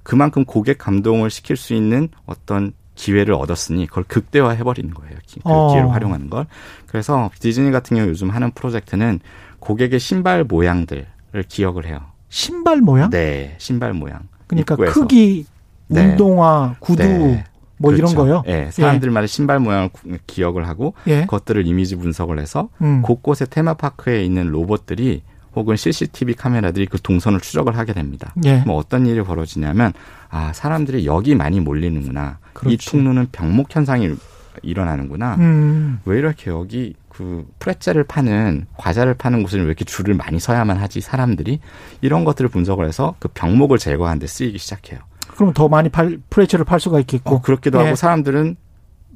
그만큼 0.03 0.45
고객 0.45 0.79
감동을 0.79 1.31
시킬 1.31 1.57
수 1.57 1.75
있는 1.75 2.09
어떤 2.27 2.73
기회를 2.95 3.35
얻었으니 3.35 3.87
그걸 3.87 4.05
극대화 4.05 4.51
해버리는 4.51 4.93
거예요. 4.93 5.17
기- 5.27 5.41
그 5.41 5.49
어. 5.51 5.69
기회를 5.71 5.91
활용하는 5.93 6.31
걸. 6.31 6.47
그래서 6.87 7.31
디즈니 7.39 7.71
같은 7.71 7.97
경우 7.97 8.09
요즘 8.09 8.31
하는 8.31 8.51
프로젝트는 8.53 9.21
고객의 9.61 10.01
신발 10.01 10.45
모양들을 10.45 11.07
기억을 11.49 11.87
해요. 11.87 12.01
신발 12.29 12.81
모양? 12.81 13.11
네, 13.11 13.55
신발 13.59 13.93
모양. 13.93 14.21
그러니까 14.47 14.75
입구에서. 14.75 14.93
크기, 15.01 15.47
네. 15.89 16.07
운동화, 16.07 16.75
구두 16.81 17.03
네. 17.03 17.45
뭐 17.81 17.93
이런 17.93 18.13
그렇죠. 18.13 18.17
거요. 18.17 18.43
예, 18.49 18.71
사람들마다 18.73 19.27
신발 19.29 19.61
모양을 19.61 19.91
구- 19.91 20.17
기억을 20.27 20.67
하고 20.67 20.95
예, 21.07 21.21
그것들을 21.23 21.67
이미지 21.67 21.95
분석을 21.97 22.41
해서 22.41 22.69
음, 22.83 23.03
곳곳에 23.03 23.47
테마파크에 23.47 24.25
있는 24.25 24.49
로봇들이 24.51 25.23
혹은 25.59 25.77
CCTV 25.77 26.35
카메라들이 26.35 26.87
그 26.87 27.01
동선을 27.01 27.41
추적을 27.41 27.77
하게 27.77 27.93
됩니다. 27.93 28.33
예, 28.45 28.59
뭐 28.67 28.77
어떤 28.77 29.07
일이 29.07 29.23
벌어지냐면 29.23 29.93
아 30.31 30.53
사람들이 30.53 31.07
여기 31.07 31.35
많이 31.35 31.61
몰리는구나. 31.61 32.39
이 32.43 32.55
그렇지. 32.55 32.91
통로는 32.91 33.29
병목 33.33 33.75
현상이 33.75 34.15
일어나는구나. 34.63 35.37
음, 35.37 36.01
왜 36.05 36.19
이렇게 36.19 36.51
여기 36.51 36.95
그 37.09 37.47
프레첼을 37.59 38.05
파는 38.05 38.67
과자를 38.77 39.15
파는 39.15 39.43
곳은 39.43 39.61
왜 39.61 39.67
이렇게 39.67 39.85
줄을 39.85 40.15
많이 40.15 40.39
서야만 40.39 40.77
하지 40.77 41.01
사람들이 41.01 41.61
이런 42.01 42.25
것들을 42.25 42.49
분석을 42.51 42.87
해서 42.87 43.15
그 43.19 43.29
병목을 43.29 43.79
제거하는 43.79 44.19
데 44.19 44.27
쓰이기 44.27 44.59
시작해요. 44.59 45.01
그럼 45.29 45.53
더 45.53 45.69
많이 45.69 45.89
팔, 45.89 46.19
프레츠를 46.31 46.65
팔 46.65 46.81
수가 46.81 47.01
있겠고. 47.01 47.37
어, 47.37 47.41
그렇기도 47.41 47.79
예. 47.81 47.85
하고 47.85 47.97
사람들은 47.97 48.57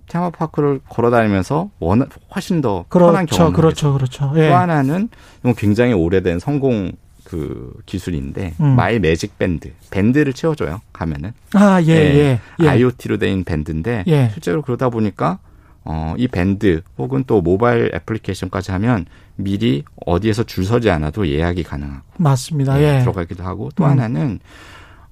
테마파크를 0.08 0.80
걸어다니면서 0.88 1.70
워낙 1.78 2.08
훨씬 2.34 2.60
더 2.60 2.84
편한 2.90 3.26
그렇죠, 3.26 3.36
경험을 3.36 3.56
그렇죠, 3.56 3.92
그렇죠. 3.92 4.30
또 4.34 4.40
예, 4.40 4.48
하나는 4.48 5.08
이건 5.40 5.54
굉장히 5.54 5.92
오래된 5.92 6.38
성공 6.38 6.92
그 7.24 7.72
기술인데 7.86 8.54
음. 8.60 8.76
My 8.76 8.98
Magic 8.98 9.38
Band 9.38 9.72
밴드를 9.90 10.32
채워줘요 10.32 10.80
가면은 10.92 11.32
아, 11.54 11.80
예, 11.82 11.88
예, 11.88 12.14
예, 12.14 12.40
예. 12.60 12.68
IoT로 12.68 13.18
된 13.18 13.44
밴드인데 13.44 14.04
예. 14.06 14.30
실제로 14.32 14.60
그러다 14.60 14.90
보니까 14.90 15.38
어, 15.84 16.14
이 16.16 16.28
밴드 16.28 16.82
혹은 16.98 17.24
또 17.26 17.40
모바일 17.40 17.90
애플리케이션까지 17.94 18.70
하면 18.72 19.06
미리 19.36 19.82
어디에서 20.04 20.44
줄 20.44 20.64
서지 20.64 20.90
않아도 20.90 21.26
예약이 21.28 21.62
가능하고 21.64 22.04
맞습니다. 22.18 22.78
예, 22.80 22.96
예. 22.96 23.00
들어가기도 23.00 23.42
하고 23.42 23.70
또 23.74 23.84
음. 23.84 23.90
하나는 23.90 24.40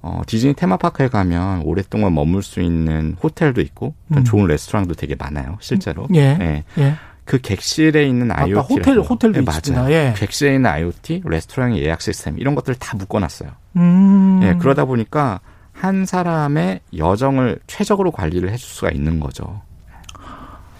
어, 0.01 0.21
디즈니 0.25 0.53
테마파크에 0.53 1.09
가면 1.09 1.61
오랫동안 1.63 2.13
머물 2.13 2.41
수 2.41 2.61
있는 2.61 3.15
호텔도 3.21 3.61
있고 3.61 3.93
좀 4.09 4.17
음. 4.17 4.23
좋은 4.23 4.47
레스토랑도 4.47 4.95
되게 4.95 5.15
많아요 5.15 5.57
실제로 5.61 6.07
예. 6.15 6.37
예. 6.41 6.63
예. 6.79 6.95
그 7.23 7.39
객실에 7.39 8.05
있는 8.07 8.31
아까 8.31 8.43
IoT 8.43 8.73
호텔, 8.73 8.99
호텔도 8.99 9.43
맞아요. 9.43 9.57
있습니다. 9.59 9.91
예. 9.91 10.13
객실에 10.17 10.55
있는 10.55 10.69
IoT, 10.69 11.21
레스토랑의 11.23 11.81
예약 11.81 12.01
시스템 12.01 12.37
이런 12.39 12.55
것들을 12.55 12.77
다 12.79 12.97
묶어놨어요. 12.97 13.49
음. 13.77 14.39
예, 14.43 14.55
그러다 14.59 14.85
보니까 14.85 15.39
한 15.71 16.05
사람의 16.05 16.81
여정을 16.97 17.59
최적으로 17.67 18.11
관리를 18.11 18.49
해줄 18.51 18.67
수가 18.67 18.89
있는 18.89 19.19
거죠. 19.19 19.61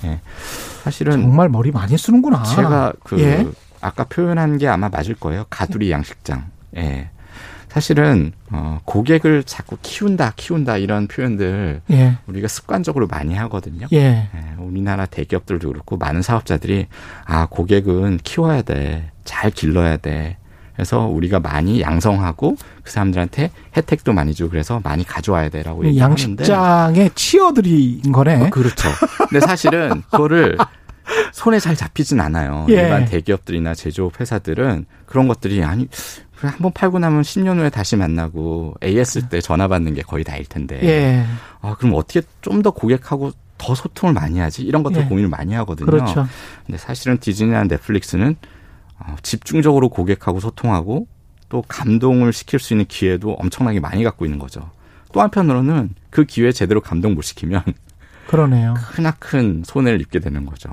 예, 0.04 0.20
사실은 0.84 1.22
정말 1.22 1.48
머리 1.48 1.72
많이 1.72 1.98
쓰는구나. 1.98 2.44
제가 2.44 2.94
그 3.04 3.20
예. 3.20 3.48
아까 3.80 4.04
표현한 4.04 4.58
게 4.58 4.68
아마 4.68 4.90
맞을 4.90 5.16
거예요. 5.16 5.46
가두리 5.50 5.92
양식장. 5.92 6.46
예. 6.76 7.10
사실은 7.72 8.34
어, 8.52 8.80
고객을 8.84 9.44
자꾸 9.46 9.78
키운다, 9.82 10.34
키운다 10.36 10.76
이런 10.76 11.08
표현들 11.08 11.80
예. 11.92 12.18
우리가 12.28 12.50
습관적으로 12.50 13.08
많이 13.08 13.34
하거든요. 13.36 13.88
예. 13.94 13.98
예, 13.98 14.30
우리나라 14.58 15.06
대기업들도 15.06 15.72
그렇고 15.72 15.96
많은 15.96 16.22
사업자들이 16.22 16.88
아 17.24 17.46
고객은 17.46 18.20
키워야 18.26 18.64
돼, 18.64 19.12
잘 19.24 19.52
길러야 19.52 19.96
돼. 19.96 20.36
그래서 20.76 21.06
우리가 21.06 21.40
많이 21.40 21.80
양성하고 21.80 22.58
그 22.84 22.92
사람들한테 22.92 23.52
혜택도 23.78 24.12
많이 24.12 24.34
주고 24.34 24.50
그래서 24.50 24.82
많이 24.84 25.06
가져와야 25.06 25.48
돼라고 25.48 25.86
얘기하는데 25.86 26.44
양식장의 26.44 27.12
치어들인 27.16 28.12
거네. 28.12 28.48
어, 28.48 28.50
그렇죠. 28.50 28.90
근데 29.30 29.40
사실은 29.46 30.02
그거를 30.12 30.58
손에 31.32 31.60
잘 31.60 31.78
잡히진 31.78 32.20
않아요. 32.20 32.66
예. 32.70 32.74
일반 32.74 33.06
대기업들이나 33.06 33.76
제조업 33.76 34.20
회사들은 34.20 34.88
그런 35.06 35.30
것들이 35.30 35.64
아니 35.64 35.88
그래 36.42 36.50
한번 36.50 36.72
팔고 36.74 36.98
나면 36.98 37.22
10년 37.22 37.60
후에 37.60 37.70
다시 37.70 37.96
만나고 37.96 38.74
AS 38.84 39.30
때 39.30 39.40
전화 39.42 39.68
받는 39.68 39.94
게 39.94 40.02
거의 40.02 40.24
다일 40.24 40.44
텐데. 40.46 40.80
예. 40.84 41.24
아, 41.62 41.76
그럼 41.76 41.94
어떻게 41.96 42.22
좀 42.42 42.64
더 42.64 42.72
고객하고 42.72 43.32
더 43.60 43.76
소통을 43.76 44.14
많이 44.14 44.40
하지? 44.40 44.64
이런 44.64 44.82
것들 44.82 45.02
예. 45.04 45.06
고민을 45.06 45.30
많이 45.30 45.54
하거든요. 45.54 45.86
그렇죠. 45.86 46.28
근데 46.66 46.80
사실은 46.80 47.20
디즈니나 47.20 47.66
넷플릭스는 47.66 48.36
어, 48.98 49.16
집중적으로 49.22 49.90
고객하고 49.90 50.40
소통하고 50.40 51.06
또 51.48 51.64
감동을 51.68 52.34
시킬 52.34 52.60
수 52.60 52.74
있는 52.74 52.86
기회도 52.88 53.34
엄청나게 53.34 53.80
많이 53.80 54.04
갖고 54.04 54.26
있는 54.26 54.40
거죠. 54.40 54.72
또 55.14 55.22
한편으로는 55.22 55.92
그 56.10 56.24
기회에 56.26 56.52
제대로 56.52 56.82
감동 56.82 57.14
못 57.14 57.22
시키면 57.22 57.62
그러네요. 58.28 58.74
크나큰 58.94 59.62
손해를 59.66 60.02
입게 60.02 60.20
되는 60.20 60.46
거죠. 60.48 60.70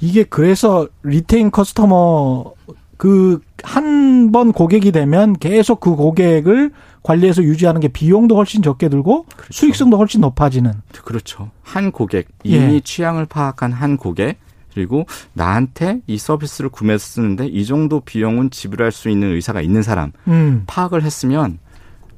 이게 0.00 0.24
그래서 0.24 0.88
retain 1.02 1.50
customer 1.50 2.54
그 3.00 3.40
한 3.62 4.30
번 4.32 4.52
고객이 4.52 4.92
되면 4.92 5.32
계속 5.34 5.80
그 5.80 5.96
고객을 5.96 6.70
관리해서 7.02 7.42
유지하는 7.42 7.80
게 7.80 7.88
비용도 7.88 8.36
훨씬 8.36 8.62
적게 8.62 8.88
들고 8.88 9.24
그렇죠. 9.24 9.52
수익성도 9.52 9.96
훨씬 9.96 10.20
높아지는. 10.20 10.72
그렇죠. 11.04 11.50
한 11.62 11.90
고객, 11.90 12.28
이미 12.44 12.74
예. 12.74 12.80
취향을 12.80 13.26
파악한 13.26 13.72
한 13.72 13.96
고객, 13.96 14.38
그리고 14.72 15.06
나한테 15.32 16.00
이 16.06 16.16
서비스를 16.18 16.70
구매해서 16.70 17.04
쓰는데 17.04 17.46
이 17.46 17.64
정도 17.64 18.00
비용은 18.00 18.50
지불할 18.50 18.92
수 18.92 19.08
있는 19.08 19.32
의사가 19.32 19.62
있는 19.62 19.82
사람, 19.82 20.12
음. 20.28 20.62
파악을 20.66 21.02
했으면, 21.02 21.58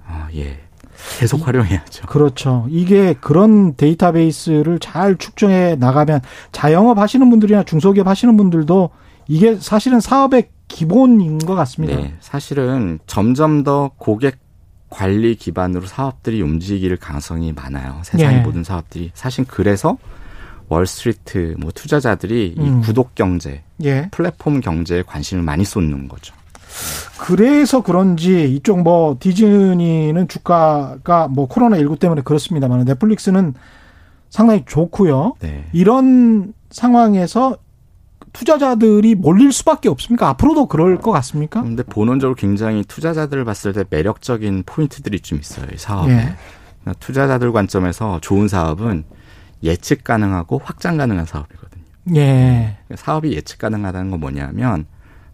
아, 0.07 0.29
예. 0.35 0.59
계속 1.19 1.47
활용해야죠. 1.47 2.07
그렇죠. 2.07 2.67
이게 2.69 3.15
그런 3.15 3.75
데이터베이스를 3.77 4.79
잘 4.81 5.17
축적해 5.17 5.77
나가면 5.79 6.21
자영업 6.53 6.99
하시는 6.99 7.29
분들이나 7.31 7.63
중소기업 7.65 8.07
하시는 8.07 8.37
분들도 8.37 8.91
이게 9.29 9.57
사실은 9.57 10.01
사업의 10.01 10.51
기본인 10.73 11.39
것 11.39 11.55
같습니다. 11.55 11.97
네. 11.97 12.15
사실은 12.21 12.99
점점 13.07 13.63
더 13.63 13.91
고객 13.99 14.39
관리 14.89 15.35
기반으로 15.35 15.87
사업들이 15.87 16.41
움직일 16.41 16.97
가능성이 16.97 17.53
많아요. 17.53 18.01
세상의 18.05 18.39
예. 18.39 18.41
모든 18.41 18.65
사업들이. 18.65 19.11
사실 19.15 19.45
그래서 19.47 19.99
월스트리트 20.69 21.57
뭐 21.59 21.71
투자자들이 21.73 22.55
음. 22.59 22.81
이 22.81 22.87
구독 22.87 23.15
경제, 23.15 23.63
예. 23.85 24.09
플랫폼 24.11 24.61
경제에 24.61 25.03
관심을 25.03 25.43
많이 25.43 25.65
쏟는 25.65 26.09
거죠. 26.09 26.35
그래서 27.21 27.83
그런지 27.83 28.51
이쪽 28.55 28.81
뭐 28.83 29.17
디즈니는 29.21 30.27
주가가 30.27 31.29
뭐 31.29 31.47
코로나 31.49 31.77
19 31.77 31.97
때문에 31.97 32.23
그렇습니다만 32.23 32.85
넷플릭스는 32.87 33.53
상당히 34.31 34.65
좋고요. 34.67 35.35
네. 35.41 35.67
이런 35.75 36.55
상황에서 36.71 37.59
투자자들이 38.33 39.15
몰릴 39.15 39.53
수밖에 39.53 39.89
없습니까? 39.89 40.29
앞으로도 40.31 40.67
그럴 40.67 40.99
것 40.99 41.11
같습니까? 41.13 41.63
근데 41.63 41.83
본원적으로 41.83 42.35
굉장히 42.35 42.83
투자자들을 42.85 43.45
봤을 43.45 43.73
때 43.73 43.85
매력적인 43.89 44.63
포인트들이 44.65 45.21
좀 45.21 45.39
있어요. 45.39 45.67
이 45.73 45.77
사업에. 45.77 46.13
예. 46.13 46.35
그러니까 46.81 46.99
투자자들 47.01 47.53
관점에서 47.53 48.21
좋은 48.21 48.49
사업은 48.49 49.05
예측 49.63 50.03
가능하고 50.03 50.61
확장 50.65 50.97
가능한 50.97 51.27
사업이거든요. 51.27 51.83
예. 52.17 52.77
그러니까 52.87 53.05
사업이 53.05 53.33
예측 53.33 53.59
가능하다는 53.59 54.11
건 54.11 54.21
뭐냐면 54.21 54.87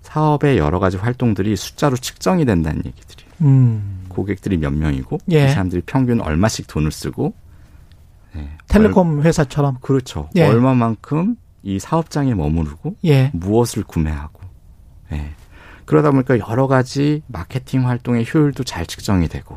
사업의 0.02 0.58
여러 0.58 0.78
가지 0.78 0.96
활동들이 0.96 1.54
숫자로 1.56 1.96
측정이 1.96 2.44
된다는 2.44 2.82
얘기들이에요. 2.84 3.30
음. 3.42 4.04
고객들이 4.08 4.56
몇 4.56 4.72
명이고 4.72 5.18
예. 5.32 5.46
이 5.46 5.48
사람들이 5.50 5.82
평균 5.86 6.20
얼마씩 6.20 6.66
돈을 6.66 6.90
쓰고 6.90 7.32
네. 8.34 8.50
텔레콤 8.68 9.22
회사처럼. 9.22 9.76
얼- 9.76 9.80
그렇죠. 9.80 10.28
예. 10.36 10.44
얼마만큼 10.46 11.36
이 11.62 11.78
사업장에 11.78 12.34
머무르고 12.34 12.96
예. 13.04 13.30
무엇을 13.34 13.82
구매하고 13.84 14.40
예. 15.12 15.30
그러다 15.84 16.10
보니까 16.10 16.38
여러 16.38 16.66
가지 16.66 17.22
마케팅 17.26 17.88
활동의 17.88 18.26
효율도 18.32 18.64
잘 18.64 18.86
측정이 18.86 19.28
되고 19.28 19.56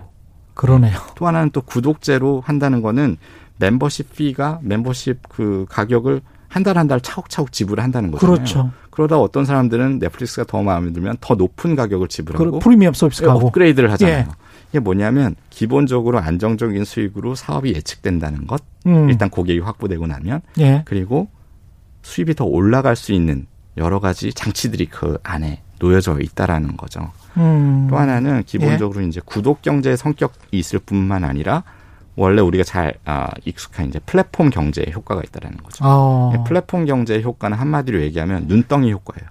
그러네요. 0.53 0.97
또 1.15 1.27
하나는 1.27 1.49
또 1.51 1.61
구독제로 1.61 2.41
한다는 2.45 2.81
거는 2.81 3.17
멤버십 3.57 4.13
피가 4.13 4.59
멤버십 4.63 5.19
그 5.29 5.65
가격을 5.69 6.21
한 6.47 6.63
달 6.63 6.77
한달 6.77 6.99
차곡차곡 6.99 7.53
지불한다는 7.53 8.11
거잖아요. 8.11 8.35
그렇죠. 8.35 8.71
그러다 8.89 9.17
어떤 9.17 9.45
사람들은 9.45 9.99
넷플릭스가 9.99 10.43
더 10.43 10.61
마음에 10.61 10.91
들면 10.91 11.15
더 11.21 11.35
높은 11.35 11.77
가격을 11.77 12.07
그 12.07 12.13
지불하고 12.13 12.59
프리미엄 12.59 12.93
서비스 12.93 13.23
가고. 13.23 13.47
업그레이드를 13.47 13.89
하잖아요. 13.93 14.17
예. 14.17 14.27
이게 14.69 14.79
뭐냐면 14.79 15.35
기본적으로 15.49 16.19
안정적인 16.19 16.83
수익으로 16.83 17.35
사업이 17.35 17.73
예측된다는 17.73 18.47
것. 18.47 18.61
음. 18.85 19.09
일단 19.09 19.29
고객이 19.29 19.59
확보되고 19.59 20.07
나면 20.07 20.41
예. 20.59 20.81
그리고 20.83 21.29
수입이 22.03 22.35
더 22.35 22.45
올라갈 22.45 22.95
수 22.95 23.11
있는 23.11 23.47
여러 23.77 23.99
가지 23.99 24.33
장치들이 24.33 24.87
그 24.87 25.17
안에 25.23 25.61
놓여져 25.79 26.19
있다라는 26.19 26.77
거죠. 26.77 27.11
음. 27.37 27.87
또 27.89 27.97
하나는 27.97 28.43
기본적으로 28.43 29.01
이제 29.01 29.21
구독 29.23 29.61
경제의 29.61 29.97
성격이 29.97 30.33
있을 30.51 30.79
뿐만 30.79 31.23
아니라 31.23 31.63
원래 32.15 32.41
우리가 32.41 32.63
잘 32.63 32.93
아, 33.05 33.29
익숙한 33.45 33.87
이제 33.87 33.99
플랫폼 34.05 34.49
경제의 34.49 34.91
효과가 34.93 35.21
있다라는 35.25 35.57
거죠. 35.57 35.83
어. 35.85 36.33
예, 36.35 36.43
플랫폼 36.43 36.85
경제의 36.85 37.23
효과는 37.23 37.57
한마디로 37.57 38.01
얘기하면 38.01 38.47
눈덩이 38.47 38.91
효과예요. 38.91 39.29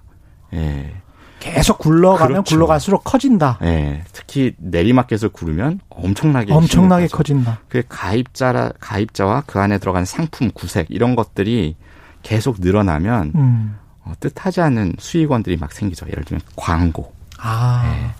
예. 0.55 0.93
계속 1.39 1.79
굴러가면 1.79 2.33
그렇죠. 2.43 2.55
굴러갈수록 2.55 3.03
커진다. 3.03 3.59
예. 3.63 4.03
특히 4.11 4.53
내리막길을 4.57 5.29
구르면 5.29 5.79
엄청나게 5.89 6.53
엄청나게. 6.53 7.07
커진다. 7.07 7.61
그 7.67 7.83
가입자라 7.87 8.73
가입자와 8.79 9.43
그 9.47 9.59
안에 9.59 9.77
들어가는 9.77 10.05
상품 10.05 10.51
구색 10.51 10.87
이런 10.89 11.15
것들이 11.15 11.75
계속 12.23 12.57
늘어나면 12.59 13.31
음. 13.35 13.77
어, 14.03 14.13
뜻하지 14.19 14.61
않은 14.61 14.95
수익원들이 14.99 15.57
막 15.57 15.71
생기죠. 15.71 16.07
예를 16.07 16.23
들면 16.23 16.41
광고. 16.55 17.13
아. 17.37 18.13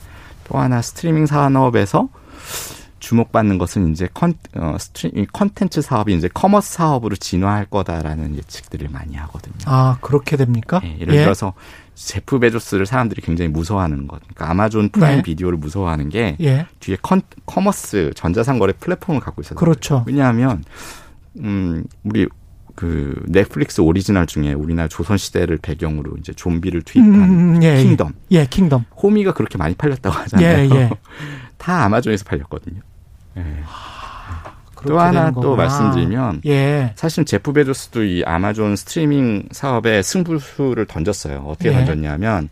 또 0.45 0.57
하나 0.57 0.81
스트리밍 0.81 1.25
산업에서 1.25 2.09
주목받는 2.99 3.57
것은 3.57 3.91
이제 3.91 4.07
컨, 4.13 4.35
어, 4.55 4.77
스트리, 4.79 5.25
컨텐츠 5.33 5.81
사업이 5.81 6.13
이제 6.13 6.29
commerce 6.31 6.73
사업으로 6.73 7.15
진화할 7.15 7.65
거다라는 7.65 8.35
예측들을 8.37 8.89
많이 8.89 9.15
하거든요. 9.15 9.55
아, 9.65 9.97
그렇게 10.01 10.37
됩니까? 10.37 10.79
예, 10.83 10.99
예를 10.99 11.15
들어서 11.15 11.53
제프 11.95 12.39
베조스를 12.39 12.85
사람들이 12.85 13.21
굉장히 13.21 13.49
무서워하는 13.49 14.07
것. 14.07 14.21
그러니까 14.21 14.49
아마존 14.49 14.89
프라임 14.89 15.17
네. 15.17 15.23
비디오를 15.23 15.57
무서워하는 15.57 16.09
게 16.09 16.37
예. 16.41 16.67
뒤에 16.79 16.97
컨, 17.01 17.21
commerce 17.45 18.11
전자상거래 18.15 18.73
플랫폼을 18.73 19.19
갖고 19.19 19.41
있어요. 19.41 19.55
그렇죠. 19.55 20.03
왜냐하면 20.07 20.63
음 21.37 21.83
우리 22.03 22.27
그 22.75 23.21
넷플릭스 23.27 23.81
오리지널 23.81 24.25
중에 24.25 24.53
우리나라 24.53 24.87
조선 24.87 25.17
시대를 25.17 25.57
배경으로 25.57 26.15
이제 26.19 26.33
좀비를 26.33 26.81
투입한 26.83 27.13
음, 27.13 27.63
예, 27.63 27.83
킹덤. 27.83 28.13
예. 28.31 28.39
예, 28.39 28.45
킹덤. 28.45 28.85
호미가 29.01 29.33
그렇게 29.33 29.57
많이 29.57 29.75
팔렸다고 29.75 30.15
하잖아요. 30.15 30.47
예, 30.47 30.75
예. 30.75 30.89
다 31.57 31.83
아마존에서 31.85 32.25
팔렸거든요. 32.25 32.81
예. 33.37 33.43
또 34.83 34.95
그렇게 34.95 35.03
하나 35.03 35.31
또. 35.31 35.55
말씀드리면 35.55 36.41
예. 36.47 36.93
사실 36.95 37.23
제프 37.23 37.53
베조스도 37.53 38.03
이 38.03 38.23
아마존 38.25 38.75
스트리밍 38.75 39.49
사업에 39.51 40.01
승부수를 40.01 40.85
던졌어요. 40.87 41.43
어떻게 41.47 41.69
예. 41.69 41.73
던졌냐면 41.73 42.49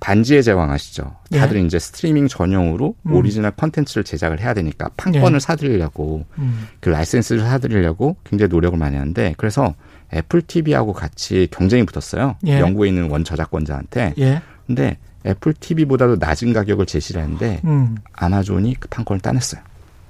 반지의 0.00 0.42
제왕 0.42 0.70
아시죠? 0.70 1.16
예. 1.32 1.38
다들 1.38 1.64
이제 1.64 1.78
스트리밍 1.78 2.28
전용으로 2.28 2.94
음. 3.02 3.14
오리지널 3.14 3.52
컨텐츠를 3.52 4.04
제작을 4.04 4.40
해야 4.40 4.54
되니까 4.54 4.90
판권을 4.96 5.36
예. 5.36 5.40
사들이려고 5.40 6.24
음. 6.38 6.68
그 6.80 6.88
라이센스를 6.88 7.42
사들이려고 7.42 8.16
굉장히 8.24 8.50
노력을 8.50 8.78
많이 8.78 8.96
하는데 8.96 9.34
그래서 9.36 9.74
애플 10.14 10.42
TV하고 10.42 10.92
같이 10.92 11.48
경쟁이 11.50 11.84
붙었어요. 11.84 12.36
예. 12.46 12.60
영국에 12.60 12.88
있는 12.88 13.10
원 13.10 13.24
저작권자한테. 13.24 14.14
예. 14.18 14.42
근데 14.66 14.98
애플 15.26 15.52
TV보다도 15.52 16.16
낮은 16.16 16.52
가격을 16.52 16.86
제시를 16.86 17.22
했는데 17.22 17.60
음. 17.64 17.96
아마존이 18.12 18.76
그 18.78 18.88
판권을 18.88 19.20
따냈어요. 19.20 19.60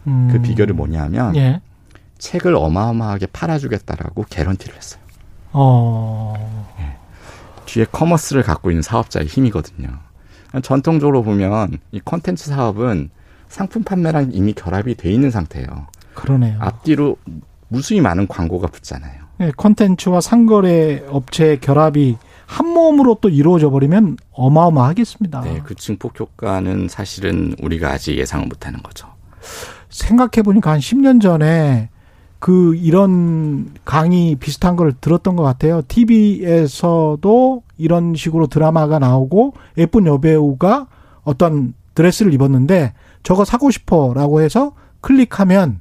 음. 0.07 0.29
그 0.31 0.41
비결이 0.41 0.73
뭐냐면 0.73 1.35
예. 1.37 1.61
책을 2.19 2.55
어마어마하게 2.55 3.27
팔아주겠다라고 3.27 4.25
개런티를 4.29 4.77
했어요. 4.77 5.01
어. 5.53 6.96
뒤에 7.77 7.85
commerce를 7.93 8.43
갖고 8.43 8.71
있는 8.71 8.81
사업자의 8.81 9.27
힘이거든요. 9.27 9.89
전통적으로 10.63 11.23
보면 11.23 11.79
이 11.93 12.01
컨텐츠 12.03 12.49
사업은 12.49 13.11
상품 13.49 13.85
판매랑 13.85 14.31
이미 14.33 14.55
결합이 14.55 14.95
돼 14.95 15.13
있는 15.13 15.31
상태예요. 15.31 15.87
그러네요. 16.15 16.57
앞뒤로 16.59 17.19
무수히 17.69 18.01
많은 18.01 18.29
광고가 18.29 18.69
붙잖아요. 18.69 19.27
예, 19.41 19.53
콘텐츠와 19.55 20.23
상거래 20.23 21.05
업체의 21.09 21.61
결합이 21.61 22.17
한 22.47 22.67
몸으로 22.67 23.19
또 23.21 23.29
이루어져 23.29 23.69
버리면 23.69 24.17
어마어마하겠습니다. 24.33 25.43
네, 25.43 25.61
그 25.63 25.75
증폭 25.75 26.19
효과는 26.19 26.89
사실은 26.89 27.55
우리가 27.61 27.91
아직 27.91 28.17
예상을 28.17 28.47
못하는 28.47 28.83
거죠. 28.83 29.09
생각해 29.91 30.43
보니까 30.43 30.71
한 30.71 30.79
10년 30.79 31.21
전에 31.21 31.91
그 32.39 32.75
이런 32.77 33.71
강의 33.85 34.35
비슷한 34.37 34.77
걸 34.77 34.93
들었던 35.01 35.37
것 35.37 35.43
같아요. 35.43 35.83
TV에서도 35.89 37.63
이런 37.79 38.15
식으로 38.15 38.47
드라마가 38.47 38.99
나오고 38.99 39.55
예쁜 39.79 40.07
여배우가 40.07 40.87
어떤 41.25 41.75
드레스를 41.95 42.33
입었는데 42.35 42.93
저거 43.23 43.45
사고 43.45 43.71
싶어라고 43.71 44.41
해서 44.41 44.73
클릭하면 45.01 45.81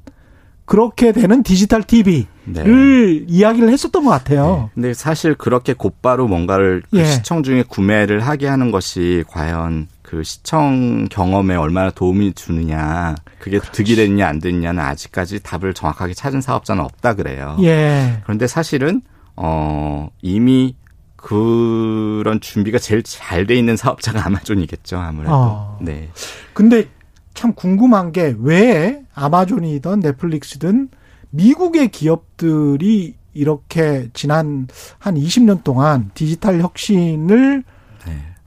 그렇게 0.65 1.11
되는 1.11 1.43
디지털 1.43 1.83
TV를 1.83 2.25
네. 2.45 3.25
이야기를 3.27 3.69
했었던 3.69 4.03
것 4.03 4.09
같아요. 4.09 4.45
네. 4.45 4.69
근데 4.73 4.93
사실 4.93 5.35
그렇게 5.35 5.73
곧바로 5.73 6.27
뭔가를 6.27 6.81
그 6.89 6.99
예. 6.99 7.05
시청 7.05 7.43
중에 7.43 7.63
구매를 7.67 8.21
하게 8.21 8.47
하는 8.47 8.71
것이 8.71 9.23
과연 9.27 9.87
그 10.05 10.21
시청 10.23 11.07
경험에 11.09 11.55
얼마나 11.55 11.89
도움이 11.89 12.33
주느냐, 12.33 13.15
그게 13.39 13.59
득이 13.59 13.95
됐냐 13.95 14.27
안 14.27 14.37
됐냐는 14.39 14.83
아직까지 14.83 15.41
답을 15.41 15.73
정확하게 15.73 16.13
찾은 16.13 16.41
사업자는 16.41 16.83
없다 16.83 17.15
그래요. 17.15 17.57
예. 17.63 18.19
그런데 18.23 18.45
사실은 18.45 19.01
어 19.35 20.09
이미 20.21 20.75
그런 21.15 22.39
준비가 22.39 22.77
제일 22.77 23.01
잘 23.01 23.47
돼 23.47 23.55
있는 23.55 23.75
사업자가 23.75 24.25
아마존이겠죠, 24.27 24.97
아무래도. 24.97 25.33
어. 25.33 25.77
네. 25.81 26.09
근데 26.53 26.87
참 27.33 27.53
궁금한 27.53 28.11
게 28.11 28.35
왜 28.39 29.01
아마존이든 29.15 30.01
넷플릭스든 30.01 30.89
미국의 31.31 31.89
기업들이 31.89 33.15
이렇게 33.33 34.09
지난 34.13 34.67
한 34.99 35.15
20년 35.15 35.63
동안 35.63 36.11
디지털 36.13 36.61
혁신을 36.61 37.63
네. 37.63 37.74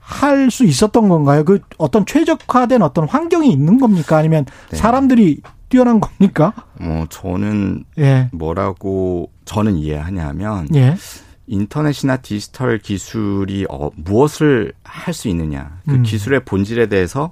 할 0.09 0.49
수 0.51 0.63
있었던 0.65 1.07
건가요? 1.07 1.43
그 1.45 1.59
어떤 1.77 2.05
최적화된 2.05 2.81
어떤 2.81 3.07
환경이 3.07 3.51
있는 3.51 3.79
겁니까? 3.79 4.17
아니면 4.17 4.45
네. 4.71 4.77
사람들이 4.77 5.41
뛰어난 5.69 5.99
겁니까? 5.99 6.53
뭐 6.79 7.05
저는 7.09 7.83
예. 7.99 8.27
뭐라고 8.31 9.29
저는 9.45 9.75
이해하냐면 9.77 10.67
예. 10.73 10.95
인터넷이나 11.45 12.17
디지털 12.17 12.79
기술이 12.79 13.67
어, 13.69 13.89
무엇을 13.95 14.73
할 14.83 15.13
수 15.13 15.27
있느냐 15.29 15.79
그 15.87 15.95
음. 15.95 16.03
기술의 16.03 16.45
본질에 16.45 16.87
대해서 16.87 17.31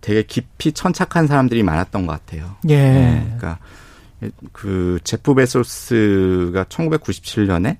되게 0.00 0.22
깊이 0.22 0.70
천착한 0.72 1.26
사람들이 1.26 1.62
많았던 1.64 2.06
것 2.06 2.12
같아요. 2.12 2.54
예. 2.68 2.76
네, 2.76 3.22
그러니까 3.24 3.58
그 4.52 4.98
제프 5.02 5.34
베소스가 5.34 6.64
1997년에 6.64 7.78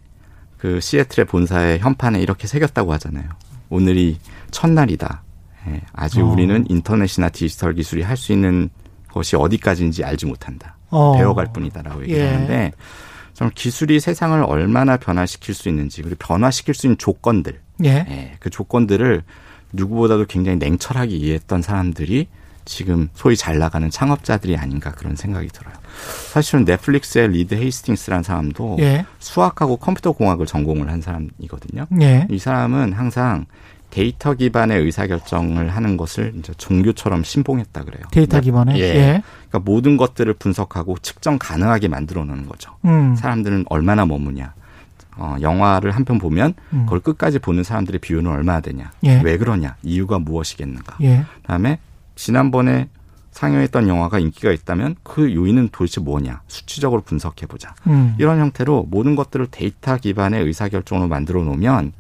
그 0.59 0.81
시애틀의 0.81 1.27
본사의 1.27 1.79
현판에 1.81 2.21
이렇게 2.21 2.47
새겼다고 2.49 2.93
하잖아요. 2.95 3.29
오늘이 3.71 4.19
첫날이다. 4.51 5.23
예, 5.69 5.81
아직 5.93 6.21
어. 6.21 6.25
우리는 6.27 6.65
인터넷이나 6.69 7.29
디지털 7.31 7.75
기술이 7.75 8.03
할 8.03 8.17
수 8.17 8.33
있는 8.33 8.71
것이 9.09 9.37
어디까지인지 9.37 10.05
알지 10.05 10.27
못한다. 10.27 10.77
어. 10.91 11.17
배워갈 11.17 11.53
뿐이다라고 11.53 12.07
예. 12.09 12.13
얘기하는데 12.13 12.73
좀 13.33 13.51
기술이 13.55 14.01
세상을 14.01 14.43
얼마나 14.45 14.97
변화시킬 14.97 15.55
수 15.55 15.69
있는지 15.69 16.03
그리고 16.03 16.17
변화시킬 16.19 16.75
수 16.75 16.87
있는 16.87 16.99
조건들, 16.99 17.61
예. 17.85 17.89
예, 18.09 18.37
그 18.41 18.51
조건들을 18.51 19.23
누구보다도 19.73 20.27
굉장히 20.27 20.59
냉철하게 20.59 21.17
이해했던 21.17 21.63
사람들이 21.63 22.29
지금 22.65 23.09
소위 23.15 23.37
잘 23.37 23.59
나가는 23.59 23.89
창업자들이 23.91 24.57
아닌가 24.57 24.91
그런 24.93 25.17
생각이 25.17 25.49
들어요. 25.49 25.75
사실은 26.33 26.65
넷플릭스의 26.65 27.29
리드 27.29 27.55
헤이스팅스라는 27.55 28.23
사람도 28.23 28.77
예. 28.81 29.05
수학하고 29.19 29.77
컴퓨터 29.77 30.13
공학을 30.13 30.47
전공을 30.47 30.91
한 30.91 31.01
사람이거든요. 31.01 31.87
예. 32.01 32.27
이 32.31 32.39
사람은 32.39 32.93
항상 32.93 33.47
데이터 33.91 34.35
기반의 34.35 34.81
의사결정을 34.83 35.69
하는 35.71 35.97
것을 35.97 36.33
이제 36.39 36.53
종교처럼 36.57 37.23
신봉했다 37.23 37.85
그래요. 37.85 38.03
데이터 38.11 38.41
기반에. 38.41 38.77
예. 38.77 38.83
예. 38.83 39.23
그러니까 39.49 39.59
모든 39.71 39.97
것들을 39.97 40.33
분석하고 40.35 40.97
측정 41.01 41.39
가능하게 41.39 41.87
만들어 41.89 42.25
놓는 42.25 42.49
거죠. 42.49 42.73
음. 42.87 43.15
사람들은 43.15 43.67
얼마나 43.69 44.05
머무냐. 44.05 44.53
어, 45.17 45.37
영화를 45.41 45.93
한 45.93 46.05
편 46.05 46.19
보면 46.19 46.55
음. 46.73 46.87
그걸 46.87 46.99
끝까지 46.99 47.39
보는 47.39 47.63
사람들의 47.63 48.01
비율은 48.01 48.27
얼마나 48.29 48.59
되냐. 48.61 48.91
예. 49.05 49.21
왜 49.23 49.37
그러냐. 49.39 49.77
이유가 49.85 50.19
무엇이겠는가. 50.19 50.97
예. 51.03 51.25
그다음에 51.43 51.79
지난번에 52.17 52.89
상영했던 53.33 53.89
영화가 53.89 54.21
인기가 54.21 54.53
있다면 54.53 54.95
그 55.03 55.35
요인은 55.35 55.71
도대체 55.73 56.01
뭐냐. 56.01 56.43
수치적으로 56.47 57.01
분석해 57.01 57.47
보자. 57.47 57.75
음. 57.89 58.15
이런 58.19 58.39
형태로 58.39 58.87
모든 58.91 59.17
것들을 59.17 59.49
데이터 59.51 59.97
기반의 59.97 60.45
의사결정으로 60.45 61.09
만들어 61.09 61.43
놓으면 61.43 61.93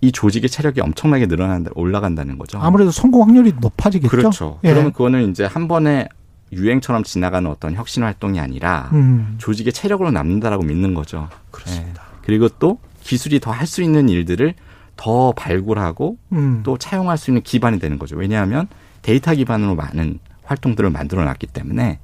이 0.00 0.12
조직의 0.12 0.50
체력이 0.50 0.80
엄청나게 0.80 1.26
늘어난다, 1.26 1.70
올라간다는 1.74 2.38
거죠. 2.38 2.58
아무래도 2.60 2.90
성공 2.92 3.22
확률이 3.22 3.52
높아지겠죠. 3.60 4.08
그렇죠. 4.08 4.58
예. 4.64 4.70
그러면 4.70 4.92
그거는 4.92 5.30
이제 5.30 5.44
한 5.44 5.66
번에 5.66 6.08
유행처럼 6.52 7.02
지나가는 7.02 7.50
어떤 7.50 7.74
혁신 7.74 8.04
활동이 8.04 8.38
아니라 8.38 8.90
음. 8.92 9.34
조직의 9.38 9.72
체력으로 9.72 10.12
남는다라고 10.12 10.62
믿는 10.62 10.94
거죠. 10.94 11.28
그렇습니다. 11.50 12.02
그리고 12.22 12.48
또 12.60 12.78
기술이 13.02 13.40
더 13.40 13.50
할 13.50 13.66
수 13.66 13.82
있는 13.82 14.08
일들을 14.08 14.54
더 14.96 15.32
발굴하고 15.32 16.16
음. 16.32 16.60
또 16.62 16.78
차용할 16.78 17.18
수 17.18 17.30
있는 17.30 17.42
기반이 17.42 17.80
되는 17.80 17.98
거죠. 17.98 18.14
왜냐하면 18.16 18.68
데이터 19.04 19.34
기반으로 19.34 19.76
많은 19.76 20.18
활동들을 20.44 20.90
만들어 20.90 21.24
놨기 21.24 21.46
때문에 21.48 22.00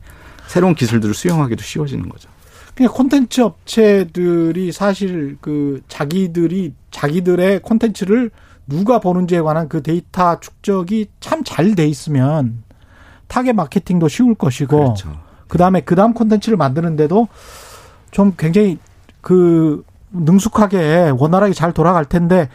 새로운 0.46 0.74
기술들을 0.74 1.14
수용하기도 1.14 1.62
쉬워지는 1.62 2.08
거죠. 2.08 2.28
그냥 2.74 2.92
콘텐츠 2.92 3.40
업체들이 3.40 4.70
사실 4.72 5.36
그 5.40 5.82
자기들이 5.88 6.74
자기들의 6.90 7.60
콘텐츠를 7.60 8.30
누가 8.66 9.00
보는지에 9.00 9.40
관한 9.40 9.68
그 9.68 9.82
데이터 9.82 10.38
축적이 10.40 11.08
참 11.20 11.42
잘 11.44 11.74
돼 11.74 11.86
있으면 11.88 12.62
타겟 13.26 13.52
마케팅도 13.52 14.08
쉬울 14.08 14.34
것이고 14.34 14.78
그렇죠. 14.78 15.20
그다음에 15.48 15.80
그다음 15.80 16.14
콘텐츠를 16.14 16.56
만드는데도 16.56 17.28
좀 18.10 18.34
굉장히 18.36 18.78
그 19.20 19.84
능숙하게 20.12 21.12
원활하게 21.16 21.52
잘 21.54 21.72
돌아갈 21.72 22.04
텐데 22.04 22.48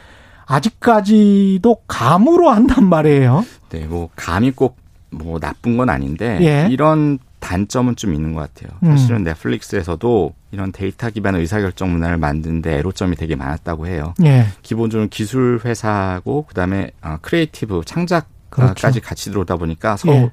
아직까지도 0.45 1.77
감으로 1.87 2.49
한단 2.49 2.85
말이에요. 2.85 3.45
네, 3.69 3.85
뭐 3.85 4.09
감이 4.15 4.51
꼭 4.51 4.85
뭐 5.15 5.39
나쁜 5.39 5.77
건 5.77 5.89
아닌데 5.89 6.37
예. 6.41 6.67
이런 6.69 7.19
단점은 7.39 7.95
좀 7.95 8.13
있는 8.13 8.33
것 8.33 8.41
같아요. 8.53 8.77
음. 8.83 8.89
사실은 8.89 9.23
넷플릭스에서도 9.23 10.33
이런 10.51 10.71
데이터 10.71 11.09
기반 11.09 11.35
의사결정 11.35 11.91
문화를 11.91 12.17
만드는데 12.17 12.77
애로점이 12.79 13.15
되게 13.15 13.35
많았다고 13.35 13.87
해요. 13.87 14.13
예. 14.23 14.45
기본적으로 14.61 15.07
기술 15.09 15.61
회사고 15.63 16.45
그다음에 16.47 16.91
어, 17.01 17.17
creative 17.21 17.81
창작까지 17.85 18.73
그렇죠. 18.73 19.01
같이 19.01 19.29
들어오다 19.29 19.57
보니까 19.57 19.95
서로 19.97 20.13
예. 20.15 20.31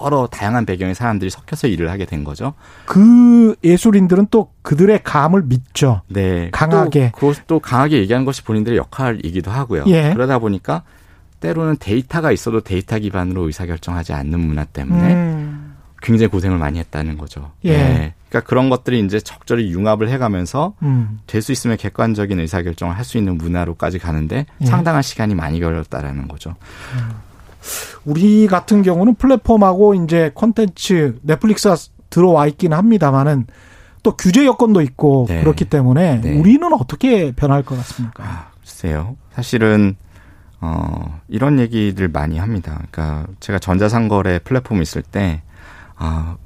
여러 0.00 0.26
다양한 0.26 0.66
배경의 0.66 0.94
사람들이 0.94 1.30
섞여서 1.30 1.68
일을 1.68 1.90
하게 1.90 2.04
된 2.04 2.24
거죠. 2.24 2.54
그 2.84 3.54
예술인들은 3.64 4.28
또 4.30 4.50
그들의 4.62 5.02
감을 5.02 5.42
믿죠. 5.42 6.02
네. 6.08 6.50
강하게. 6.52 7.12
또 7.18 7.28
그것도 7.32 7.60
강하게 7.60 7.98
얘기하는 7.98 8.24
것이 8.24 8.42
본인들의 8.42 8.78
역할이기도 8.78 9.50
하고요. 9.50 9.84
예. 9.88 10.12
그러다 10.12 10.38
보니까 10.38 10.82
때로는 11.40 11.76
데이터가 11.78 12.32
있어도 12.32 12.60
데이터 12.60 12.98
기반으로 12.98 13.42
의사결정하지 13.46 14.12
않는 14.12 14.40
문화 14.40 14.64
때문에 14.64 15.14
음. 15.14 15.76
굉장히 16.02 16.28
고생을 16.28 16.58
많이 16.58 16.78
했다는 16.78 17.18
거죠. 17.18 17.52
예. 17.64 17.76
네. 17.76 18.14
그러니까 18.28 18.48
그런 18.48 18.68
것들이 18.70 19.00
이제 19.00 19.20
적절히 19.20 19.70
융합을 19.70 20.08
해가면서 20.08 20.74
음. 20.82 21.20
될수 21.26 21.52
있으면 21.52 21.76
객관적인 21.76 22.38
의사결정을 22.40 22.96
할 22.96 23.04
수 23.04 23.18
있는 23.18 23.38
문화로까지 23.38 23.98
가는데 23.98 24.46
예. 24.60 24.66
상당한 24.66 25.02
시간이 25.02 25.34
많이 25.34 25.60
걸렸다라는 25.60 26.26
거죠. 26.28 26.56
우리 28.04 28.46
같은 28.46 28.82
경우는 28.82 29.14
플랫폼하고 29.14 29.94
이제 29.94 30.30
콘텐츠 30.34 31.18
넷플릭스가 31.22 31.76
들어와 32.10 32.46
있긴 32.46 32.72
합니다만은 32.72 33.46
또 34.02 34.16
규제 34.16 34.46
여건도 34.46 34.82
있고 34.82 35.26
네. 35.28 35.40
그렇기 35.40 35.64
때문에 35.64 36.20
네. 36.20 36.38
우리는 36.38 36.72
어떻게 36.72 37.32
변할 37.32 37.62
것 37.62 37.76
같습니까? 37.76 38.24
아, 38.24 38.50
글쎄요. 38.60 39.16
사실은 39.34 39.96
어 40.60 41.20
이런 41.28 41.58
얘기들 41.58 42.08
많이 42.08 42.38
합니다. 42.38 42.82
그러니까 42.90 43.26
제가 43.40 43.58
전자상거래 43.58 44.38
플랫폼 44.40 44.80
있을 44.80 45.02
때 45.02 45.42
아, 45.96 46.36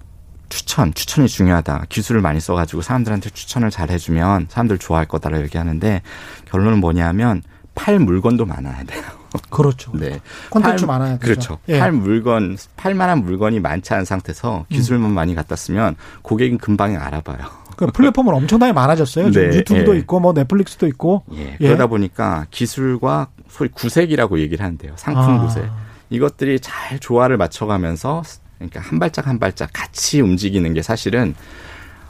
추천, 0.48 0.92
추천이 0.94 1.28
중요하다. 1.28 1.84
기술을 1.88 2.20
많이 2.20 2.40
써가지고 2.40 2.82
사람들한테 2.82 3.30
추천을 3.30 3.70
잘 3.70 3.90
해주면 3.90 4.46
사람들 4.48 4.78
좋아할 4.78 5.06
거다라고 5.06 5.44
얘기하는데 5.44 6.02
결론은 6.46 6.80
뭐냐면 6.80 7.42
팔 7.74 7.98
물건도 7.98 8.46
많아야 8.46 8.84
돼요. 8.84 9.02
그렇죠. 9.50 9.92
네. 9.94 10.20
콘텐츠 10.50 10.86
팔- 10.86 10.98
많아야 10.98 11.18
되죠. 11.18 11.24
그렇죠. 11.24 11.58
예. 11.68 11.78
팔 11.78 11.92
물건, 11.92 12.56
팔 12.76 12.94
만한 12.94 13.24
물건이 13.24 13.60
많지 13.60 13.92
않은 13.94 14.04
상태에서 14.04 14.66
기술만 14.70 15.12
많이 15.12 15.34
갖다 15.34 15.54
쓰면 15.56 15.96
고객은 16.22 16.58
금방 16.58 16.96
알아봐요. 16.96 17.38
그 17.76 17.86
플랫폼은 17.86 18.34
엄청나게 18.34 18.72
많아졌어요. 18.72 19.30
네, 19.30 19.40
유튜브도 19.56 19.94
예. 19.94 19.98
있고 20.00 20.20
뭐 20.20 20.32
넷플릭스도 20.32 20.86
있고. 20.88 21.22
예. 21.34 21.56
예. 21.60 21.66
그러다 21.66 21.86
보니까 21.86 22.46
기술과 22.50 23.28
소위 23.48 23.70
구색이라고 23.70 24.40
얘기를 24.40 24.64
하는데요. 24.64 24.92
상품 24.96 25.22
아. 25.22 25.46
구색. 25.46 25.64
이것들이 26.10 26.58
잘 26.60 26.98
조화를 26.98 27.36
맞춰가면서 27.36 28.22
그러니까 28.58 28.80
한 28.80 28.98
발짝 28.98 29.26
한 29.28 29.38
발짝 29.38 29.70
같이 29.72 30.20
움직이는 30.20 30.74
게 30.74 30.82
사실은 30.82 31.34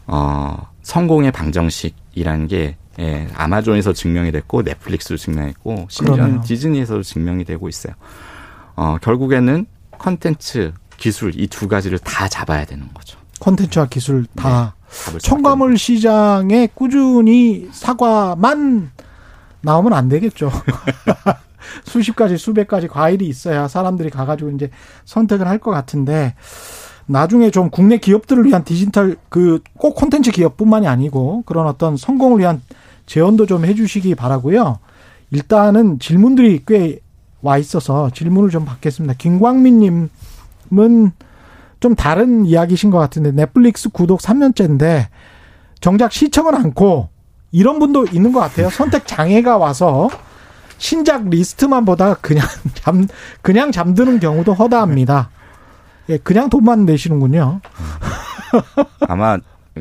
어 0.07 0.67
성공의 0.83 1.31
방정식이라는 1.33 2.49
게 2.49 2.77
예, 3.01 3.27
아마존에서 3.35 3.93
증명이 3.93 4.31
됐고 4.33 4.63
넷플릭스로 4.63 5.17
증명했고 5.17 5.87
심지어 5.89 6.15
그러네요. 6.15 6.37
는 6.37 6.43
디즈니에서도 6.43 7.03
증명이 7.03 7.45
되고 7.45 7.69
있어요. 7.69 7.95
어 8.77 8.97
결국에는 9.01 9.67
컨텐츠, 9.99 10.73
기술 10.97 11.33
이 11.41 11.47
두 11.49 11.67
가지를 11.69 11.99
다 11.99 12.29
잡아야 12.29 12.65
되는 12.65 12.87
거죠. 12.95 13.19
콘텐츠와 13.41 13.87
기술 13.87 14.27
다 14.37 14.75
수밖에 14.91 15.19
첨가물 15.21 15.79
시장에 15.79 16.69
꾸준히 16.75 17.69
사과만 17.73 18.91
나오면 19.63 19.93
안 19.95 20.09
되겠죠. 20.09 20.51
수십 21.85 22.17
가지, 22.17 22.37
수백 22.39 22.69
가지 22.69 22.89
과일이 22.89 23.27
있어야 23.29 23.69
사람들이 23.69 24.11
가가지고 24.11 24.51
이제 24.51 24.71
선택을 25.05 25.47
할 25.47 25.59
것 25.59 25.71
같은데 25.71 26.35
나중에 27.07 27.51
좀 27.51 27.71
국내 27.71 27.99
기업들을 27.99 28.45
위한 28.47 28.65
디지털 28.65 29.17
그 29.29 29.61
꼭 29.77 29.95
콘텐츠 29.95 30.31
기업뿐만이 30.31 30.87
아니고 30.87 31.43
그런 31.47 31.67
어떤 31.67 31.97
성공을 31.97 32.39
위한 32.41 32.63
제언도 33.11 33.47
좀 33.47 33.65
해주시기 33.65 34.15
바라고요. 34.15 34.79
일단은 35.31 35.99
질문들이 35.99 36.63
꽤 36.67 37.01
와 37.43 37.59
있어서 37.59 38.11
질문을 38.11 38.51
좀 38.51 38.65
받겠습니다. 38.65 39.15
김광민님은 39.17 40.09
좀 41.81 41.95
다른 41.97 42.45
이야기신 42.45 42.91
것 42.91 42.99
같은데 42.99 43.33
넷플릭스 43.33 43.89
구독 43.89 44.21
3년째인데 44.21 45.07
정작 45.81 46.13
시청은 46.13 46.55
않고 46.55 47.09
이런 47.53 47.79
분도 47.79 48.05
있는 48.07 48.33
것 48.33 48.41
같아요. 48.41 48.69
선택 48.69 49.07
장애가 49.07 49.57
와서 49.57 50.11
신작 50.77 51.31
리스트만 51.31 51.85
보다가 51.85 52.15
그냥 52.21 52.47
잠 52.75 53.09
그냥 53.41 53.73
잠드는 53.73 54.21
경우도 54.21 54.53
허다합니다. 54.53 55.31
예, 56.11 56.19
그냥 56.19 56.51
돈만 56.51 56.85
내시는군요. 56.85 57.61
아마 59.09 59.39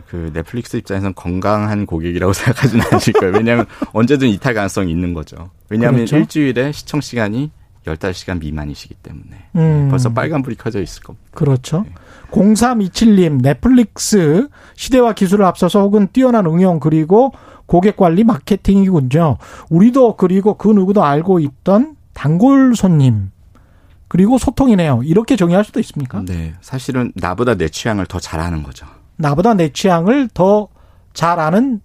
그 0.08 0.32
넷플릭스 0.34 0.78
입장에서는 0.78 1.14
건강한 1.16 1.86
고객이라고 1.86 2.32
생각하지는 2.34 2.86
않으실 2.92 3.14
거예요. 3.14 3.34
왜냐하면 3.36 3.66
언제든 3.94 4.28
이탈 4.28 4.54
가능성이 4.54 4.92
있는 4.92 5.14
거죠. 5.14 5.50
왜냐하면 5.70 6.00
그렇죠. 6.00 6.18
일주일에 6.18 6.72
시청 6.72 7.02
시간이 7.02 7.52
15시간 7.86 8.40
미만이시기 8.40 8.96
때문에 8.96 9.50
음. 9.56 9.88
벌써 9.90 10.10
빨간불이 10.10 10.56
켜져 10.58 10.82
있을 10.82 11.02
겁니다. 11.02 11.26
그렇죠. 11.34 11.86
0327님, 12.32 13.42
넷플릭스 13.42 14.48
시대와 14.76 15.14
기술을 15.14 15.46
앞서서 15.46 15.82
혹은 15.82 16.08
뛰어난 16.12 16.46
응용 16.46 16.80
그리고 16.80 17.34
고객 17.66 17.98
관리 17.98 18.24
마케팅이군요. 18.24 19.38
우리도 19.70 20.18
그리고 20.18 20.56
그 20.56 20.68
누구도 20.68 21.04
알고 21.04 21.40
있던 21.40 21.96
단골 22.14 22.76
손님 22.76 23.32
그리고 24.08 24.38
소통이네요. 24.38 25.02
이렇게 25.06 25.36
정의할 25.36 25.64
수도 25.64 25.80
있습니까? 25.80 26.24
네. 26.26 26.56
사실은 26.62 27.12
나보다 27.16 27.56
내 27.56 27.70
취향을 27.70 28.08
더 28.08 28.20
잘아는 28.20 28.64
거죠. 28.64 28.88
나보다 29.20 29.54
내 29.54 29.70
취향을 29.72 30.30
더 30.34 30.70
잘 31.14 31.40
아는 31.40 31.82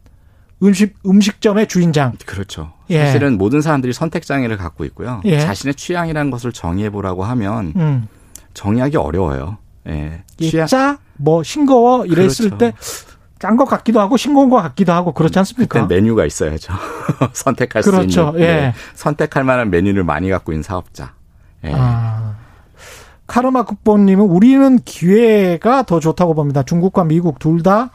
음식 0.63 0.95
음식점의 1.05 1.67
주인장. 1.67 2.13
그렇죠. 2.25 2.73
예. 2.91 3.05
사실은 3.05 3.37
모든 3.37 3.61
사람들이 3.61 3.93
선택 3.93 4.25
장애를 4.25 4.57
갖고 4.57 4.85
있고요. 4.85 5.21
예. 5.25 5.41
자신의 5.41 5.75
취향이라는 5.75 6.31
것을 6.31 6.53
정의해 6.53 6.89
보라고 6.91 7.25
하면 7.25 7.73
음. 7.77 8.09
정의하기 8.55 8.97
어려워요. 8.97 9.59
예. 9.89 10.23
취향 10.39 10.67
짜, 10.67 10.99
뭐 11.17 11.43
싱거워 11.43 12.07
이랬을 12.07 12.51
그렇죠. 12.51 12.59
때 12.59 12.73
짠것 13.41 13.69
같기도 13.69 14.01
하고 14.01 14.17
싱거운 14.17 14.49
것 14.49 14.63
같기도 14.63 14.93
하고 14.93 15.13
그렇지 15.13 15.39
않습니까? 15.41 15.83
그때 15.83 15.95
메뉴가 15.97 16.25
있어야죠. 16.25 16.73
선택할 17.35 17.83
그렇죠. 17.83 18.09
수 18.33 18.39
있는 18.39 18.41
예. 18.41 18.47
네. 18.47 18.75
선택할 18.95 19.45
만한 19.45 19.71
메뉴를 19.71 20.05
많이 20.05 20.31
갖고 20.31 20.53
있는 20.53 20.63
사업자. 20.63 21.15
예. 21.65 21.73
아. 21.75 22.24
카르마 23.27 23.65
국보님은 23.65 24.25
우리는 24.25 24.79
기회가 24.85 25.83
더 25.85 26.01
좋다고 26.01 26.35
봅니다. 26.35 26.63
중국과 26.63 27.05
미국 27.05 27.39
둘 27.39 27.63
다 27.63 27.91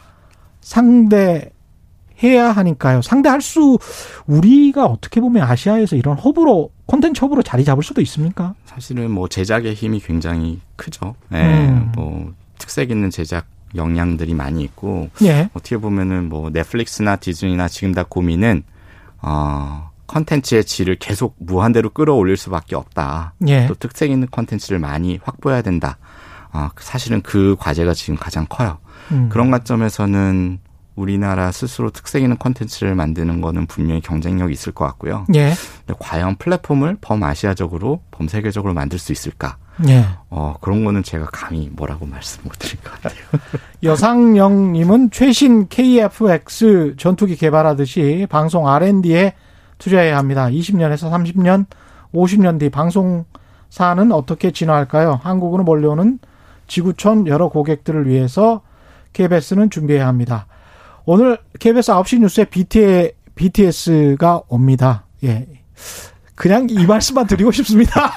상대 0.62 1.52
해야 2.22 2.52
하니까요. 2.52 3.02
상대할 3.02 3.42
수 3.42 3.78
우리가 4.28 4.86
어떻게 4.86 5.22
보면 5.22 5.44
아시아에서 5.44 5.96
이런 5.96 6.18
허브로 6.18 6.72
콘텐츠 6.86 7.22
허브로 7.22 7.44
자리 7.44 7.64
잡을 7.64 7.82
수도 7.84 8.02
있습니까? 8.02 8.56
사실은 8.66 9.12
뭐 9.12 9.28
제작의 9.30 9.74
힘이 9.76 10.00
굉장히 10.02 10.60
크죠. 10.76 11.16
예. 11.34 11.38
음. 11.38 11.92
뭐 11.96 12.34
특색 12.58 12.92
있는 12.92 13.10
제작 13.10 13.46
역량들이 13.76 14.34
많이 14.34 14.64
있고 14.64 15.10
예. 15.22 15.50
어떻게 15.54 15.78
보면은 15.78 16.28
뭐 16.28 16.50
넷플릭스나 16.50 17.16
디즈니나 17.16 17.68
지금 17.70 17.94
다 17.94 18.04
고민은 18.04 18.64
어 19.22 19.90
컨텐츠의 20.10 20.66
질을 20.66 20.98
계속 20.98 21.36
무한대로 21.38 21.90
끌어올릴 21.92 22.36
수밖에 22.36 22.76
없다. 22.76 23.34
예. 23.48 23.68
또 23.68 23.76
특색 23.76 24.12
있는 24.12 24.28
컨텐츠를 24.30 24.80
많이 24.80 25.20
확보해야 25.24 25.62
된다. 25.62 25.98
어, 26.52 26.70
사실은 26.80 27.22
그 27.22 27.56
과제가 27.60 27.94
지금 27.94 28.18
가장 28.18 28.46
커요. 28.50 28.80
음. 29.12 29.30
그런 29.30 29.52
관점에서는 29.52 30.60
우리나라 30.96 31.52
스스로 31.52 31.92
특색 31.92 32.24
있는 32.24 32.38
컨텐츠를 32.38 32.96
만드는 32.96 33.40
거는 33.40 33.68
분명히 33.68 34.02
경쟁력이 34.02 34.52
있을 34.52 34.74
것 34.74 34.86
같고요. 34.86 35.26
예. 35.36 35.54
근데 35.86 35.98
과연 36.00 36.36
플랫폼을 36.38 36.98
범아시아적으로, 37.00 38.02
범세계적으로 38.12 38.74
만들 38.74 39.00
수 39.00 39.12
있을까? 39.14 39.58
예. 39.88 40.06
어, 40.30 40.56
그런 40.60 40.84
거는 40.84 41.04
제가 41.04 41.28
감히 41.32 41.70
뭐라고 41.72 42.06
말씀 42.06 42.42
못 42.44 42.52
드릴 42.60 42.82
것 42.82 42.92
같아요. 43.02 43.22
여상영님은 43.84 45.12
최신 45.12 45.70
KFX 45.70 46.96
전투기 46.98 47.38
개발하듯이 47.38 48.28
방송 48.30 48.68
R&D에 48.68 49.36
투자해야 49.80 50.18
합니다. 50.18 50.48
20년에서 50.50 51.10
30년, 51.10 51.66
50년 52.14 52.60
뒤 52.60 52.70
방송사는 52.70 54.12
어떻게 54.12 54.52
진화할까요? 54.52 55.20
한국으로 55.24 55.64
몰려오는 55.64 56.20
지구촌 56.68 57.26
여러 57.26 57.50
고객들을 57.50 58.08
위해서 58.08 58.62
KBS는 59.14 59.72
준비해야 59.72 60.08
합니다. 60.08 60.46
오늘 61.06 61.40
KBS 61.60 61.92
9시 61.92 62.20
뉴스에 62.20 62.46
BT, 62.46 63.14
BTS가 63.34 64.44
옵니다. 64.48 65.06
예. 65.24 65.48
그냥 66.36 66.68
이 66.70 66.86
말씀만 66.86 67.26
드리고 67.26 67.52
싶습니다. 67.52 68.14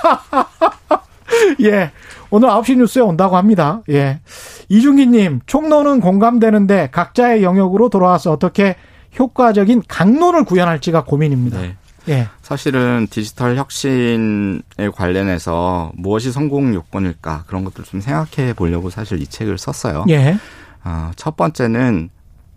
예. 1.63 1.91
오늘 2.31 2.49
9시 2.49 2.77
뉴스에 2.77 3.03
온다고 3.03 3.37
합니다. 3.37 3.83
예. 3.89 4.21
이준기님, 4.69 5.41
총론은 5.47 6.01
공감되는데 6.01 6.91
각자의 6.93 7.43
영역으로 7.43 7.89
돌아와서 7.89 8.33
어떻게 8.33 8.77
효과적인 9.19 9.83
강론을 9.89 10.45
구현할지가 10.45 11.05
고민입니다. 11.05 11.61
네. 11.61 11.77
예. 12.09 12.29
사실은 12.41 13.07
디지털 13.11 13.57
혁신에 13.57 14.61
관련해서 14.95 15.93
무엇이 15.95 16.33
성공 16.33 16.75
요건일까 16.75 17.45
그런 17.47 17.65
것들 17.65 17.85
좀 17.85 18.01
생각해 18.01 18.55
보려고 18.55 18.91
사실 18.91 19.21
이 19.21 19.27
책을 19.27 19.59
썼어요. 19.59 20.05
예. 20.09 20.37
어, 20.85 21.13
첫 21.17 21.37
번째는 21.37 22.11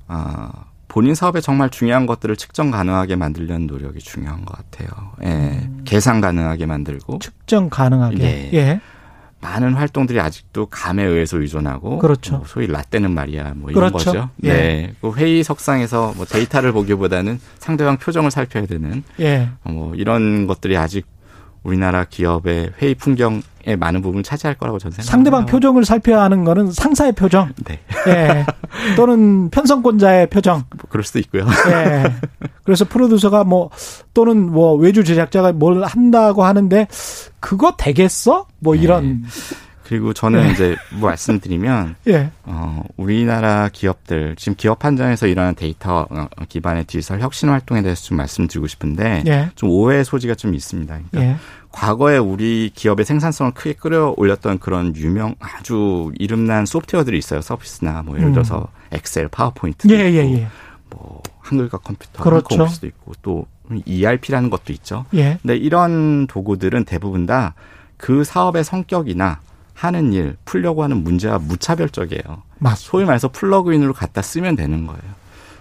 어, 0.07 0.49
본인 0.87 1.13
사업에 1.13 1.41
정말 1.41 1.69
중요한 1.69 2.05
것들을 2.05 2.35
측정 2.37 2.71
가능하게 2.71 3.17
만들려는 3.17 3.67
노력이 3.67 3.99
중요한 3.99 4.45
것 4.45 4.55
같아요. 4.55 5.11
예, 5.23 5.69
계산 5.83 6.21
가능하게 6.21 6.65
만들고 6.65 7.19
측정 7.19 7.69
가능하게. 7.69 8.17
네. 8.17 8.49
예. 8.53 8.81
많은 9.45 9.73
활동들이 9.75 10.19
아직도 10.19 10.65
감에 10.67 11.03
의해서 11.03 11.39
의존하고 11.39 11.99
그렇죠. 11.99 12.37
뭐 12.37 12.45
소위 12.47 12.65
라떼는 12.65 13.11
말이야 13.11 13.53
뭐 13.55 13.69
이런 13.69 13.91
그렇죠. 13.91 14.11
거죠. 14.11 14.29
예. 14.43 14.47
네, 14.49 14.93
그 15.01 15.13
회의석상에서 15.13 16.13
뭐 16.15 16.25
데이터를 16.25 16.71
보기보다는 16.71 17.39
상대방 17.59 17.97
표정을 17.97 18.31
살펴야 18.31 18.65
되는 18.65 19.03
예. 19.19 19.49
어, 19.63 19.71
뭐 19.71 19.95
이런 19.95 20.47
것들이 20.47 20.75
아직 20.77 21.05
우리나라 21.65 22.05
기업의 22.05 22.73
회의 22.81 22.95
풍경의 22.95 23.41
많은 23.77 24.01
부분을 24.01 24.23
차지할 24.23 24.55
거라고 24.55 24.77
저는 24.77 24.91
생각합니다. 24.91 25.11
상대방 25.11 25.45
표정을 25.47 25.83
살펴야 25.83 26.21
하는 26.21 26.43
거는 26.43 26.71
상사의 26.71 27.13
표정. 27.13 27.51
네, 27.65 27.79
예. 28.07 28.45
또는 28.95 29.49
편성권자의 29.49 30.29
표정. 30.29 30.63
뭐 30.69 30.85
그럴 30.89 31.03
수도 31.03 31.19
있고요. 31.19 31.45
예. 31.69 32.13
그래서 32.63 32.85
프로듀서가 32.85 33.43
뭐 33.43 33.71
또는 34.13 34.51
뭐 34.51 34.75
외주 34.75 35.03
제작자가 35.03 35.51
뭘 35.51 35.83
한다고 35.83 36.43
하는데 36.43 36.87
그거 37.39 37.75
되겠어? 37.77 38.45
뭐 38.59 38.75
네. 38.75 38.81
이런 38.81 39.23
그리고 39.85 40.13
저는 40.13 40.43
네. 40.43 40.51
이제 40.51 40.75
뭐 40.93 41.09
말씀드리면 41.09 41.95
예. 42.07 42.31
어, 42.43 42.83
우리나라 42.97 43.69
기업들 43.71 44.35
지금 44.35 44.55
기업 44.55 44.83
한정에서 44.83 45.27
일어나는 45.27 45.55
데이터 45.55 46.07
어, 46.09 46.27
기반의 46.49 46.85
디지털 46.85 47.21
혁신 47.21 47.49
활동에 47.49 47.81
대해서 47.81 48.03
좀 48.03 48.17
말씀드리고 48.17 48.67
싶은데 48.67 49.23
예. 49.27 49.49
좀 49.55 49.69
오해의 49.69 50.03
소지가 50.03 50.35
좀 50.35 50.53
있습니다. 50.53 50.99
그러니까 51.11 51.21
예. 51.21 51.37
과거에 51.71 52.17
우리 52.17 52.71
기업의 52.73 53.05
생산성을 53.05 53.53
크게 53.53 53.73
끌어올렸던 53.73 54.59
그런 54.59 54.95
유명 54.95 55.35
아주 55.39 56.11
이름난 56.17 56.65
소프트웨어들이 56.65 57.17
있어요. 57.17 57.41
서비스나 57.41 58.01
뭐 58.03 58.15
예를 58.15 58.29
음. 58.29 58.33
들어서 58.33 58.67
엑셀, 58.91 59.27
파워포인트도 59.27 59.93
예, 59.93 59.99
예, 60.11 60.33
예. 60.33 60.47
뭐 60.89 61.21
한글과 61.41 61.79
컴퓨터, 61.79 62.23
그렇죠. 62.23 62.63
오피스도 62.63 62.87
있고 62.87 63.11
또 63.21 63.45
ERP라는 63.85 64.49
것도 64.49 64.71
있죠. 64.73 65.05
예. 65.13 65.37
근데 65.41 65.57
이런 65.57 66.27
도구들은 66.27 66.85
대부분 66.85 67.25
다 67.25 67.53
그 67.97 68.23
사업의 68.23 68.63
성격이나 68.63 69.39
하는 69.75 70.13
일, 70.13 70.37
풀려고 70.45 70.83
하는 70.83 71.03
문제와 71.03 71.37
무차별적이에요. 71.37 72.41
맞. 72.57 72.77
소위 72.77 73.05
말해서 73.05 73.27
플러그인으로 73.27 73.93
갖다 73.93 74.21
쓰면 74.21 74.55
되는 74.55 74.87
거예요. 74.87 75.01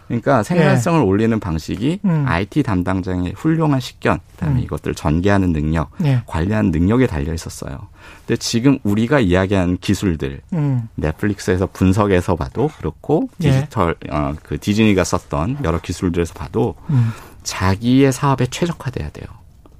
그러니까 0.07 0.43
생산성을 0.43 1.03
올리는 1.03 1.39
방식이 1.41 2.01
예. 2.05 2.09
음. 2.09 2.25
IT 2.27 2.62
담당자의 2.62 3.33
훌륭한 3.37 3.81
식견, 3.81 4.21
그다음에 4.33 4.61
음. 4.61 4.62
이것들을 4.62 4.95
전개하는 4.95 5.53
능력, 5.53 5.91
예. 6.05 6.23
관리하는 6.27 6.71
능력에 6.71 7.07
달려 7.07 7.33
있었어요. 7.33 7.89
근데 8.27 8.37
지금 8.39 8.79
우리가 8.83 9.21
이야기한 9.21 9.79
기술들, 9.79 10.41
음. 10.53 10.89
넷플릭스에서 10.97 11.67
분석해서 11.73 12.37
봐도 12.37 12.71
그렇고 12.79 13.29
예. 13.43 13.51
디지털 13.51 13.97
어, 14.11 14.35
그 14.43 14.59
디즈니가 14.59 15.05
썼던 15.05 15.59
여러 15.65 15.81
기술들에서 15.81 16.35
봐도 16.35 16.75
음. 16.91 17.11
자기의 17.43 18.12
사업에 18.12 18.47
최적화돼야 18.47 19.11
돼요. 19.11 19.27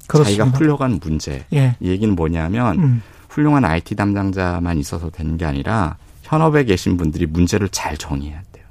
그렇습니다. 0.07 0.45
자기가 0.45 0.59
풀려가는 0.59 1.01
문제. 1.03 1.45
예. 1.53 1.77
이 1.81 1.89
얘기는 1.89 2.15
뭐냐면 2.15 2.79
음. 2.79 3.03
훌륭한 3.35 3.65
IT 3.65 3.97
담당자만 3.97 4.79
있어서 4.79 5.11
되는 5.11 5.37
게 5.37 5.45
아니라 5.45 5.97
현업에 6.23 6.63
계신 6.65 6.97
분들이 6.97 7.27
문제를 7.27 7.69
잘 7.71 7.97
정의해야 7.97 8.41
돼요. 8.53 8.65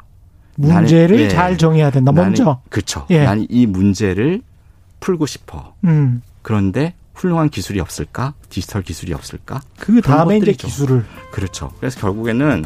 문제를 0.56 1.18
나는- 1.18 1.20
예. 1.20 1.30
잘 1.30 1.58
정해야 1.58 1.92
된다. 1.92 2.14
먼저. 2.14 2.62
그렇죠. 2.70 3.06
예. 3.10 3.26
나는 3.26 3.46
이 3.50 3.66
문제를 3.66 4.42
풀고 5.02 5.26
싶어. 5.26 5.74
음. 5.84 6.22
그런데 6.42 6.94
훌륭한 7.14 7.50
기술이 7.50 7.82
없을까? 7.82 8.36
디지털 8.50 8.84
기술이 8.84 9.14
없을까? 9.14 9.62
그 9.78 10.00
다음에 10.02 10.38
이제. 10.38 10.54
기술을. 10.54 11.04
그렇죠. 11.32 11.70
그래서 11.80 12.00
결국에는 12.00 12.64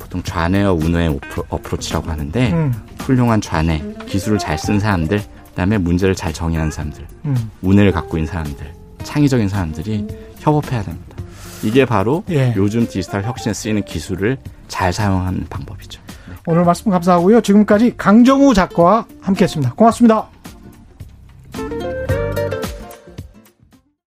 보통 0.00 0.22
좌뇌와 0.24 0.72
우뇌의 0.72 1.08
오프로, 1.10 1.44
어프로치라고 1.48 2.10
하는데 2.10 2.52
음. 2.52 2.72
훌륭한 2.98 3.40
좌뇌, 3.40 3.94
기술을 4.06 4.38
잘 4.38 4.58
쓴 4.58 4.80
사람들, 4.80 5.22
그다음에 5.50 5.78
문제를 5.78 6.16
잘 6.16 6.32
정의하는 6.32 6.72
사람들, 6.72 7.06
음. 7.26 7.50
우뇌를 7.62 7.92
갖고 7.92 8.18
있는 8.18 8.26
사람들, 8.32 8.74
창의적인 9.04 9.48
사람들이 9.48 10.06
협업해야 10.40 10.82
됩니다. 10.82 11.16
이게 11.62 11.84
바로 11.84 12.24
예. 12.30 12.54
요즘 12.56 12.86
디지털 12.86 13.22
혁신에 13.22 13.52
쓰이는 13.52 13.82
기술을 13.82 14.38
잘 14.68 14.92
사용하는 14.92 15.46
방법이죠. 15.50 16.00
네. 16.28 16.36
오늘 16.46 16.64
말씀 16.64 16.90
감사하고요. 16.90 17.40
지금까지 17.40 17.94
강정우 17.96 18.54
작가와 18.54 19.06
함께했습니다. 19.20 19.74
고맙습니다. 19.74 20.28